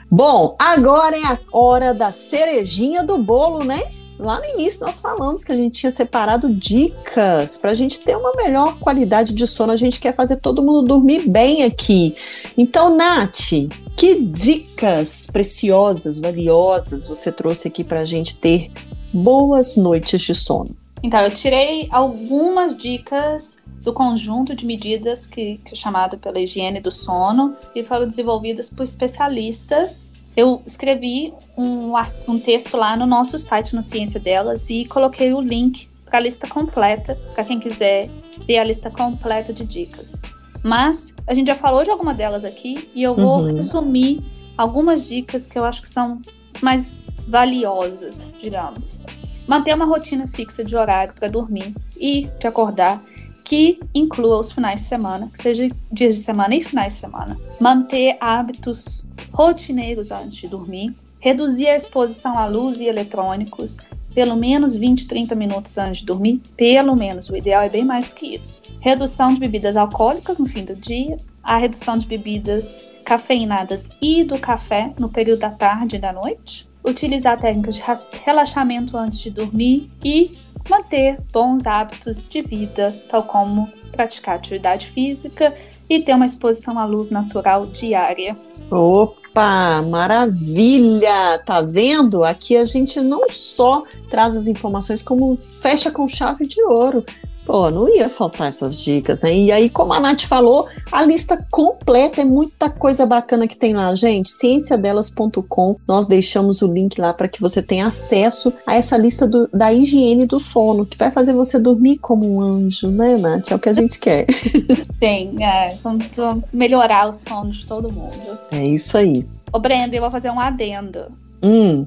Bom, 0.10 0.56
agora 0.60 1.18
é 1.18 1.26
a 1.26 1.38
hora 1.52 1.94
da 1.94 2.12
cerejinha 2.12 3.04
do 3.04 3.18
bolo, 3.18 3.64
né? 3.64 3.82
Lá 4.18 4.40
no 4.40 4.46
início 4.46 4.86
nós 4.86 5.02
falamos 5.02 5.44
que 5.44 5.52
a 5.52 5.58
gente 5.58 5.80
tinha 5.80 5.92
separado 5.92 6.48
dicas 6.50 7.58
para 7.58 7.72
a 7.72 7.76
gente 7.76 8.00
ter 8.00 8.16
uma 8.16 8.34
melhor 8.36 8.80
qualidade 8.80 9.34
de 9.34 9.46
sono. 9.46 9.74
A 9.74 9.78
gente 9.78 10.00
quer 10.00 10.16
fazer 10.16 10.38
todo 10.38 10.62
mundo 10.62 10.84
dormir 10.84 11.28
bem 11.28 11.64
aqui. 11.64 12.16
Então, 12.58 12.96
Nath, 12.96 13.52
que 13.98 14.22
dicas 14.22 15.28
preciosas, 15.32 16.20
valiosas 16.20 17.08
você 17.08 17.32
trouxe 17.32 17.68
aqui 17.68 17.84
para 17.84 18.02
a 18.02 18.06
gente 18.06 18.38
ter 18.38 18.70
boas 19.16 19.78
noites 19.78 20.22
de 20.22 20.36
sono? 20.36 20.76
Então, 21.02 21.20
eu 21.22 21.32
tirei 21.32 21.88
algumas 21.92 22.76
dicas 22.76 23.58
do 23.82 23.94
conjunto 23.94 24.56
de 24.56 24.66
medidas 24.66 25.28
que, 25.28 25.60
que 25.64 25.74
é 25.74 25.76
chamado 25.76 26.18
pela 26.18 26.40
higiene 26.40 26.82
do 26.82 26.92
sono 26.92 27.56
e 27.76 27.84
foram 27.84 28.08
desenvolvidas 28.08 28.70
por 28.70 28.84
especialistas. 28.84 30.12
Eu 30.36 30.62
escrevi 30.66 31.32
um, 31.56 31.94
um 32.28 32.40
texto 32.40 32.76
lá 32.76 32.98
no 32.98 33.06
nosso 33.06 33.38
site, 33.38 33.76
no 33.76 33.84
Ciência 33.84 34.20
Delas, 34.20 34.70
e 34.70 34.86
coloquei 34.86 35.34
o 35.34 35.40
link 35.40 35.88
para 36.06 36.18
a 36.18 36.22
lista 36.22 36.48
completa, 36.48 37.16
para 37.34 37.44
quem 37.44 37.60
quiser 37.60 38.10
ver 38.46 38.58
a 38.58 38.64
lista 38.64 38.90
completa 38.90 39.54
de 39.54 39.64
dicas. 39.64 40.20
Mas 40.64 41.14
a 41.28 41.34
gente 41.36 41.48
já 41.48 41.56
falou 41.56 41.84
de 41.84 41.92
alguma 41.92 42.14
delas 42.14 42.44
aqui 42.44 42.90
e 42.96 43.04
eu 43.04 43.14
vou 43.14 43.42
uhum. 43.42 43.56
resumir 43.56 44.20
algumas 44.58 45.08
dicas 45.08 45.48
que 45.48 45.58
eu 45.58 45.66
acho 45.66 45.82
que 45.82 45.90
são 45.90 46.22
as 46.54 46.62
mais 46.62 47.10
valiosas, 47.28 48.34
digamos. 48.42 49.02
Manter 49.48 49.76
uma 49.76 49.86
rotina 49.86 50.28
fixa 50.28 50.64
de 50.64 50.76
horário 50.76 51.14
para 51.14 51.28
dormir 51.28 51.76
e 51.98 52.30
de 52.40 52.48
acordar, 52.48 53.04
que 53.44 53.80
inclua 53.94 54.40
os 54.40 54.52
finais 54.52 54.82
de 54.82 54.88
semana, 54.88 55.30
que 55.32 55.42
seja 55.42 55.68
dias 55.92 56.16
de 56.16 56.22
semana 56.22 56.56
e 56.56 56.62
finais 56.62 56.94
de 56.94 57.00
semana. 57.00 57.38
Manter 57.60 58.18
hábitos 58.20 59.06
rotineiros 59.32 60.10
antes 60.12 60.38
de 60.38 60.48
dormir. 60.48 60.96
Reduzir 61.20 61.68
a 61.68 61.76
exposição 61.76 62.38
à 62.38 62.46
luz 62.46 62.80
e 62.80 62.86
eletrônicos, 62.86 63.78
pelo 64.14 64.36
menos 64.36 64.76
20, 64.76 65.08
30 65.08 65.36
minutos 65.36 65.78
antes 65.78 66.00
de 66.00 66.06
dormir, 66.06 66.42
pelo 66.56 66.96
menos, 66.96 67.30
o 67.30 67.36
ideal 67.36 67.64
é 67.64 67.70
bem 67.70 67.84
mais 67.84 68.08
do 68.08 68.16
que 68.16 68.36
isso. 68.36 68.62
Redução 68.80 69.34
de 69.34 69.40
bebidas 69.40 69.76
alcoólicas 69.76 70.40
no 70.40 70.46
fim 70.46 70.64
do 70.64 70.76
dia, 70.76 71.18
a 71.46 71.58
redução 71.58 71.96
de 71.96 72.08
bebidas 72.08 72.84
cafeinadas 73.06 73.90
e 74.02 74.24
do 74.24 74.40
café 74.40 74.92
no 74.98 75.08
período 75.08 75.42
da 75.42 75.52
tarde 75.52 75.98
e 75.98 76.00
da 76.00 76.12
noite, 76.12 76.68
utilizar 76.84 77.40
técnicas 77.40 77.76
de 77.76 77.84
relaxamento 78.26 78.98
antes 78.98 79.20
de 79.20 79.30
dormir 79.30 79.90
e 80.04 80.36
manter 80.68 81.20
bons 81.32 81.68
hábitos 81.68 82.28
de 82.28 82.42
vida, 82.42 82.94
tal 83.10 83.22
como 83.24 83.70
praticar 83.92 84.36
atividade 84.36 84.88
física 84.88 85.54
e 85.88 86.00
ter 86.00 86.16
uma 86.16 86.26
exposição 86.26 86.80
à 86.80 86.86
luz 86.86 87.12
natural 87.12 87.68
diária. 87.68 88.36
Opa, 88.72 89.84
maravilha! 89.84 91.38
Tá 91.46 91.62
vendo? 91.62 92.24
Aqui 92.24 92.58
a 92.58 92.66
gente 92.66 93.00
não 93.02 93.30
só 93.30 93.84
traz 94.10 94.36
as 94.36 94.48
informações, 94.48 95.04
como 95.04 95.38
fecha 95.62 95.92
com 95.92 96.08
chave 96.08 96.48
de 96.48 96.62
ouro 96.64 97.06
Pô, 97.46 97.70
não 97.70 97.88
ia 97.88 98.10
faltar 98.10 98.48
essas 98.48 98.82
dicas, 98.82 99.22
né? 99.22 99.34
E 99.34 99.52
aí, 99.52 99.70
como 99.70 99.94
a 99.94 100.00
Nath 100.00 100.24
falou, 100.24 100.68
a 100.92 101.04
lista 101.04 101.46
completa 101.52 102.22
é 102.22 102.26
muita 102.26 102.70
coisa 102.72 103.06
bacana 103.06 103.48
que 103.48 103.56
tem 103.56 103.74
lá, 103.74 103.94
gente. 103.94 104.32
Cienciadelas.com. 104.32 105.76
Nós 105.88 106.08
deixamos 106.08 106.64
o 106.64 106.72
link 106.72 107.00
lá 107.00 107.14
para 107.14 107.28
que 107.28 107.40
você 107.40 107.62
tenha 107.62 107.86
acesso 107.86 108.52
a 108.66 108.76
essa 108.76 108.98
lista 108.98 109.28
do, 109.28 109.48
da 109.54 109.72
higiene 109.72 110.26
do 110.26 110.40
sono, 110.40 110.88
que 110.88 110.98
vai 110.98 111.12
fazer 111.12 111.34
você 111.34 111.60
dormir 111.60 112.00
como 112.00 112.28
um 112.28 112.42
anjo, 112.42 112.90
né, 112.90 113.16
Nath? 113.16 113.52
É 113.52 113.56
o 113.56 113.60
que 113.60 113.70
a 113.70 113.74
gente 113.74 114.00
quer. 114.00 114.26
Tem, 115.00 115.36
é. 115.44 115.70
Vamos 115.84 116.08
melhorar 116.52 117.08
o 117.08 117.14
sono 117.14 117.52
de 117.52 117.66
todo 117.66 117.94
mundo. 117.94 118.40
É 118.52 118.66
isso 118.66 118.98
aí. 118.98 119.26
Ô, 119.54 119.60
Brenda, 119.60 119.96
eu 119.96 120.02
vou 120.02 120.10
fazer 120.10 120.32
um 120.32 120.40
adendo. 120.40 121.12
Hum. 121.44 121.86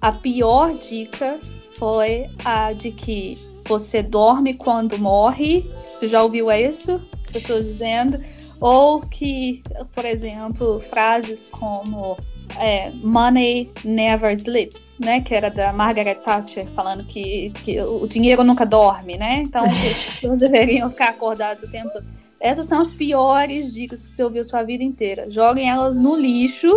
A 0.00 0.12
pior 0.12 0.72
dica 0.74 1.38
foi 1.72 2.26
a 2.44 2.72
de 2.72 2.90
que 2.90 3.38
você 3.70 4.02
dorme 4.02 4.54
quando 4.54 4.98
morre. 4.98 5.64
Você 5.96 6.08
já 6.08 6.24
ouviu 6.24 6.50
isso? 6.50 6.92
As 6.92 7.30
pessoas 7.30 7.64
dizendo. 7.64 8.18
Ou 8.60 9.00
que, 9.00 9.62
por 9.94 10.04
exemplo, 10.04 10.80
frases 10.80 11.48
como 11.48 12.18
é, 12.58 12.90
Money 13.02 13.70
Never 13.84 14.32
Sleeps, 14.32 14.98
né? 15.00 15.20
Que 15.20 15.36
era 15.36 15.50
da 15.50 15.72
Margaret 15.72 16.16
Thatcher, 16.16 16.66
falando 16.74 17.04
que, 17.06 17.50
que 17.64 17.80
o 17.80 18.06
dinheiro 18.08 18.42
nunca 18.42 18.66
dorme, 18.66 19.16
né? 19.16 19.42
Então, 19.42 19.62
as 19.62 19.78
pessoas 19.78 20.40
deveriam 20.40 20.90
ficar 20.90 21.10
acordadas 21.10 21.62
o 21.62 21.70
tempo 21.70 21.90
todo. 21.92 22.04
Essas 22.40 22.66
são 22.66 22.80
as 22.80 22.90
piores 22.90 23.72
dicas 23.72 24.04
que 24.06 24.12
você 24.12 24.24
ouviu 24.24 24.42
sua 24.42 24.62
vida 24.62 24.82
inteira. 24.82 25.30
Joguem 25.30 25.70
elas 25.70 25.96
no 25.96 26.16
lixo. 26.16 26.68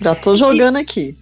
Já 0.00 0.14
tô 0.14 0.34
jogando 0.36 0.76
aqui. 0.76 1.16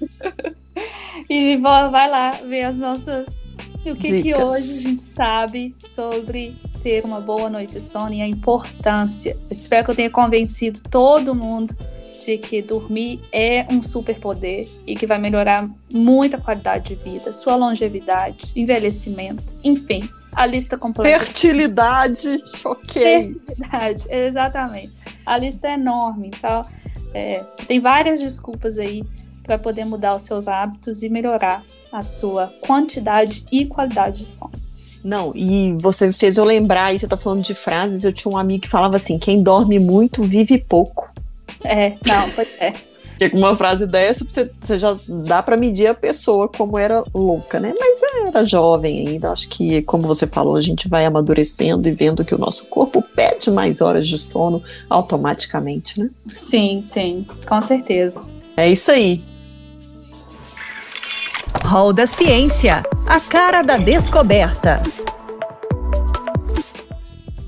e 1.31 1.57
vai 1.57 2.11
lá 2.11 2.33
ver 2.33 2.65
as 2.65 2.79
nossas 2.79 3.57
e 3.89 3.93
o 3.93 3.97
que, 3.97 4.23
que, 4.23 4.35
hoje 4.35 4.65
a 4.65 4.91
gente 4.91 5.03
sabe 5.15 5.75
sobre 5.79 6.55
ter 6.83 7.05
uma 7.05 7.21
boa 7.21 7.49
noite 7.49 7.73
de 7.73 7.81
sono 7.81 8.13
e 8.13 8.21
a 8.21 8.29
importância? 8.29 9.31
Eu 9.31 9.47
espero 9.51 9.85
que 9.87 9.91
eu 9.93 9.97
tenha 9.97 10.11
convencido 10.11 10.81
todo 10.91 11.35
mundo 11.35 11.75
de 12.23 12.37
que 12.37 12.61
dormir 12.61 13.21
é 13.33 13.67
um 13.71 13.83
superpoder 13.83 14.69
e 14.87 14.95
que 14.95 15.07
vai 15.07 15.19
melhorar 15.19 15.67
muito 15.91 16.37
a 16.37 16.39
qualidade 16.39 16.95
de 16.95 17.03
vida, 17.03 17.33
sua 17.33 17.57
longevidade, 17.57 18.53
envelhecimento, 18.55 19.57
enfim, 19.65 20.07
a 20.33 20.45
lista 20.45 20.77
completa. 20.77 21.25
Fertilidade, 21.25 22.43
choquei. 22.47 23.35
Fertilidade, 23.35 24.05
exatamente. 24.13 24.93
A 25.25 25.39
lista 25.39 25.69
é 25.69 25.73
enorme, 25.73 26.29
então 26.29 26.67
é, 27.15 27.39
tem 27.67 27.81
várias 27.81 28.21
desculpas 28.21 28.79
aí 28.79 29.03
para 29.49 29.59
poder 29.59 29.87
mudar 29.87 30.15
os 30.15 30.23
seus 30.23 30.47
hábitos 30.47 31.03
e 31.03 31.09
melhorar 31.09 31.63
a 31.91 32.03
sua 32.03 32.53
quantidade 32.61 33.47
e 33.51 33.65
qualidade 33.65 34.19
de 34.19 34.27
sono. 34.27 34.53
Não, 35.03 35.33
e 35.35 35.73
você 35.81 36.13
fez 36.13 36.37
eu 36.37 36.45
lembrar, 36.45 36.95
e 36.95 36.99
você 36.99 37.09
tá 37.09 37.17
falando 37.17 37.43
de 37.43 37.55
frases, 37.55 38.05
eu 38.05 38.13
tinha 38.13 38.31
um 38.31 38.37
amigo 38.37 38.65
que 38.65 38.69
falava 38.69 38.97
assim, 38.97 39.19
quem 39.19 39.43
dorme 39.43 39.79
muito 39.79 40.23
vive 40.23 40.59
pouco. 40.59 41.09
É, 41.65 41.95
não, 42.07 42.31
pode 42.31 42.51
é. 42.61 42.75
Porque 43.19 43.31
com 43.31 43.39
uma 43.39 43.57
frase 43.57 43.85
dessa, 43.85 44.25
você, 44.25 44.49
você 44.61 44.79
já 44.79 44.97
dá 45.27 45.43
para 45.43 45.57
medir 45.57 45.89
a 45.89 45.95
pessoa 45.95 46.47
como 46.47 46.79
era 46.79 47.03
louca, 47.13 47.59
né? 47.59 47.75
Mas 47.77 48.01
era 48.29 48.47
jovem 48.47 49.09
ainda. 49.09 49.33
Acho 49.33 49.49
que, 49.49 49.83
como 49.83 50.07
você 50.07 50.25
falou, 50.25 50.55
a 50.55 50.61
gente 50.61 50.89
vai 50.89 51.05
amadurecendo 51.05 51.89
e 51.89 51.93
vendo 51.93 52.25
que 52.25 52.33
o 52.33 52.39
nosso 52.39 52.67
corpo 52.67 53.03
pede 53.17 53.51
mais 53.51 53.81
horas 53.81 54.07
de 54.07 54.17
sono 54.19 54.63
automaticamente, 54.89 55.99
né? 55.99 56.11
Sim, 56.27 56.81
sim, 56.87 57.27
com 57.45 57.61
certeza. 57.61 58.21
É 58.57 58.71
isso 58.71 58.93
aí. 58.93 59.21
Hall 61.55 61.93
da 61.93 62.07
Ciência, 62.07 62.83
a 63.07 63.21
cara 63.21 63.63
da 63.63 63.77
descoberta. 63.77 64.83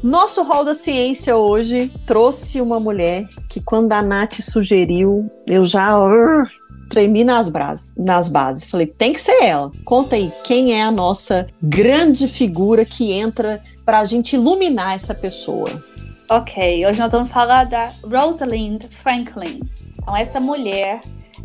Nosso 0.02 0.42
Hall 0.42 0.64
da 0.64 0.74
Ciência 0.74 1.36
hoje 1.36 1.90
trouxe 2.06 2.60
uma 2.60 2.80
mulher 2.80 3.26
que, 3.48 3.60
quando 3.60 3.92
a 3.92 4.02
Nath 4.02 4.40
sugeriu, 4.40 5.30
eu 5.46 5.64
já 5.64 5.98
uh, 5.98 6.42
tremi 6.88 7.24
nas, 7.24 7.52
nas 7.96 8.28
bases. 8.30 8.70
Falei, 8.70 8.86
tem 8.86 9.12
que 9.12 9.20
ser 9.20 9.42
ela. 9.42 9.70
Conta 9.84 10.16
aí, 10.16 10.32
quem 10.44 10.72
é 10.72 10.82
a 10.82 10.90
nossa 10.90 11.46
grande 11.62 12.26
figura 12.26 12.84
que 12.84 13.12
entra 13.12 13.62
para 13.84 13.98
a 13.98 14.04
gente 14.04 14.34
iluminar 14.34 14.94
essa 14.94 15.14
pessoa? 15.14 15.84
Ok, 16.30 16.86
hoje 16.86 16.98
nós 16.98 17.12
vamos 17.12 17.30
falar 17.30 17.64
da 17.64 17.92
Rosalind 18.02 18.84
Franklin. 18.90 19.60
Então, 19.98 20.16
essa 20.16 20.40
mulher 20.40 21.00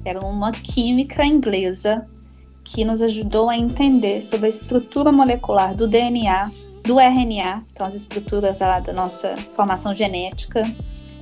era 0.05 0.19
uma 0.25 0.51
química 0.51 1.25
inglesa 1.25 2.07
que 2.65 2.83
nos 2.83 3.01
ajudou 3.01 3.49
a 3.49 3.55
entender 3.55 4.21
sobre 4.21 4.47
a 4.47 4.49
estrutura 4.49 5.11
molecular 5.11 5.75
do 5.75 5.87
DNA, 5.87 6.51
do 6.83 6.99
RNA, 6.99 7.63
então 7.71 7.85
as 7.85 7.93
estruturas 7.93 8.59
lá 8.59 8.79
da 8.79 8.91
nossa 8.91 9.35
formação 9.53 9.95
genética, 9.95 10.63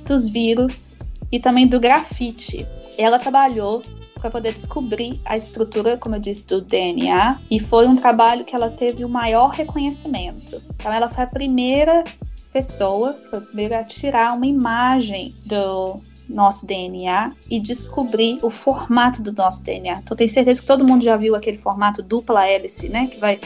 dos 0.06 0.26
vírus 0.26 0.98
e 1.30 1.38
também 1.38 1.66
do 1.66 1.78
grafite. 1.78 2.66
Ela 2.96 3.18
trabalhou 3.18 3.82
para 4.20 4.30
poder 4.30 4.52
descobrir 4.54 5.20
a 5.24 5.36
estrutura, 5.36 5.98
como 5.98 6.14
eu 6.14 6.20
disse, 6.20 6.46
do 6.46 6.62
DNA, 6.62 7.38
e 7.50 7.60
foi 7.60 7.86
um 7.86 7.96
trabalho 7.96 8.44
que 8.44 8.54
ela 8.56 8.70
teve 8.70 9.04
o 9.04 9.08
maior 9.08 9.50
reconhecimento. 9.50 10.62
Então, 10.76 10.92
ela 10.92 11.08
foi 11.10 11.24
a 11.24 11.26
primeira 11.26 12.04
pessoa, 12.52 13.18
foi 13.28 13.38
a 13.38 13.42
primeira 13.42 13.80
a 13.80 13.84
tirar 13.84 14.32
uma 14.34 14.46
imagem 14.46 15.34
do 15.44 16.00
nosso 16.28 16.66
DNA 16.66 17.32
e 17.50 17.60
descobrir 17.60 18.38
o 18.42 18.50
formato 18.50 19.22
do 19.22 19.32
nosso 19.32 19.62
DNA. 19.62 20.00
Então, 20.02 20.16
tenho 20.16 20.30
certeza 20.30 20.60
que 20.60 20.66
todo 20.66 20.84
mundo 20.84 21.04
já 21.04 21.16
viu 21.16 21.34
aquele 21.34 21.58
formato 21.58 22.02
dupla 22.02 22.46
hélice, 22.46 22.88
né? 22.88 23.06
Que 23.06 23.18
vai 23.18 23.38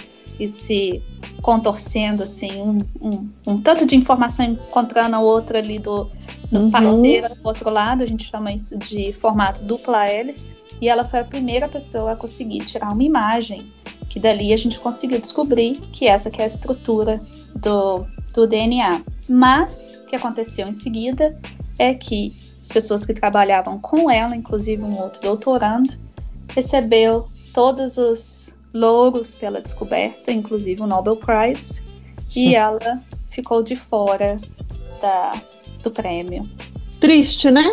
se 0.46 1.02
contorcendo, 1.42 2.22
assim, 2.22 2.60
um, 2.60 2.78
um, 3.00 3.28
um 3.46 3.60
tanto 3.60 3.86
de 3.86 3.96
informação 3.96 4.44
encontrando 4.44 5.16
a 5.16 5.20
outra 5.20 5.58
ali 5.58 5.78
do, 5.78 6.04
do 6.50 6.60
uhum. 6.60 6.70
parceiro 6.70 7.34
do 7.34 7.40
outro 7.42 7.70
lado. 7.70 8.02
A 8.02 8.06
gente 8.06 8.30
chama 8.30 8.52
isso 8.52 8.76
de 8.76 9.12
formato 9.12 9.64
dupla 9.64 10.06
hélice. 10.06 10.56
E 10.80 10.88
ela 10.88 11.04
foi 11.04 11.20
a 11.20 11.24
primeira 11.24 11.68
pessoa 11.68 12.12
a 12.12 12.16
conseguir 12.16 12.64
tirar 12.64 12.92
uma 12.92 13.02
imagem, 13.02 13.60
que 14.08 14.20
dali 14.20 14.52
a 14.52 14.56
gente 14.56 14.78
conseguiu 14.78 15.20
descobrir 15.20 15.76
que 15.92 16.06
essa 16.06 16.30
que 16.30 16.40
é 16.40 16.44
a 16.44 16.46
estrutura 16.46 17.20
do, 17.56 18.06
do 18.32 18.46
DNA. 18.46 19.02
Mas 19.28 20.00
o 20.02 20.06
que 20.06 20.14
aconteceu 20.14 20.68
em 20.68 20.72
seguida 20.72 21.36
é 21.78 21.94
que 21.94 22.34
as 22.68 22.72
pessoas 22.72 23.06
que 23.06 23.14
trabalhavam 23.14 23.78
com 23.78 24.10
ela, 24.10 24.36
inclusive 24.36 24.82
um 24.82 25.00
outro 25.00 25.22
doutorando, 25.22 25.94
recebeu 26.54 27.28
todos 27.54 27.96
os 27.96 28.54
louros 28.74 29.32
pela 29.32 29.62
descoberta, 29.62 30.30
inclusive 30.30 30.82
o 30.82 30.86
Nobel 30.86 31.16
Prize, 31.16 31.80
e 32.36 32.54
ela 32.54 33.02
ficou 33.30 33.62
de 33.62 33.74
fora 33.74 34.38
da, 35.00 35.40
do 35.82 35.90
prêmio. 35.90 36.46
Triste, 37.00 37.50
né? 37.50 37.64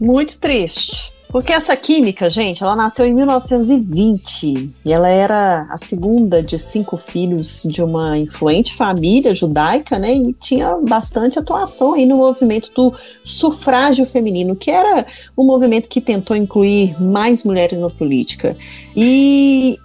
Muito 0.00 0.38
triste. 0.38 1.12
Porque 1.32 1.50
essa 1.50 1.74
química, 1.74 2.28
gente, 2.28 2.62
ela 2.62 2.76
nasceu 2.76 3.06
em 3.06 3.14
1920 3.14 4.70
e 4.84 4.92
ela 4.92 5.08
era 5.08 5.66
a 5.70 5.78
segunda 5.78 6.42
de 6.42 6.58
cinco 6.58 6.98
filhos 6.98 7.62
de 7.64 7.82
uma 7.82 8.18
influente 8.18 8.74
família 8.74 9.34
judaica, 9.34 9.98
né? 9.98 10.14
E 10.14 10.34
tinha 10.34 10.76
bastante 10.76 11.38
atuação 11.38 11.94
aí 11.94 12.04
no 12.04 12.18
movimento 12.18 12.70
do 12.76 12.92
sufrágio 13.24 14.04
feminino, 14.04 14.54
que 14.54 14.70
era 14.70 15.06
um 15.36 15.46
movimento 15.46 15.88
que 15.88 16.02
tentou 16.02 16.36
incluir 16.36 17.00
mais 17.02 17.44
mulheres 17.44 17.78
na 17.78 17.88
política. 17.88 18.54
E 18.94 19.78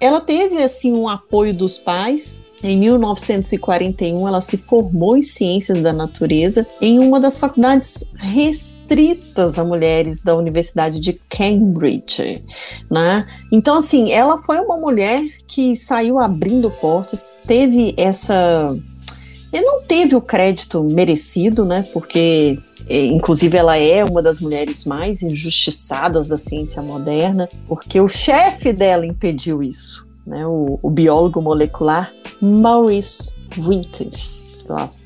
ela 0.00 0.22
teve 0.22 0.62
assim 0.62 0.94
um 0.94 1.06
apoio 1.06 1.52
dos 1.52 1.76
pais, 1.76 2.42
em 2.64 2.78
1941, 2.78 4.26
ela 4.26 4.40
se 4.40 4.56
formou 4.56 5.16
em 5.16 5.22
Ciências 5.22 5.82
da 5.82 5.92
Natureza 5.92 6.66
em 6.80 6.98
uma 6.98 7.20
das 7.20 7.38
faculdades 7.38 8.12
restritas 8.16 9.58
a 9.58 9.64
mulheres 9.64 10.22
da 10.22 10.34
Universidade 10.34 10.98
de 10.98 11.12
Cambridge, 11.28 12.42
né? 12.90 13.26
Então, 13.52 13.76
assim, 13.76 14.10
ela 14.12 14.38
foi 14.38 14.58
uma 14.60 14.78
mulher 14.78 15.22
que 15.46 15.76
saiu 15.76 16.18
abrindo 16.18 16.70
portas, 16.70 17.36
teve 17.46 17.94
essa 17.98 18.74
e 19.52 19.60
não 19.60 19.82
teve 19.82 20.16
o 20.16 20.20
crédito 20.20 20.82
merecido, 20.82 21.66
né? 21.66 21.86
Porque 21.92 22.58
é, 22.88 23.04
inclusive 23.04 23.56
ela 23.58 23.76
é 23.76 24.02
uma 24.02 24.22
das 24.22 24.40
mulheres 24.40 24.86
mais 24.86 25.22
injustiçadas 25.22 26.26
da 26.26 26.38
ciência 26.38 26.80
moderna, 26.80 27.46
porque 27.68 28.00
o 28.00 28.08
chefe 28.08 28.72
dela 28.72 29.04
impediu 29.04 29.62
isso 29.62 30.04
né, 30.26 30.46
o, 30.46 30.78
o 30.82 30.90
biólogo 30.90 31.40
molecular 31.42 32.10
Maurice 32.40 33.32
Wilkins. 33.58 34.44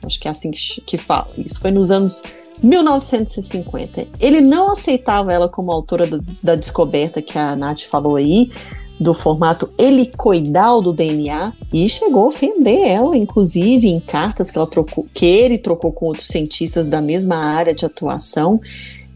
Acho 0.03 0.21
que 0.21 0.29
é 0.29 0.31
assim 0.31 0.51
que, 0.51 0.81
que 0.83 0.99
fala. 0.99 1.29
Isso 1.37 1.61
foi 1.61 1.71
nos 1.71 1.91
anos 1.91 2.23
1950. 2.63 4.07
Ele 4.21 4.41
não 4.41 4.73
aceitava 4.73 5.33
ela 5.33 5.49
como 5.49 5.73
autora 5.73 6.07
da, 6.07 6.19
da, 6.43 6.55
descoberta 6.55 7.23
que 7.23 7.39
a 7.39 7.55
Nath 7.57 7.83
falou 7.83 8.17
aí, 8.17 8.51
do 8.99 9.15
formato 9.15 9.71
helicoidal 9.79 10.81
do 10.81 10.93
DNA, 10.93 11.53
e 11.73 11.89
chegou 11.89 12.25
a 12.25 12.29
ofender 12.29 12.89
ela, 12.89 13.17
inclusive, 13.17 13.89
em 13.89 14.01
cartas 14.01 14.51
que, 14.51 14.59
ela 14.59 14.67
trocou, 14.67 15.07
que 15.15 15.25
ele 15.25 15.59
trocou 15.59 15.93
com 15.93 16.07
outros 16.07 16.27
cientistas 16.27 16.87
da 16.87 17.01
mesma 17.01 17.37
área 17.37 17.75
de 17.75 17.85
atuação. 17.85 18.61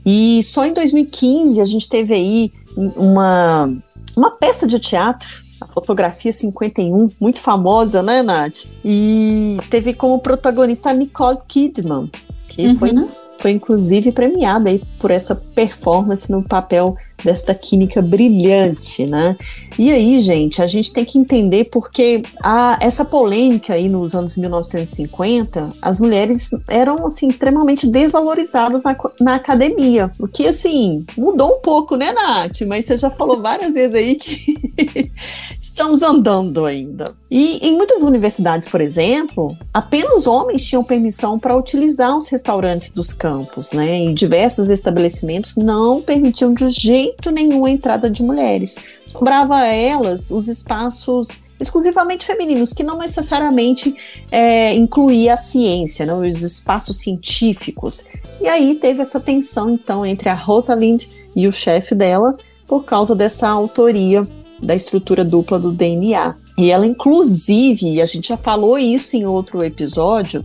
E 0.04 0.42
só 0.42 0.64
em 0.64 0.72
2015 0.72 1.60
a 1.60 1.64
gente 1.64 1.88
teve 1.88 2.14
aí 2.14 2.52
uma, 2.76 3.72
uma 4.16 4.30
peça 4.32 4.66
de 4.66 4.78
teatro 4.78 5.44
a 5.62 5.68
fotografia 5.68 6.32
51, 6.32 7.10
muito 7.20 7.40
famosa, 7.40 8.02
né, 8.02 8.22
Nath? 8.22 8.64
E 8.84 9.58
teve 9.70 9.94
como 9.94 10.18
protagonista 10.18 10.90
a 10.90 10.94
Nicole 10.94 11.38
Kidman, 11.46 12.10
que 12.48 12.66
uhum. 12.66 12.74
foi, 12.74 12.90
foi 13.38 13.50
inclusive 13.52 14.12
premiada 14.12 14.68
aí 14.68 14.80
por 14.98 15.10
essa 15.10 15.34
performance 15.34 16.30
no 16.30 16.42
papel 16.42 16.96
desta 17.24 17.54
química 17.54 18.02
brilhante, 18.02 19.06
né? 19.06 19.36
E 19.78 19.90
aí, 19.90 20.20
gente, 20.20 20.60
a 20.60 20.66
gente 20.66 20.92
tem 20.92 21.04
que 21.04 21.18
entender 21.18 21.64
porque 21.64 22.22
a, 22.42 22.78
essa 22.80 23.04
polêmica 23.04 23.74
aí 23.74 23.88
nos 23.88 24.14
anos 24.14 24.36
1950, 24.36 25.72
as 25.80 25.98
mulheres 25.98 26.50
eram, 26.68 27.06
assim, 27.06 27.28
extremamente 27.28 27.86
desvalorizadas 27.86 28.82
na, 28.82 28.96
na 29.20 29.34
academia, 29.36 30.12
o 30.18 30.28
que, 30.28 30.46
assim, 30.46 31.04
mudou 31.16 31.56
um 31.56 31.60
pouco, 31.60 31.96
né, 31.96 32.12
Nath? 32.12 32.60
Mas 32.66 32.84
você 32.84 32.96
já 32.96 33.10
falou 33.10 33.40
várias 33.40 33.74
vezes 33.74 33.94
aí 33.94 34.14
que 34.16 35.10
estamos 35.60 36.02
andando 36.02 36.64
ainda. 36.64 37.14
E 37.30 37.66
em 37.66 37.74
muitas 37.74 38.02
universidades, 38.02 38.68
por 38.68 38.80
exemplo, 38.80 39.56
apenas 39.72 40.26
homens 40.26 40.66
tinham 40.66 40.84
permissão 40.84 41.38
para 41.38 41.56
utilizar 41.56 42.14
os 42.14 42.28
restaurantes 42.28 42.90
dos 42.90 43.12
campos, 43.12 43.72
né? 43.72 44.04
E 44.04 44.14
diversos 44.14 44.68
estabelecimentos 44.68 45.56
não 45.56 46.02
permitiam 46.02 46.52
de 46.52 46.68
jeito 46.68 47.11
nenhum 47.30 47.64
a 47.64 47.70
entrada 47.70 48.10
de 48.10 48.22
mulheres. 48.22 48.76
Sobrava 49.06 49.56
a 49.56 49.66
elas 49.66 50.30
os 50.30 50.48
espaços 50.48 51.42
exclusivamente 51.60 52.26
femininos, 52.26 52.72
que 52.72 52.82
não 52.82 52.98
necessariamente 52.98 53.94
é, 54.30 54.74
incluía 54.74 55.34
a 55.34 55.36
ciência, 55.36 56.04
né, 56.04 56.14
os 56.14 56.42
espaços 56.42 56.98
científicos. 56.98 58.04
E 58.40 58.48
aí 58.48 58.74
teve 58.74 59.00
essa 59.00 59.20
tensão, 59.20 59.70
então, 59.70 60.04
entre 60.04 60.28
a 60.28 60.34
Rosalind 60.34 61.04
e 61.34 61.46
o 61.46 61.52
chefe 61.52 61.94
dela, 61.94 62.36
por 62.66 62.84
causa 62.84 63.14
dessa 63.14 63.48
autoria 63.48 64.26
da 64.60 64.74
estrutura 64.74 65.24
dupla 65.24 65.58
do 65.58 65.72
DNA. 65.72 66.34
E 66.58 66.70
ela, 66.70 66.86
inclusive, 66.86 68.00
a 68.00 68.06
gente 68.06 68.28
já 68.28 68.36
falou 68.36 68.78
isso 68.78 69.16
em 69.16 69.24
outro 69.24 69.62
episódio, 69.62 70.44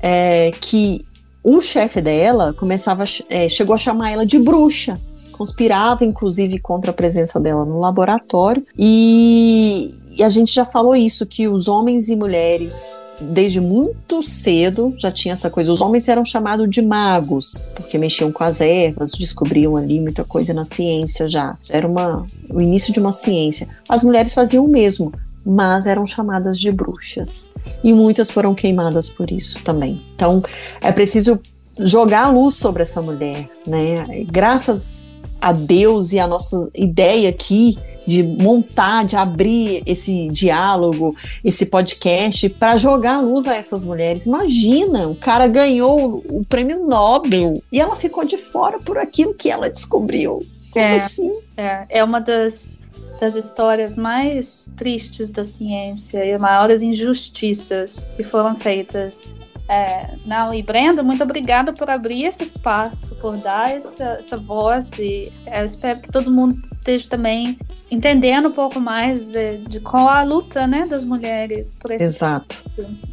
é, 0.00 0.50
que 0.60 1.04
o 1.42 1.60
chefe 1.60 2.00
dela 2.00 2.54
começava, 2.54 3.04
é, 3.28 3.48
chegou 3.48 3.74
a 3.74 3.78
chamar 3.78 4.10
ela 4.10 4.26
de 4.26 4.38
bruxa, 4.38 5.00
conspirava 5.36 6.04
inclusive 6.04 6.58
contra 6.58 6.90
a 6.90 6.94
presença 6.94 7.40
dela 7.40 7.64
no 7.64 7.80
laboratório. 7.80 8.64
E, 8.78 9.94
e 10.16 10.22
a 10.22 10.28
gente 10.28 10.54
já 10.54 10.64
falou 10.64 10.94
isso 10.94 11.26
que 11.26 11.48
os 11.48 11.68
homens 11.68 12.08
e 12.08 12.16
mulheres 12.16 12.96
desde 13.20 13.60
muito 13.60 14.22
cedo 14.22 14.94
já 14.98 15.10
tinha 15.10 15.32
essa 15.32 15.50
coisa. 15.50 15.72
Os 15.72 15.80
homens 15.80 16.08
eram 16.08 16.24
chamados 16.24 16.68
de 16.68 16.82
magos, 16.82 17.70
porque 17.74 17.98
mexiam 17.98 18.32
com 18.32 18.42
as 18.42 18.60
ervas, 18.60 19.12
descobriam 19.12 19.76
ali 19.76 20.00
muita 20.00 20.24
coisa 20.24 20.52
na 20.52 20.64
ciência 20.64 21.28
já. 21.28 21.56
Era 21.68 21.86
uma, 21.86 22.26
o 22.48 22.60
início 22.60 22.92
de 22.92 23.00
uma 23.00 23.12
ciência. 23.12 23.68
As 23.88 24.02
mulheres 24.02 24.34
faziam 24.34 24.64
o 24.64 24.68
mesmo, 24.68 25.12
mas 25.44 25.86
eram 25.86 26.06
chamadas 26.06 26.58
de 26.58 26.72
bruxas. 26.72 27.50
E 27.82 27.92
muitas 27.92 28.30
foram 28.30 28.54
queimadas 28.54 29.08
por 29.08 29.30
isso 29.30 29.62
também. 29.62 30.00
Então, 30.14 30.42
é 30.80 30.92
preciso 30.92 31.40
jogar 31.78 32.26
a 32.26 32.30
luz 32.30 32.54
sobre 32.54 32.82
essa 32.82 33.02
mulher, 33.02 33.48
né? 33.66 34.04
Graças 34.30 35.18
a 35.44 35.52
Deus 35.52 36.14
e 36.14 36.18
a 36.18 36.26
nossa 36.26 36.70
ideia 36.74 37.28
aqui 37.28 37.76
de 38.06 38.22
montar, 38.22 39.04
de 39.04 39.14
abrir 39.14 39.82
esse 39.84 40.28
diálogo, 40.28 41.14
esse 41.44 41.66
podcast 41.66 42.48
para 42.48 42.78
jogar 42.78 43.16
a 43.16 43.20
luz 43.20 43.46
a 43.46 43.54
essas 43.54 43.84
mulheres. 43.84 44.24
Imagina, 44.24 45.06
o 45.06 45.14
cara 45.14 45.46
ganhou 45.46 46.24
o 46.30 46.42
prêmio 46.46 46.86
Nobel 46.86 47.62
e 47.70 47.78
ela 47.78 47.94
ficou 47.94 48.24
de 48.24 48.38
fora 48.38 48.78
por 48.78 48.96
aquilo 48.96 49.34
que 49.34 49.50
ela 49.50 49.68
descobriu. 49.68 50.46
Como 50.72 50.82
é, 50.82 50.96
assim? 50.96 51.30
É, 51.58 51.86
é 51.90 52.04
uma 52.04 52.20
das, 52.20 52.80
das 53.20 53.36
histórias 53.36 53.98
mais 53.98 54.70
tristes 54.78 55.30
da 55.30 55.44
ciência 55.44 56.24
e 56.24 56.38
maiores 56.38 56.82
injustiças 56.82 58.06
que 58.16 58.22
foram 58.22 58.56
feitas 58.56 59.34
é, 59.68 60.08
não, 60.26 60.52
e 60.52 60.62
Brenda, 60.62 61.02
muito 61.02 61.22
obrigada 61.22 61.72
por 61.72 61.88
abrir 61.88 62.24
esse 62.24 62.42
espaço, 62.42 63.14
por 63.16 63.36
dar 63.38 63.70
essa, 63.70 64.04
essa 64.04 64.36
voz. 64.36 64.98
E 64.98 65.32
eu 65.46 65.64
espero 65.64 66.00
que 66.00 66.10
todo 66.10 66.30
mundo 66.30 66.60
esteja 66.70 67.08
também 67.08 67.58
entendendo 67.90 68.48
um 68.48 68.52
pouco 68.52 68.78
mais 68.78 69.28
de, 69.28 69.58
de 69.58 69.80
qual 69.80 70.08
a 70.08 70.22
luta 70.22 70.66
né, 70.66 70.86
das 70.86 71.04
mulheres 71.04 71.74
por 71.80 71.90
esse 71.90 72.04
Exato. 72.04 72.62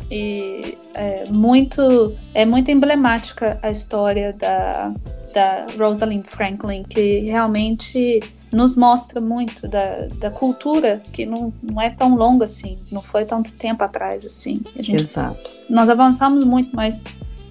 E 0.09 0.77
é 0.93 1.23
muito, 1.29 2.13
é 2.33 2.45
muito 2.45 2.69
emblemática 2.69 3.57
a 3.61 3.71
história 3.71 4.33
da, 4.33 4.93
da 5.33 5.65
Rosalind 5.77 6.25
Franklin, 6.25 6.83
que 6.83 7.21
realmente 7.21 8.19
nos 8.51 8.75
mostra 8.75 9.21
muito 9.21 9.67
da, 9.67 10.07
da 10.19 10.29
cultura 10.29 11.01
que 11.11 11.25
não, 11.25 11.53
não 11.63 11.81
é 11.81 11.89
tão 11.89 12.15
longa 12.15 12.43
assim, 12.43 12.77
não 12.91 13.01
foi 13.01 13.25
tanto 13.25 13.53
tempo 13.53 13.83
atrás 13.83 14.25
assim. 14.25 14.61
Gente, 14.75 14.95
Exato. 14.95 15.49
Nós 15.69 15.89
avançamos 15.89 16.43
muito, 16.43 16.75
mas 16.75 17.03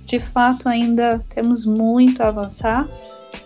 de 0.05 0.18
fato 0.18 0.68
ainda 0.68 1.24
temos 1.28 1.64
muito 1.64 2.22
a 2.22 2.28
avançar 2.28 2.86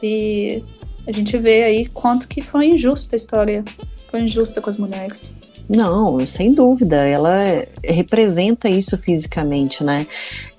e 0.03 0.65
a 1.07 1.13
gente 1.13 1.37
vê 1.39 1.65
aí 1.65 1.87
quanto 1.87 2.27
que 2.27 2.43
foi 2.43 2.71
injusta 2.71 3.15
a 3.15 3.19
história, 3.19 3.65
foi 4.11 4.23
injusta 4.23 4.61
com 4.61 4.71
as 4.71 4.77
mulheres. 4.77 5.33
Não, 5.69 6.25
sem 6.27 6.53
dúvida, 6.53 6.97
ela 6.97 7.65
representa 7.83 8.69
isso 8.69 8.99
fisicamente, 8.99 9.83
né? 9.83 10.07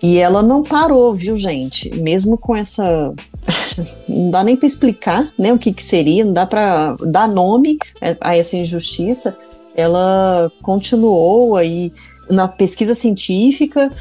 E 0.01 0.18
ela 0.18 0.41
não 0.41 0.64
parou, 0.64 1.14
viu, 1.14 1.38
gente? 1.38 1.93
Mesmo 1.95 2.38
com 2.38 2.56
essa 2.56 3.14
não 4.10 4.32
dá 4.32 4.43
nem 4.43 4.56
para 4.56 4.66
explicar, 4.66 5.28
né, 5.38 5.53
o 5.53 5.60
que 5.60 5.72
que 5.72 5.84
seria, 5.84 6.26
não 6.26 6.34
dá 6.34 6.45
para 6.45 6.95
dar 6.95 7.28
nome 7.28 7.78
a 8.20 8.36
essa 8.36 8.58
injustiça. 8.58 9.38
Ela 9.76 10.51
continuou 10.62 11.56
aí 11.56 11.91
na 12.30 12.47
pesquisa 12.47 12.95
científica 12.95 13.91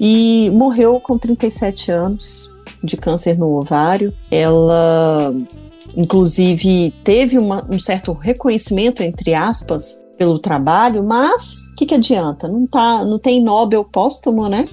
e 0.00 0.50
morreu 0.52 0.98
com 1.00 1.18
37 1.18 1.90
anos 1.90 2.52
de 2.82 2.96
câncer 2.96 3.36
no 3.36 3.58
ovário. 3.58 4.12
Ela 4.30 5.34
inclusive 5.96 6.92
teve 7.04 7.38
uma, 7.38 7.64
um 7.68 7.78
certo 7.78 8.12
reconhecimento 8.12 9.02
entre 9.02 9.34
aspas 9.34 10.03
pelo 10.16 10.38
trabalho, 10.38 11.02
mas 11.02 11.72
o 11.72 11.76
que, 11.76 11.86
que 11.86 11.94
adianta? 11.94 12.46
Não 12.48 12.66
tá, 12.66 13.04
não 13.04 13.18
tem 13.18 13.42
Nobel 13.42 13.84
póstumo, 13.84 14.48
né? 14.48 14.64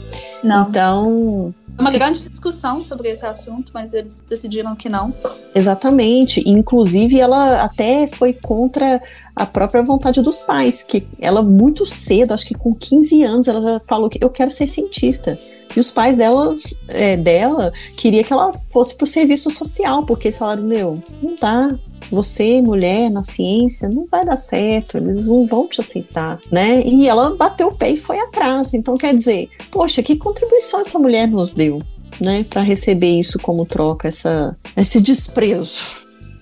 Não. 0.44 0.70
Então 0.70 1.54
é 1.78 1.82
uma 1.82 1.92
grande 1.92 2.28
discussão 2.30 2.82
sobre 2.82 3.10
esse 3.10 3.26
assunto, 3.26 3.72
mas 3.74 3.94
eles 3.94 4.24
decidiram 4.28 4.76
que 4.76 4.90
não. 4.90 5.14
Exatamente. 5.56 6.44
Inclusive, 6.48 7.20
ela 7.20 7.64
até 7.64 8.08
foi 8.08 8.34
contra 8.34 9.02
a 9.36 9.46
própria 9.46 9.82
vontade 9.82 10.22
dos 10.22 10.42
pais, 10.42 10.84
que 10.84 11.08
ela 11.20 11.42
muito 11.42 11.86
cedo, 11.86 12.34
acho 12.34 12.46
que 12.46 12.54
com 12.54 12.76
15 12.76 13.24
anos, 13.24 13.48
ela 13.48 13.80
falou 13.80 14.10
que 14.10 14.24
eu 14.24 14.30
quero 14.30 14.52
ser 14.52 14.68
cientista. 14.68 15.40
E 15.76 15.80
os 15.80 15.92
pais 15.92 16.18
delas, 16.18 16.74
é, 16.90 17.16
dela 17.16 17.72
queria 17.96 18.24
que 18.24 18.34
ela 18.34 18.52
fosse 18.70 18.96
para 18.96 19.06
o 19.06 19.08
serviço 19.08 19.50
social, 19.50 20.06
porque 20.06 20.28
eles 20.28 20.38
falaram, 20.38 20.64
meu, 20.64 21.02
não 21.22 21.36
dá. 21.40 21.76
Você, 22.12 22.62
mulher, 22.62 23.10
na 23.10 23.24
ciência, 23.24 23.88
não 23.88 24.06
vai 24.06 24.26
dar 24.26 24.36
certo, 24.36 24.98
eles 24.98 25.30
não 25.30 25.48
vão 25.48 25.68
te 25.68 25.80
aceitar, 25.80 26.40
né? 26.52 26.86
E 26.86 27.08
ela 27.08 27.36
bateu 27.38 27.70
o 27.70 27.74
pé 27.74 27.92
e 27.92 27.98
foi 27.98 28.20
atrás. 28.20 28.74
Então, 28.74 28.98
quer 28.98 29.16
dizer, 29.16 29.50
poxa, 29.72 30.04
que 30.04 30.18
contribuição 30.18 30.82
essa 30.82 31.00
mulher 31.00 31.30
nos 31.30 31.54
deu, 31.54 31.82
né? 32.20 32.44
Para 32.44 32.62
receber 32.62 33.18
isso 33.18 33.40
como 33.40 33.66
troca, 33.66 34.10
essa, 34.10 34.58
esse 34.76 35.00
desprezo, 35.00 35.86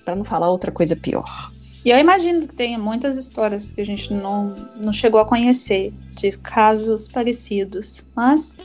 para 0.04 0.16
não 0.16 0.24
falar 0.24 0.50
outra 0.50 0.72
coisa 0.72 0.96
pior. 0.96 1.52
E 1.84 1.90
eu 1.90 1.98
imagino 1.98 2.40
que 2.40 2.54
tenha 2.54 2.78
muitas 2.78 3.16
histórias 3.16 3.70
que 3.70 3.80
a 3.80 3.86
gente 3.86 4.12
não, 4.12 4.54
não 4.84 4.92
chegou 4.92 5.20
a 5.20 5.24
conhecer 5.24 5.92
de 6.14 6.32
casos 6.32 7.08
parecidos. 7.08 8.04
Mas 8.14 8.56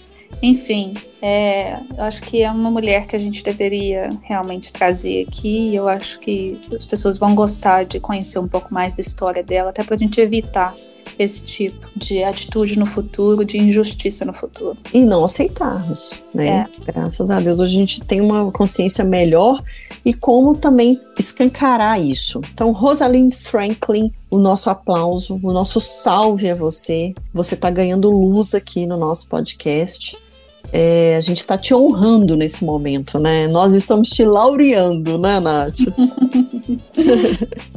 enfim, 0.41 0.93
é, 1.21 1.75
eu 1.97 2.03
acho 2.03 2.21
que 2.21 2.41
é 2.41 2.51
uma 2.51 2.69
mulher 2.69 3.07
que 3.07 3.15
a 3.15 3.19
gente 3.19 3.43
deveria 3.43 4.09
realmente 4.21 4.71
trazer 4.71 5.25
aqui. 5.27 5.73
Eu 5.73 5.87
acho 5.87 6.19
que 6.19 6.59
as 6.71 6.85
pessoas 6.85 7.17
vão 7.17 7.33
gostar 7.33 7.85
de 7.85 7.99
conhecer 7.99 8.39
um 8.39 8.47
pouco 8.47 8.73
mais 8.73 8.93
da 8.93 9.01
história 9.01 9.43
dela, 9.43 9.69
até 9.69 9.83
para 9.83 9.95
a 9.95 9.97
gente 9.97 10.19
evitar 10.19 10.75
esse 11.17 11.43
tipo 11.43 11.87
de 11.97 12.23
atitude 12.23 12.77
no 12.77 12.85
futuro, 12.85 13.45
de 13.45 13.57
injustiça 13.57 14.25
no 14.25 14.33
futuro. 14.33 14.77
E 14.93 15.05
não 15.05 15.23
aceitarmos, 15.23 16.23
né? 16.33 16.67
É. 16.87 16.91
Graças 16.91 17.31
a 17.31 17.39
Deus, 17.39 17.59
hoje 17.59 17.77
a 17.77 17.79
gente 17.79 18.01
tem 18.01 18.21
uma 18.21 18.51
consciência 18.51 19.03
melhor 19.03 19.63
e 20.05 20.13
como 20.13 20.55
também 20.55 21.01
escancarar 21.17 21.99
isso. 21.99 22.39
Então, 22.53 22.71
Rosalind 22.71 23.33
Franklin, 23.33 24.13
o 24.29 24.37
nosso 24.37 24.69
aplauso, 24.69 25.39
o 25.41 25.51
nosso 25.51 25.81
salve 25.81 26.49
a 26.49 26.55
você. 26.55 27.15
Você 27.33 27.55
está 27.55 27.71
ganhando 27.71 28.11
luz 28.11 28.53
aqui 28.53 28.85
no 28.85 28.97
nosso 28.97 29.27
podcast. 29.27 30.15
É, 30.71 31.15
a 31.15 31.21
gente 31.21 31.37
está 31.37 31.57
te 31.57 31.73
honrando 31.73 32.35
nesse 32.35 32.63
momento, 32.63 33.17
né? 33.17 33.47
Nós 33.47 33.73
estamos 33.73 34.09
te 34.09 34.23
laureando, 34.23 35.17
né, 35.17 35.39
Nath? 35.39 35.77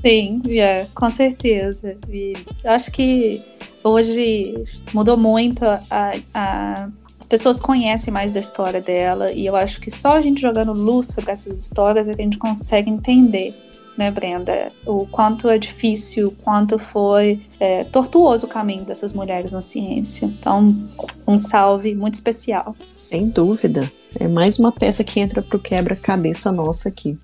Sim, 0.02 0.42
yeah, 0.46 0.86
com 0.94 1.08
certeza. 1.08 1.96
E 2.10 2.34
acho 2.64 2.90
que 2.90 3.40
hoje 3.82 4.64
mudou 4.92 5.16
muito 5.16 5.64
a, 5.64 6.12
a, 6.34 6.88
as 7.20 7.26
pessoas 7.26 7.60
conhecem 7.60 8.12
mais 8.12 8.32
da 8.32 8.40
história 8.40 8.80
dela 8.80 9.32
e 9.32 9.44
eu 9.46 9.56
acho 9.56 9.80
que 9.80 9.90
só 9.90 10.16
a 10.16 10.20
gente 10.20 10.40
jogando 10.40 10.72
luz 10.72 11.08
sobre 11.08 11.32
essas 11.32 11.58
histórias 11.58 12.08
é 12.08 12.14
que 12.14 12.20
a 12.20 12.24
gente 12.24 12.38
consegue 12.38 12.90
entender 12.90 13.54
né, 13.98 14.12
Brenda? 14.12 14.68
O 14.86 15.04
quanto 15.06 15.48
é 15.48 15.58
difícil, 15.58 16.28
o 16.28 16.30
quanto 16.30 16.78
foi 16.78 17.40
é, 17.58 17.82
tortuoso 17.82 18.46
o 18.46 18.48
caminho 18.48 18.84
dessas 18.84 19.12
mulheres 19.12 19.50
na 19.50 19.60
ciência. 19.60 20.26
Então, 20.26 20.88
um 21.26 21.36
salve 21.36 21.96
muito 21.96 22.14
especial. 22.14 22.76
Sem 22.96 23.26
dúvida. 23.26 23.90
É 24.18 24.28
mais 24.28 24.56
uma 24.56 24.70
peça 24.70 25.02
que 25.02 25.18
entra 25.18 25.42
pro 25.42 25.58
quebra-cabeça 25.58 26.52
nosso 26.52 26.86
aqui. 26.86 27.18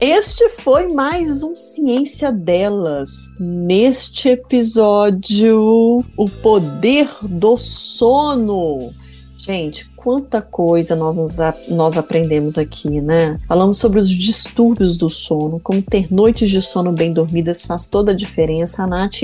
Este 0.00 0.48
foi 0.48 0.90
mais 0.90 1.42
um 1.42 1.54
Ciência 1.54 2.32
Delas. 2.32 3.34
Neste 3.38 4.30
episódio, 4.30 6.02
o 6.16 6.30
poder 6.42 7.06
do 7.20 7.58
sono. 7.58 8.94
Gente, 9.36 9.90
quanta 9.96 10.40
coisa 10.40 10.96
nós, 10.96 11.18
nos, 11.18 11.36
nós 11.68 11.98
aprendemos 11.98 12.56
aqui, 12.56 13.02
né? 13.02 13.38
Falamos 13.46 13.76
sobre 13.76 14.00
os 14.00 14.08
distúrbios 14.08 14.96
do 14.96 15.10
sono, 15.10 15.60
como 15.60 15.82
ter 15.82 16.10
noites 16.10 16.48
de 16.48 16.62
sono 16.62 16.92
bem 16.92 17.12
dormidas 17.12 17.66
faz 17.66 17.86
toda 17.86 18.12
a 18.12 18.16
diferença. 18.16 18.84
A 18.84 18.86
Nath 18.86 19.20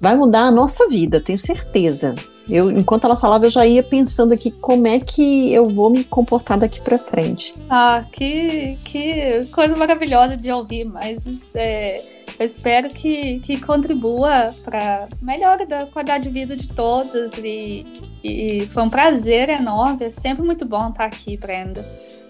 vai 0.00 0.16
mudar 0.16 0.42
a 0.42 0.52
nossa 0.52 0.88
vida, 0.88 1.20
tenho 1.20 1.40
certeza. 1.40 2.14
Eu, 2.48 2.70
enquanto 2.70 3.04
ela 3.04 3.16
falava, 3.16 3.46
eu 3.46 3.50
já 3.50 3.66
ia 3.66 3.82
pensando 3.82 4.32
aqui 4.32 4.50
como 4.50 4.86
é 4.86 5.00
que 5.00 5.52
eu 5.52 5.68
vou 5.68 5.90
me 5.90 6.04
comportar 6.04 6.58
daqui 6.58 6.80
para 6.80 6.98
frente. 6.98 7.54
Ah, 7.70 8.04
que, 8.12 8.76
que 8.84 9.46
coisa 9.52 9.74
maravilhosa 9.76 10.36
de 10.36 10.52
ouvir, 10.52 10.84
mas 10.84 11.54
é, 11.54 12.02
eu 12.38 12.44
espero 12.44 12.90
que, 12.90 13.40
que 13.40 13.60
contribua 13.60 14.54
para 14.64 15.08
melhora 15.22 15.64
da 15.64 15.86
qualidade 15.86 16.24
de 16.24 16.30
vida 16.30 16.56
de 16.56 16.68
todos 16.68 17.30
e, 17.42 17.84
e 18.22 18.66
foi 18.66 18.82
um 18.82 18.90
prazer 18.90 19.48
enorme, 19.48 20.04
é 20.04 20.08
sempre 20.10 20.44
muito 20.44 20.64
bom 20.64 20.88
estar 20.88 21.04
aqui, 21.04 21.36
Brenda. 21.36 21.84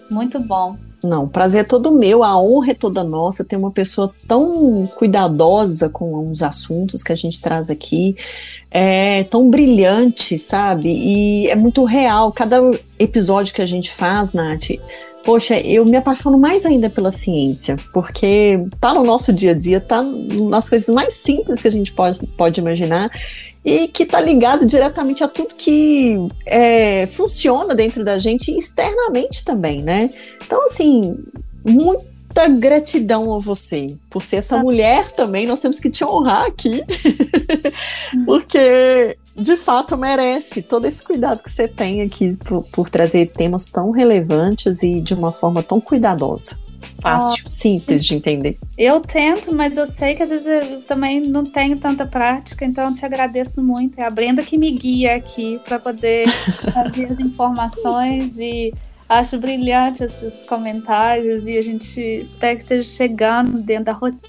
Muito 0.09 0.39
bom. 0.39 0.77
Não, 1.05 1.25
o 1.25 1.29
prazer 1.29 1.61
é 1.61 1.63
todo 1.63 1.91
meu, 1.91 2.23
a 2.23 2.39
honra 2.41 2.71
é 2.71 2.73
toda 2.73 3.03
nossa 3.03 3.43
ter 3.43 3.55
uma 3.55 3.71
pessoa 3.71 4.13
tão 4.27 4.87
cuidadosa 4.97 5.89
com 5.89 6.29
os 6.29 6.41
assuntos 6.41 7.03
que 7.03 7.11
a 7.11 7.15
gente 7.15 7.39
traz 7.41 7.69
aqui, 7.69 8.15
é 8.71 9.23
tão 9.25 9.49
brilhante, 9.49 10.37
sabe? 10.37 10.89
E 10.89 11.47
é 11.47 11.55
muito 11.55 11.83
real. 11.85 12.31
Cada 12.31 12.59
episódio 12.99 13.53
que 13.53 13.61
a 13.61 13.65
gente 13.65 13.91
faz, 13.91 14.33
Nath, 14.33 14.71
poxa, 15.23 15.59
eu 15.59 15.83
me 15.85 15.97
apaixono 15.97 16.37
mais 16.37 16.65
ainda 16.65 16.89
pela 16.89 17.11
ciência, 17.11 17.77
porque 17.93 18.63
tá 18.79 18.93
no 18.93 19.03
nosso 19.03 19.33
dia 19.33 19.51
a 19.51 19.55
dia, 19.55 19.81
tá 19.81 20.03
nas 20.03 20.69
coisas 20.69 20.93
mais 20.93 21.13
simples 21.13 21.59
que 21.59 21.67
a 21.67 21.71
gente 21.71 21.91
pode, 21.91 22.25
pode 22.37 22.59
imaginar 22.59 23.09
e 23.65 23.87
que 23.87 24.03
está 24.03 24.21
ligado 24.21 24.63
diretamente 24.63 25.23
a 25.23 25.27
tudo 25.27 25.55
que 25.55 26.15
é, 26.45 27.07
funciona 27.07 27.73
dentro 27.73 28.05
da 28.05 28.19
gente 28.19 28.51
e 28.51 28.57
externamente 28.59 29.43
também, 29.43 29.81
né? 29.81 30.11
Então, 30.45 30.63
assim, 30.65 31.17
muita 31.65 32.47
gratidão 32.47 33.33
a 33.33 33.39
você 33.39 33.97
por 34.07 34.21
ser 34.21 34.35
essa 34.37 34.57
ah. 34.57 34.61
mulher 34.63 35.11
também. 35.11 35.47
Nós 35.47 35.59
temos 35.59 35.79
que 35.79 35.89
te 35.89 36.05
honrar 36.05 36.45
aqui, 36.45 36.83
porque 38.27 39.17
de 39.35 39.57
fato 39.57 39.97
merece 39.97 40.61
todo 40.61 40.85
esse 40.85 41.03
cuidado 41.03 41.41
que 41.41 41.51
você 41.51 41.67
tem 41.67 42.03
aqui 42.03 42.37
por, 42.37 42.63
por 42.71 42.87
trazer 42.87 43.31
temas 43.31 43.65
tão 43.65 43.89
relevantes 43.89 44.83
e 44.83 45.01
de 45.01 45.15
uma 45.15 45.31
forma 45.31 45.63
tão 45.63 45.81
cuidadosa 45.81 46.55
fácil, 46.85 47.43
oh. 47.45 47.49
simples 47.49 48.05
de 48.05 48.15
entender. 48.15 48.57
Eu 48.77 49.01
tento, 49.01 49.53
mas 49.53 49.77
eu 49.77 49.85
sei 49.85 50.15
que 50.15 50.23
às 50.23 50.29
vezes 50.29 50.47
eu 50.47 50.81
também 50.81 51.21
não 51.21 51.43
tenho 51.43 51.77
tanta 51.77 52.05
prática, 52.05 52.65
então 52.65 52.87
eu 52.89 52.93
te 52.93 53.05
agradeço 53.05 53.63
muito. 53.63 53.99
É 53.99 54.05
a 54.05 54.09
Brenda 54.09 54.43
que 54.43 54.57
me 54.57 54.71
guia 54.71 55.15
aqui 55.15 55.59
para 55.65 55.79
poder 55.79 56.29
fazer 56.73 57.05
as 57.05 57.19
informações 57.19 58.37
e 58.37 58.73
acho 59.07 59.37
brilhante 59.37 60.03
esses 60.03 60.45
comentários 60.45 61.45
e 61.47 61.57
a 61.57 61.61
gente 61.61 61.99
espera 61.99 62.55
que 62.55 62.61
esteja 62.61 62.89
chegando 62.89 63.59
dentro 63.59 63.85
da 63.85 63.91
rotina. 63.91 64.21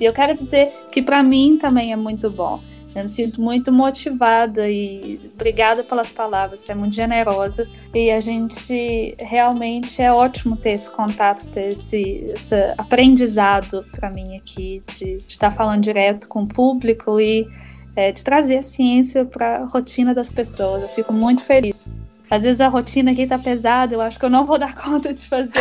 E 0.00 0.04
eu 0.04 0.12
quero 0.12 0.36
dizer 0.36 0.72
que 0.92 1.02
para 1.02 1.22
mim 1.22 1.58
também 1.60 1.92
é 1.92 1.96
muito 1.96 2.28
bom. 2.30 2.60
Eu 2.96 3.02
me 3.02 3.10
sinto 3.10 3.42
muito 3.42 3.70
motivada 3.70 4.70
e 4.70 5.20
obrigada 5.34 5.84
pelas 5.84 6.10
palavras, 6.10 6.60
você 6.60 6.72
é 6.72 6.74
muito 6.74 6.94
generosa. 6.94 7.68
E 7.94 8.10
a 8.10 8.20
gente 8.20 9.14
realmente 9.18 10.00
é 10.00 10.10
ótimo 10.10 10.56
ter 10.56 10.70
esse 10.70 10.90
contato, 10.90 11.44
ter 11.48 11.72
esse, 11.72 12.24
esse 12.34 12.54
aprendizado 12.78 13.84
para 13.92 14.08
mim 14.08 14.34
aqui, 14.34 14.82
de, 14.98 15.18
estar 15.28 15.50
falando 15.50 15.82
direto 15.82 16.26
com 16.26 16.44
o 16.44 16.46
público 16.46 17.20
e 17.20 17.46
é, 17.94 18.10
de 18.12 18.24
trazer 18.24 18.56
a 18.56 18.62
ciência 18.62 19.26
para 19.26 19.58
a 19.58 19.64
rotina 19.66 20.14
das 20.14 20.32
pessoas. 20.32 20.80
Eu 20.80 20.88
fico 20.88 21.12
muito 21.12 21.42
feliz. 21.42 21.90
Às 22.30 22.44
vezes 22.44 22.62
a 22.62 22.68
rotina 22.68 23.10
aqui 23.10 23.26
tá 23.26 23.38
pesada, 23.38 23.94
eu 23.94 24.00
acho 24.00 24.18
que 24.18 24.24
eu 24.24 24.30
não 24.30 24.44
vou 24.44 24.58
dar 24.58 24.72
conta 24.82 25.12
de 25.12 25.22
fazer. 25.22 25.52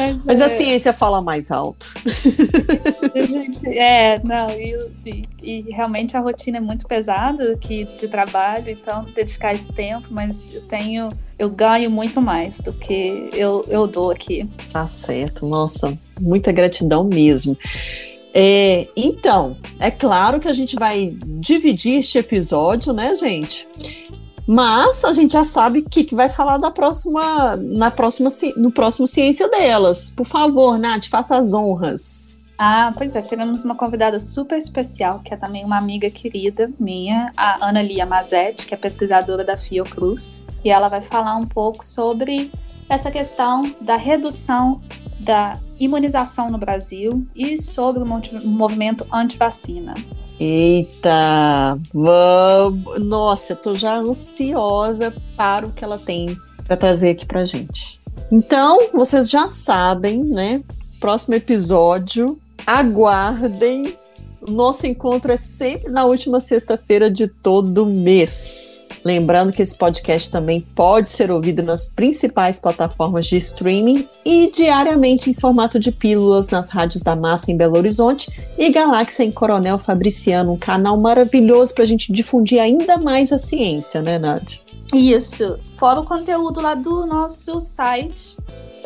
Mas, 0.00 0.24
Mas 0.24 0.40
é... 0.40 0.44
a 0.44 0.48
ciência 0.48 0.92
fala 0.92 1.20
mais 1.20 1.50
alto. 1.50 1.94
é, 3.66 4.18
não, 4.24 4.48
e, 4.50 4.90
e, 5.04 5.28
e, 5.42 5.70
realmente 5.70 6.16
a 6.16 6.20
rotina 6.20 6.58
é 6.58 6.60
muito 6.60 6.86
pesada 6.86 7.52
aqui 7.52 7.86
de 7.98 8.08
trabalho, 8.08 8.70
então 8.70 9.04
dedicar 9.14 9.54
esse 9.54 9.72
tempo, 9.72 10.08
mas 10.10 10.54
eu 10.54 10.62
tenho, 10.62 11.08
eu 11.38 11.50
ganho 11.50 11.90
muito 11.90 12.20
mais 12.20 12.60
do 12.60 12.72
que 12.72 13.28
eu, 13.32 13.64
eu 13.68 13.86
dou 13.86 14.10
aqui. 14.10 14.48
Tá 14.72 14.86
certo, 14.86 15.46
nossa, 15.46 15.96
muita 16.18 16.52
gratidão 16.52 17.04
mesmo. 17.04 17.56
É, 18.32 18.86
então, 18.96 19.56
é 19.78 19.90
claro 19.90 20.38
que 20.38 20.48
a 20.48 20.52
gente 20.52 20.76
vai 20.76 21.16
dividir 21.40 21.98
este 21.98 22.18
episódio, 22.18 22.92
né, 22.92 23.14
gente? 23.16 23.66
Mas 24.50 25.04
a 25.04 25.12
gente 25.12 25.34
já 25.34 25.44
sabe 25.44 25.78
o 25.78 25.84
que, 25.88 26.02
que 26.02 26.12
vai 26.12 26.28
falar 26.28 26.58
da 26.58 26.72
próxima, 26.72 27.54
na 27.56 27.88
próxima, 27.88 28.28
no 28.56 28.72
próximo 28.72 29.06
Ciência 29.06 29.48
Delas. 29.48 30.12
Por 30.16 30.26
favor, 30.26 30.76
Nath, 30.76 31.06
faça 31.06 31.36
as 31.36 31.54
honras. 31.54 32.42
Ah, 32.58 32.92
pois 32.98 33.14
é, 33.14 33.22
temos 33.22 33.62
uma 33.62 33.76
convidada 33.76 34.18
super 34.18 34.58
especial, 34.58 35.20
que 35.20 35.32
é 35.32 35.36
também 35.36 35.64
uma 35.64 35.78
amiga 35.78 36.10
querida 36.10 36.68
minha, 36.80 37.32
a 37.36 37.68
Ana 37.68 37.80
Lia 37.80 38.04
Mazetti, 38.04 38.66
que 38.66 38.74
é 38.74 38.76
pesquisadora 38.76 39.44
da 39.44 39.56
Fiocruz, 39.56 40.44
e 40.64 40.68
ela 40.68 40.88
vai 40.88 41.00
falar 41.00 41.36
um 41.36 41.46
pouco 41.46 41.84
sobre 41.84 42.50
essa 42.88 43.08
questão 43.08 43.62
da 43.80 43.94
redução 43.94 44.80
da 45.20 45.60
imunização 45.78 46.50
no 46.50 46.58
Brasil 46.58 47.24
e 47.36 47.56
sobre 47.56 48.02
o 48.02 48.06
movimento 48.44 49.06
anti-vacina. 49.12 49.94
Eita, 50.42 51.78
vamos! 51.92 52.98
Nossa, 52.98 53.52
eu 53.52 53.56
tô 53.56 53.74
já 53.74 53.98
ansiosa 53.98 55.12
para 55.36 55.66
o 55.66 55.72
que 55.72 55.84
ela 55.84 55.98
tem 55.98 56.34
para 56.64 56.78
trazer 56.78 57.10
aqui 57.10 57.26
pra 57.26 57.44
gente. 57.44 58.00
Então, 58.32 58.88
vocês 58.94 59.28
já 59.28 59.50
sabem, 59.50 60.24
né? 60.24 60.62
Próximo 60.98 61.34
episódio, 61.34 62.40
aguardem 62.66 63.98
nosso 64.48 64.86
encontro 64.86 65.32
é 65.32 65.36
sempre 65.36 65.90
na 65.90 66.04
última 66.04 66.40
sexta-feira 66.40 67.10
de 67.10 67.26
todo 67.26 67.86
mês. 67.86 68.86
Lembrando 69.04 69.52
que 69.52 69.62
esse 69.62 69.76
podcast 69.76 70.30
também 70.30 70.60
pode 70.60 71.10
ser 71.10 71.30
ouvido 71.30 71.62
nas 71.62 71.88
principais 71.88 72.58
plataformas 72.58 73.26
de 73.26 73.36
streaming 73.36 74.06
e 74.24 74.50
diariamente 74.50 75.30
em 75.30 75.34
formato 75.34 75.78
de 75.78 75.90
pílulas 75.90 76.50
nas 76.50 76.70
rádios 76.70 77.02
da 77.02 77.16
Massa 77.16 77.50
em 77.50 77.56
Belo 77.56 77.76
Horizonte 77.76 78.30
e 78.58 78.68
Galáxia 78.70 79.24
em 79.24 79.32
Coronel 79.32 79.78
Fabriciano, 79.78 80.52
um 80.52 80.58
canal 80.58 80.98
maravilhoso 80.98 81.74
para 81.74 81.84
a 81.84 81.86
gente 81.86 82.12
difundir 82.12 82.60
ainda 82.60 82.98
mais 82.98 83.32
a 83.32 83.38
ciência, 83.38 84.02
né, 84.02 84.18
Nath? 84.18 84.58
Isso. 84.92 85.58
Fora 85.76 86.00
o 86.00 86.04
conteúdo 86.04 86.60
lá 86.60 86.74
do 86.74 87.06
nosso 87.06 87.58
site, 87.60 88.36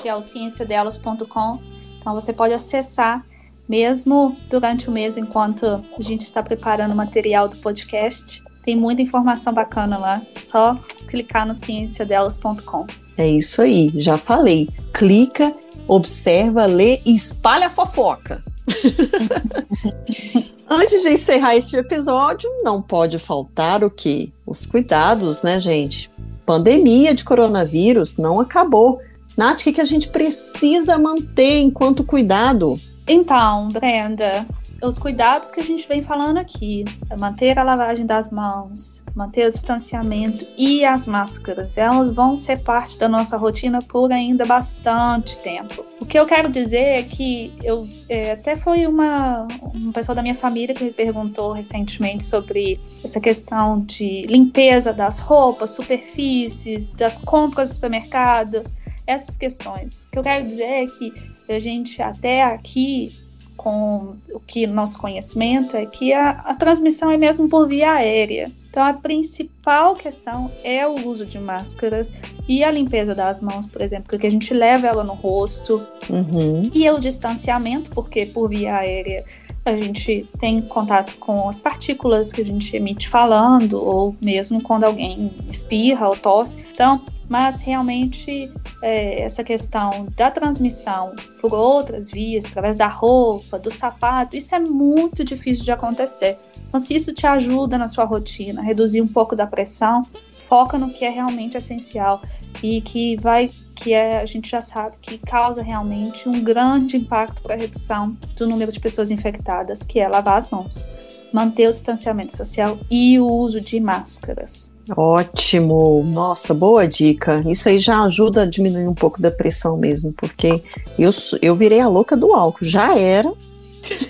que 0.00 0.08
é 0.08 0.14
o 0.14 0.20
cienciadelas.com. 0.20 1.58
Então 1.98 2.14
você 2.14 2.32
pode 2.32 2.52
acessar 2.52 3.24
mesmo 3.68 4.36
durante 4.50 4.88
o 4.88 4.92
mês, 4.92 5.16
enquanto 5.16 5.64
a 5.66 6.02
gente 6.02 6.22
está 6.22 6.42
preparando 6.42 6.92
o 6.92 6.96
material 6.96 7.48
do 7.48 7.56
podcast. 7.58 8.42
Tem 8.62 8.76
muita 8.76 9.02
informação 9.02 9.52
bacana 9.52 9.98
lá. 9.98 10.20
Só 10.20 10.74
clicar 11.06 11.46
no 11.46 11.54
cienciadelas.com. 11.54 12.86
É 13.16 13.28
isso 13.28 13.62
aí, 13.62 13.90
já 13.96 14.18
falei. 14.18 14.68
Clica, 14.92 15.54
observa, 15.86 16.66
lê 16.66 17.00
e 17.04 17.14
espalha 17.14 17.66
a 17.66 17.70
fofoca. 17.70 18.42
Antes 20.68 21.02
de 21.02 21.10
encerrar 21.10 21.56
este 21.56 21.76
episódio, 21.76 22.50
não 22.62 22.80
pode 22.80 23.18
faltar 23.18 23.84
o 23.84 23.90
que? 23.90 24.32
Os 24.46 24.64
cuidados, 24.64 25.42
né, 25.42 25.60
gente? 25.60 26.10
Pandemia 26.46 27.14
de 27.14 27.24
coronavírus 27.24 28.16
não 28.16 28.40
acabou. 28.40 28.98
Nath, 29.36 29.66
o 29.66 29.72
que 29.72 29.80
a 29.80 29.84
gente 29.84 30.08
precisa 30.08 30.98
manter 30.98 31.60
enquanto 31.60 32.02
cuidado? 32.02 32.80
Então, 33.06 33.68
Brenda, 33.68 34.46
os 34.82 34.98
cuidados 34.98 35.50
que 35.50 35.60
a 35.60 35.64
gente 35.64 35.86
vem 35.88 36.02
falando 36.02 36.38
aqui, 36.38 36.84
é 37.10 37.16
manter 37.16 37.58
a 37.58 37.62
lavagem 37.62 38.04
das 38.06 38.30
mãos, 38.30 39.04
manter 39.14 39.46
o 39.46 39.50
distanciamento 39.50 40.44
e 40.58 40.84
as 40.84 41.06
máscaras, 41.06 41.78
elas 41.78 42.10
vão 42.10 42.36
ser 42.36 42.62
parte 42.62 42.98
da 42.98 43.08
nossa 43.08 43.36
rotina 43.36 43.80
por 43.80 44.12
ainda 44.12 44.44
bastante 44.44 45.38
tempo. 45.38 45.84
O 46.00 46.06
que 46.06 46.18
eu 46.18 46.26
quero 46.26 46.50
dizer 46.50 46.98
é 46.98 47.02
que 47.02 47.52
eu 47.62 47.88
é, 48.08 48.32
até 48.32 48.56
foi 48.56 48.86
uma, 48.86 49.46
uma 49.74 49.92
pessoa 49.92 50.14
da 50.14 50.22
minha 50.22 50.34
família 50.34 50.74
que 50.74 50.84
me 50.84 50.92
perguntou 50.92 51.52
recentemente 51.52 52.24
sobre 52.24 52.80
essa 53.02 53.20
questão 53.20 53.80
de 53.80 54.26
limpeza 54.26 54.92
das 54.92 55.18
roupas, 55.18 55.70
superfícies, 55.70 56.90
das 56.90 57.16
compras 57.16 57.70
do 57.70 57.74
supermercado, 57.74 58.64
essas 59.06 59.36
questões. 59.36 60.04
O 60.04 60.10
que 60.10 60.18
eu 60.18 60.22
quero 60.22 60.46
dizer 60.46 60.64
é 60.64 60.86
que 60.86 61.33
a 61.48 61.58
gente 61.58 62.00
até 62.00 62.42
aqui 62.42 63.16
com 63.56 64.16
o 64.32 64.40
que 64.40 64.66
nosso 64.66 64.98
conhecimento 64.98 65.76
é 65.76 65.86
que 65.86 66.12
a, 66.12 66.30
a 66.30 66.54
transmissão 66.54 67.10
é 67.10 67.16
mesmo 67.16 67.48
por 67.48 67.66
via 67.66 67.92
aérea. 67.92 68.50
Então, 68.68 68.82
a 68.82 68.92
principal 68.92 69.94
questão 69.94 70.50
é 70.64 70.84
o 70.86 71.06
uso 71.06 71.24
de 71.24 71.38
máscaras 71.38 72.12
e 72.48 72.64
a 72.64 72.70
limpeza 72.72 73.14
das 73.14 73.40
mãos, 73.40 73.66
por 73.66 73.80
exemplo, 73.80 74.08
porque 74.10 74.26
a 74.26 74.30
gente 74.30 74.52
leva 74.52 74.88
ela 74.88 75.04
no 75.04 75.14
rosto. 75.14 75.80
Uhum. 76.10 76.68
E 76.74 76.90
o 76.90 76.98
distanciamento, 76.98 77.90
porque 77.90 78.26
por 78.26 78.48
via 78.48 78.74
aérea 78.74 79.24
a 79.64 79.76
gente 79.76 80.26
tem 80.38 80.60
contato 80.60 81.16
com 81.16 81.48
as 81.48 81.58
partículas 81.58 82.32
que 82.32 82.42
a 82.42 82.44
gente 82.44 82.76
emite 82.76 83.08
falando, 83.08 83.82
ou 83.82 84.14
mesmo 84.20 84.60
quando 84.60 84.84
alguém 84.84 85.30
espirra 85.50 86.08
ou 86.08 86.16
tosse. 86.16 86.58
Então, 86.72 87.00
mas 87.28 87.60
realmente 87.60 88.52
é, 88.82 89.22
essa 89.22 89.42
questão 89.42 90.06
da 90.16 90.30
transmissão 90.30 91.14
por 91.40 91.52
outras 91.54 92.10
vias, 92.10 92.44
através 92.44 92.76
da 92.76 92.86
roupa, 92.86 93.58
do 93.58 93.70
sapato, 93.70 94.36
isso 94.36 94.54
é 94.54 94.58
muito 94.58 95.24
difícil 95.24 95.64
de 95.64 95.72
acontecer. 95.72 96.38
Então, 96.68 96.78
se 96.78 96.94
isso 96.94 97.12
te 97.12 97.26
ajuda 97.26 97.78
na 97.78 97.86
sua 97.86 98.04
rotina, 98.04 98.62
reduzir 98.62 99.00
um 99.00 99.08
pouco 99.08 99.36
da 99.36 99.46
pressão, 99.46 100.04
foca 100.12 100.78
no 100.78 100.90
que 100.90 101.04
é 101.04 101.08
realmente 101.08 101.56
essencial 101.56 102.20
e 102.62 102.80
que 102.80 103.16
vai 103.16 103.50
que 103.74 103.92
é, 103.92 104.20
a 104.20 104.26
gente 104.26 104.48
já 104.48 104.60
sabe 104.60 104.96
que 105.00 105.18
causa 105.18 105.62
realmente 105.62 106.28
um 106.28 106.42
grande 106.42 106.96
impacto 106.96 107.42
para 107.42 107.54
a 107.54 107.58
redução 107.58 108.16
do 108.36 108.48
número 108.48 108.70
de 108.70 108.78
pessoas 108.78 109.10
infectadas, 109.10 109.82
que 109.82 109.98
é 109.98 110.08
lavar 110.08 110.38
as 110.38 110.48
mãos, 110.48 110.88
manter 111.32 111.68
o 111.68 111.72
distanciamento 111.72 112.36
social 112.36 112.78
e 112.90 113.18
o 113.18 113.26
uso 113.26 113.60
de 113.60 113.80
máscaras. 113.80 114.73
Ótimo! 114.96 116.04
Nossa, 116.04 116.52
boa 116.52 116.86
dica. 116.86 117.42
Isso 117.46 117.68
aí 117.68 117.80
já 117.80 118.02
ajuda 118.02 118.42
a 118.42 118.46
diminuir 118.46 118.86
um 118.86 118.94
pouco 118.94 119.20
da 119.20 119.30
pressão 119.30 119.78
mesmo, 119.78 120.12
porque 120.12 120.62
eu, 120.98 121.10
eu 121.40 121.54
virei 121.54 121.80
a 121.80 121.88
louca 121.88 122.16
do 122.16 122.34
álcool. 122.34 122.64
Já 122.64 122.96
era, 122.98 123.32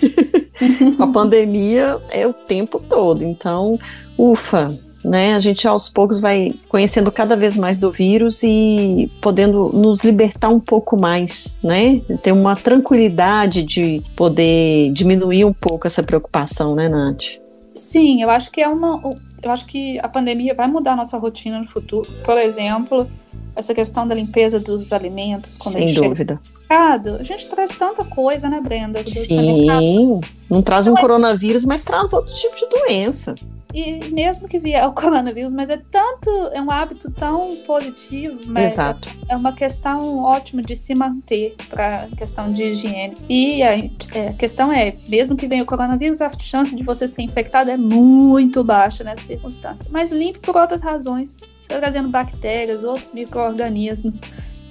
a 0.99 1.07
pandemia 1.07 1.97
é 2.11 2.27
o 2.27 2.33
tempo 2.33 2.79
todo. 2.79 3.23
Então, 3.23 3.79
ufa, 4.17 4.75
né? 5.05 5.35
A 5.35 5.39
gente 5.39 5.67
aos 5.67 5.87
poucos 5.87 6.19
vai 6.19 6.51
conhecendo 6.67 7.11
cada 7.11 7.35
vez 7.35 7.55
mais 7.55 7.79
do 7.79 7.91
vírus 7.91 8.43
e 8.43 9.09
podendo 9.21 9.69
nos 9.73 10.03
libertar 10.03 10.49
um 10.49 10.59
pouco 10.59 10.99
mais, 10.99 11.59
né? 11.63 12.01
Ter 12.21 12.31
uma 12.31 12.55
tranquilidade 12.55 13.63
de 13.63 14.01
poder 14.15 14.91
diminuir 14.91 15.45
um 15.45 15.53
pouco 15.53 15.87
essa 15.87 16.03
preocupação, 16.03 16.75
né, 16.75 16.89
Nath? 16.89 17.44
Sim, 17.75 18.21
eu 18.21 18.29
acho 18.29 18.51
que 18.51 18.61
é 18.61 18.67
uma. 18.67 19.01
Eu 19.43 19.51
acho 19.51 19.65
que 19.65 19.99
a 19.99 20.07
pandemia 20.07 20.53
vai 20.53 20.67
mudar 20.67 20.93
a 20.93 20.95
nossa 20.95 21.17
rotina 21.17 21.59
no 21.59 21.65
futuro. 21.65 22.09
Por 22.23 22.37
exemplo, 22.37 23.07
essa 23.55 23.73
questão 23.73 24.07
da 24.07 24.15
limpeza 24.15 24.59
dos 24.59 24.93
alimentos. 24.93 25.57
Quando 25.57 25.73
Sem 25.73 25.93
dúvida. 25.93 26.39
Mercado, 26.69 27.17
a 27.19 27.23
gente 27.23 27.47
traz 27.47 27.71
tanta 27.71 28.03
coisa, 28.03 28.49
né, 28.49 28.61
Brenda? 28.61 29.01
Sim, 29.05 30.19
não 30.49 30.61
traz 30.61 30.87
um 30.87 30.91
então, 30.91 31.01
coronavírus, 31.01 31.65
mas 31.65 31.83
traz 31.83 32.13
outro 32.13 32.33
tipo 32.33 32.55
de 32.55 32.67
doença. 32.67 33.35
E 33.75 34.09
mesmo 34.09 34.47
que 34.47 34.57
vier 34.57 34.83
o 34.87 34.93
coronavírus, 34.93 35.51
mas 35.51 35.69
é 35.69 35.77
tanto, 35.91 36.29
é 36.53 36.61
um 36.61 36.71
hábito 36.71 37.11
tão 37.11 37.57
positivo, 37.67 38.39
mas 38.47 38.73
Exato. 38.73 39.09
É, 39.27 39.35
uma 39.35 39.51
questão 39.51 40.19
ótima 40.19 40.61
de 40.61 40.75
se 40.77 40.95
manter 40.95 41.53
para 41.69 42.07
questão 42.17 42.53
de 42.53 42.63
higiene. 42.63 43.17
E 43.27 43.61
a, 43.61 43.77
é, 43.77 44.29
a, 44.29 44.33
questão 44.33 44.71
é, 44.71 44.95
mesmo 45.09 45.35
que 45.35 45.45
venha 45.45 45.63
o 45.63 45.65
coronavírus, 45.65 46.21
a 46.21 46.29
chance 46.39 46.73
de 46.73 46.83
você 46.83 47.05
ser 47.05 47.23
infectado 47.23 47.69
é 47.69 47.75
muito 47.75 48.63
baixa 48.63 49.03
nessa 49.03 49.23
circunstância. 49.23 49.89
Mas 49.91 50.09
limpe 50.09 50.39
por 50.39 50.55
outras 50.55 50.81
razões, 50.81 51.37
trazendo 51.67 52.07
bactérias, 52.07 52.85
outros 52.85 53.11
micro-organismos 53.11 54.21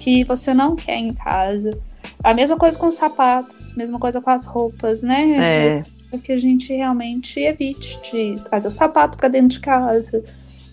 que 0.00 0.24
você 0.24 0.54
não 0.54 0.76
quer 0.76 0.96
em 0.96 1.12
casa. 1.12 1.78
A 2.22 2.32
mesma 2.32 2.56
coisa 2.56 2.78
com 2.78 2.86
os 2.86 2.94
sapatos, 2.94 3.74
mesma 3.74 3.98
coisa 3.98 4.20
com 4.20 4.30
as 4.30 4.44
roupas, 4.44 5.02
né? 5.02 5.82
É. 5.82 5.93
Que 6.18 6.32
a 6.32 6.36
gente 6.36 6.72
realmente 6.72 7.40
evite 7.40 8.00
de 8.02 8.40
trazer 8.44 8.68
o 8.68 8.70
sapato 8.70 9.16
para 9.16 9.28
dentro 9.28 9.48
de 9.48 9.60
casa, 9.60 10.24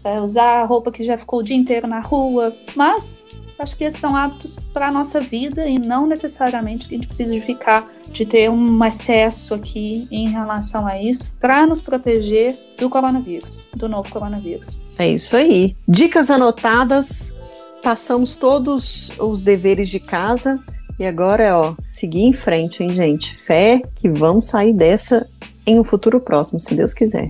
é, 0.03 0.19
usar 0.19 0.61
a 0.61 0.65
roupa 0.65 0.91
que 0.91 1.03
já 1.03 1.17
ficou 1.17 1.39
o 1.39 1.43
dia 1.43 1.57
inteiro 1.57 1.87
na 1.87 1.99
rua. 1.99 2.53
Mas 2.75 3.23
acho 3.59 3.77
que 3.77 3.83
esses 3.83 3.99
são 3.99 4.15
hábitos 4.15 4.57
para 4.73 4.87
a 4.87 4.91
nossa 4.91 5.19
vida 5.19 5.67
e 5.67 5.77
não 5.77 6.07
necessariamente 6.07 6.87
que 6.87 6.95
a 6.95 6.97
gente 6.97 7.07
precisa 7.07 7.33
de 7.33 7.41
ficar, 7.41 7.87
de 8.09 8.25
ter 8.25 8.49
um 8.49 8.83
excesso 8.85 9.53
aqui 9.53 10.07
em 10.09 10.29
relação 10.29 10.87
a 10.87 11.01
isso, 11.01 11.35
para 11.39 11.65
nos 11.65 11.79
proteger 11.79 12.57
do 12.79 12.89
coronavírus, 12.89 13.67
do 13.75 13.87
novo 13.87 14.09
coronavírus. 14.09 14.77
É 14.97 15.07
isso 15.07 15.35
aí. 15.35 15.75
Dicas 15.87 16.31
anotadas 16.31 17.37
passamos 17.81 18.35
todos 18.35 19.11
os 19.19 19.43
deveres 19.43 19.89
de 19.89 19.99
casa 19.99 20.59
e 20.99 21.05
agora 21.05 21.43
é, 21.43 21.53
ó, 21.53 21.73
seguir 21.83 22.21
em 22.21 22.33
frente, 22.33 22.83
hein, 22.83 22.93
gente? 22.93 23.35
Fé 23.35 23.81
que 23.95 24.09
vamos 24.09 24.45
sair 24.45 24.73
dessa 24.73 25.27
em 25.65 25.79
um 25.79 25.83
futuro 25.83 26.19
próximo, 26.19 26.59
se 26.59 26.73
Deus 26.75 26.93
quiser. 26.93 27.29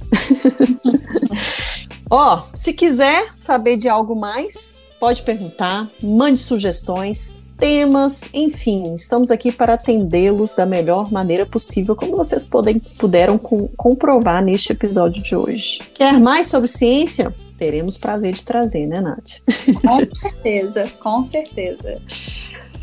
ó, 2.10 2.44
se 2.54 2.74
quiser 2.74 3.34
saber 3.38 3.78
de 3.78 3.90
algo 3.90 4.16
mais, 4.16 4.80
pode 5.00 5.22
perguntar, 5.24 5.88
mande 6.02 6.40
sugestões, 6.40 7.42
temas, 7.58 8.30
enfim, 8.34 8.94
estamos 8.96 9.30
aqui 9.30 9.52
para 9.52 9.74
atendê-los 9.74 10.56
da 10.56 10.66
melhor 10.66 11.12
maneira 11.12 11.46
possível, 11.46 11.96
como 11.96 12.18
vocês 12.18 12.46
podem, 12.46 12.80
puderam 12.80 13.38
com, 13.38 13.68
comprovar 13.78 14.44
neste 14.44 14.72
episódio 14.72 15.22
de 15.22 15.36
hoje. 15.36 15.80
Quer 15.94 16.20
mais 16.20 16.48
sobre 16.48 16.68
ciência? 16.68 17.32
teremos 17.62 17.96
prazer 17.96 18.34
de 18.34 18.44
trazer, 18.44 18.88
né, 18.88 19.00
Nath? 19.00 19.44
Com 19.84 20.00
certeza, 20.20 20.92
com 21.00 21.24
certeza. 21.24 22.02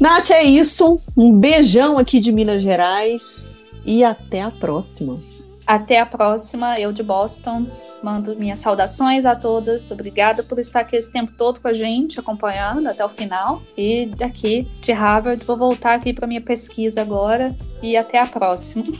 Nath, 0.00 0.30
é 0.30 0.44
isso. 0.44 1.00
Um 1.16 1.36
beijão 1.36 1.98
aqui 1.98 2.20
de 2.20 2.30
Minas 2.30 2.62
Gerais 2.62 3.76
e 3.84 4.04
até 4.04 4.42
a 4.42 4.50
próxima. 4.50 5.20
Até 5.66 6.00
a 6.00 6.06
próxima, 6.06 6.78
eu 6.78 6.92
de 6.92 7.02
Boston. 7.02 7.66
Mando 8.02 8.36
minhas 8.36 8.60
saudações 8.60 9.26
a 9.26 9.34
todas. 9.34 9.90
Obrigada 9.90 10.42
por 10.42 10.58
estar 10.60 10.80
aqui 10.80 10.96
esse 10.96 11.10
tempo 11.10 11.32
todo 11.36 11.60
com 11.60 11.66
a 11.66 11.72
gente, 11.72 12.20
acompanhando 12.20 12.86
até 12.86 13.04
o 13.04 13.08
final. 13.08 13.60
E 13.76 14.06
daqui 14.06 14.66
de 14.80 14.92
Harvard, 14.92 15.44
vou 15.44 15.56
voltar 15.56 15.94
aqui 15.94 16.12
para 16.12 16.26
minha 16.26 16.40
pesquisa 16.40 17.00
agora. 17.00 17.54
E 17.82 17.96
até 17.96 18.18
a 18.20 18.26
próxima. 18.26 18.84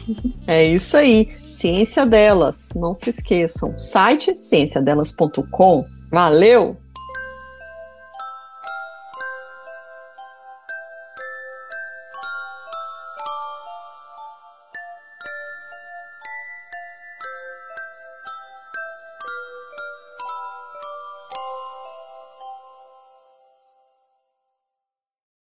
É 0.50 0.64
isso 0.64 0.96
aí. 0.96 1.28
Ciência 1.46 2.06
Delas. 2.06 2.70
Não 2.74 2.94
se 2.94 3.10
esqueçam. 3.10 3.78
Site 3.78 4.34
cienciadelas.com. 4.34 5.84
Valeu! 6.10 6.87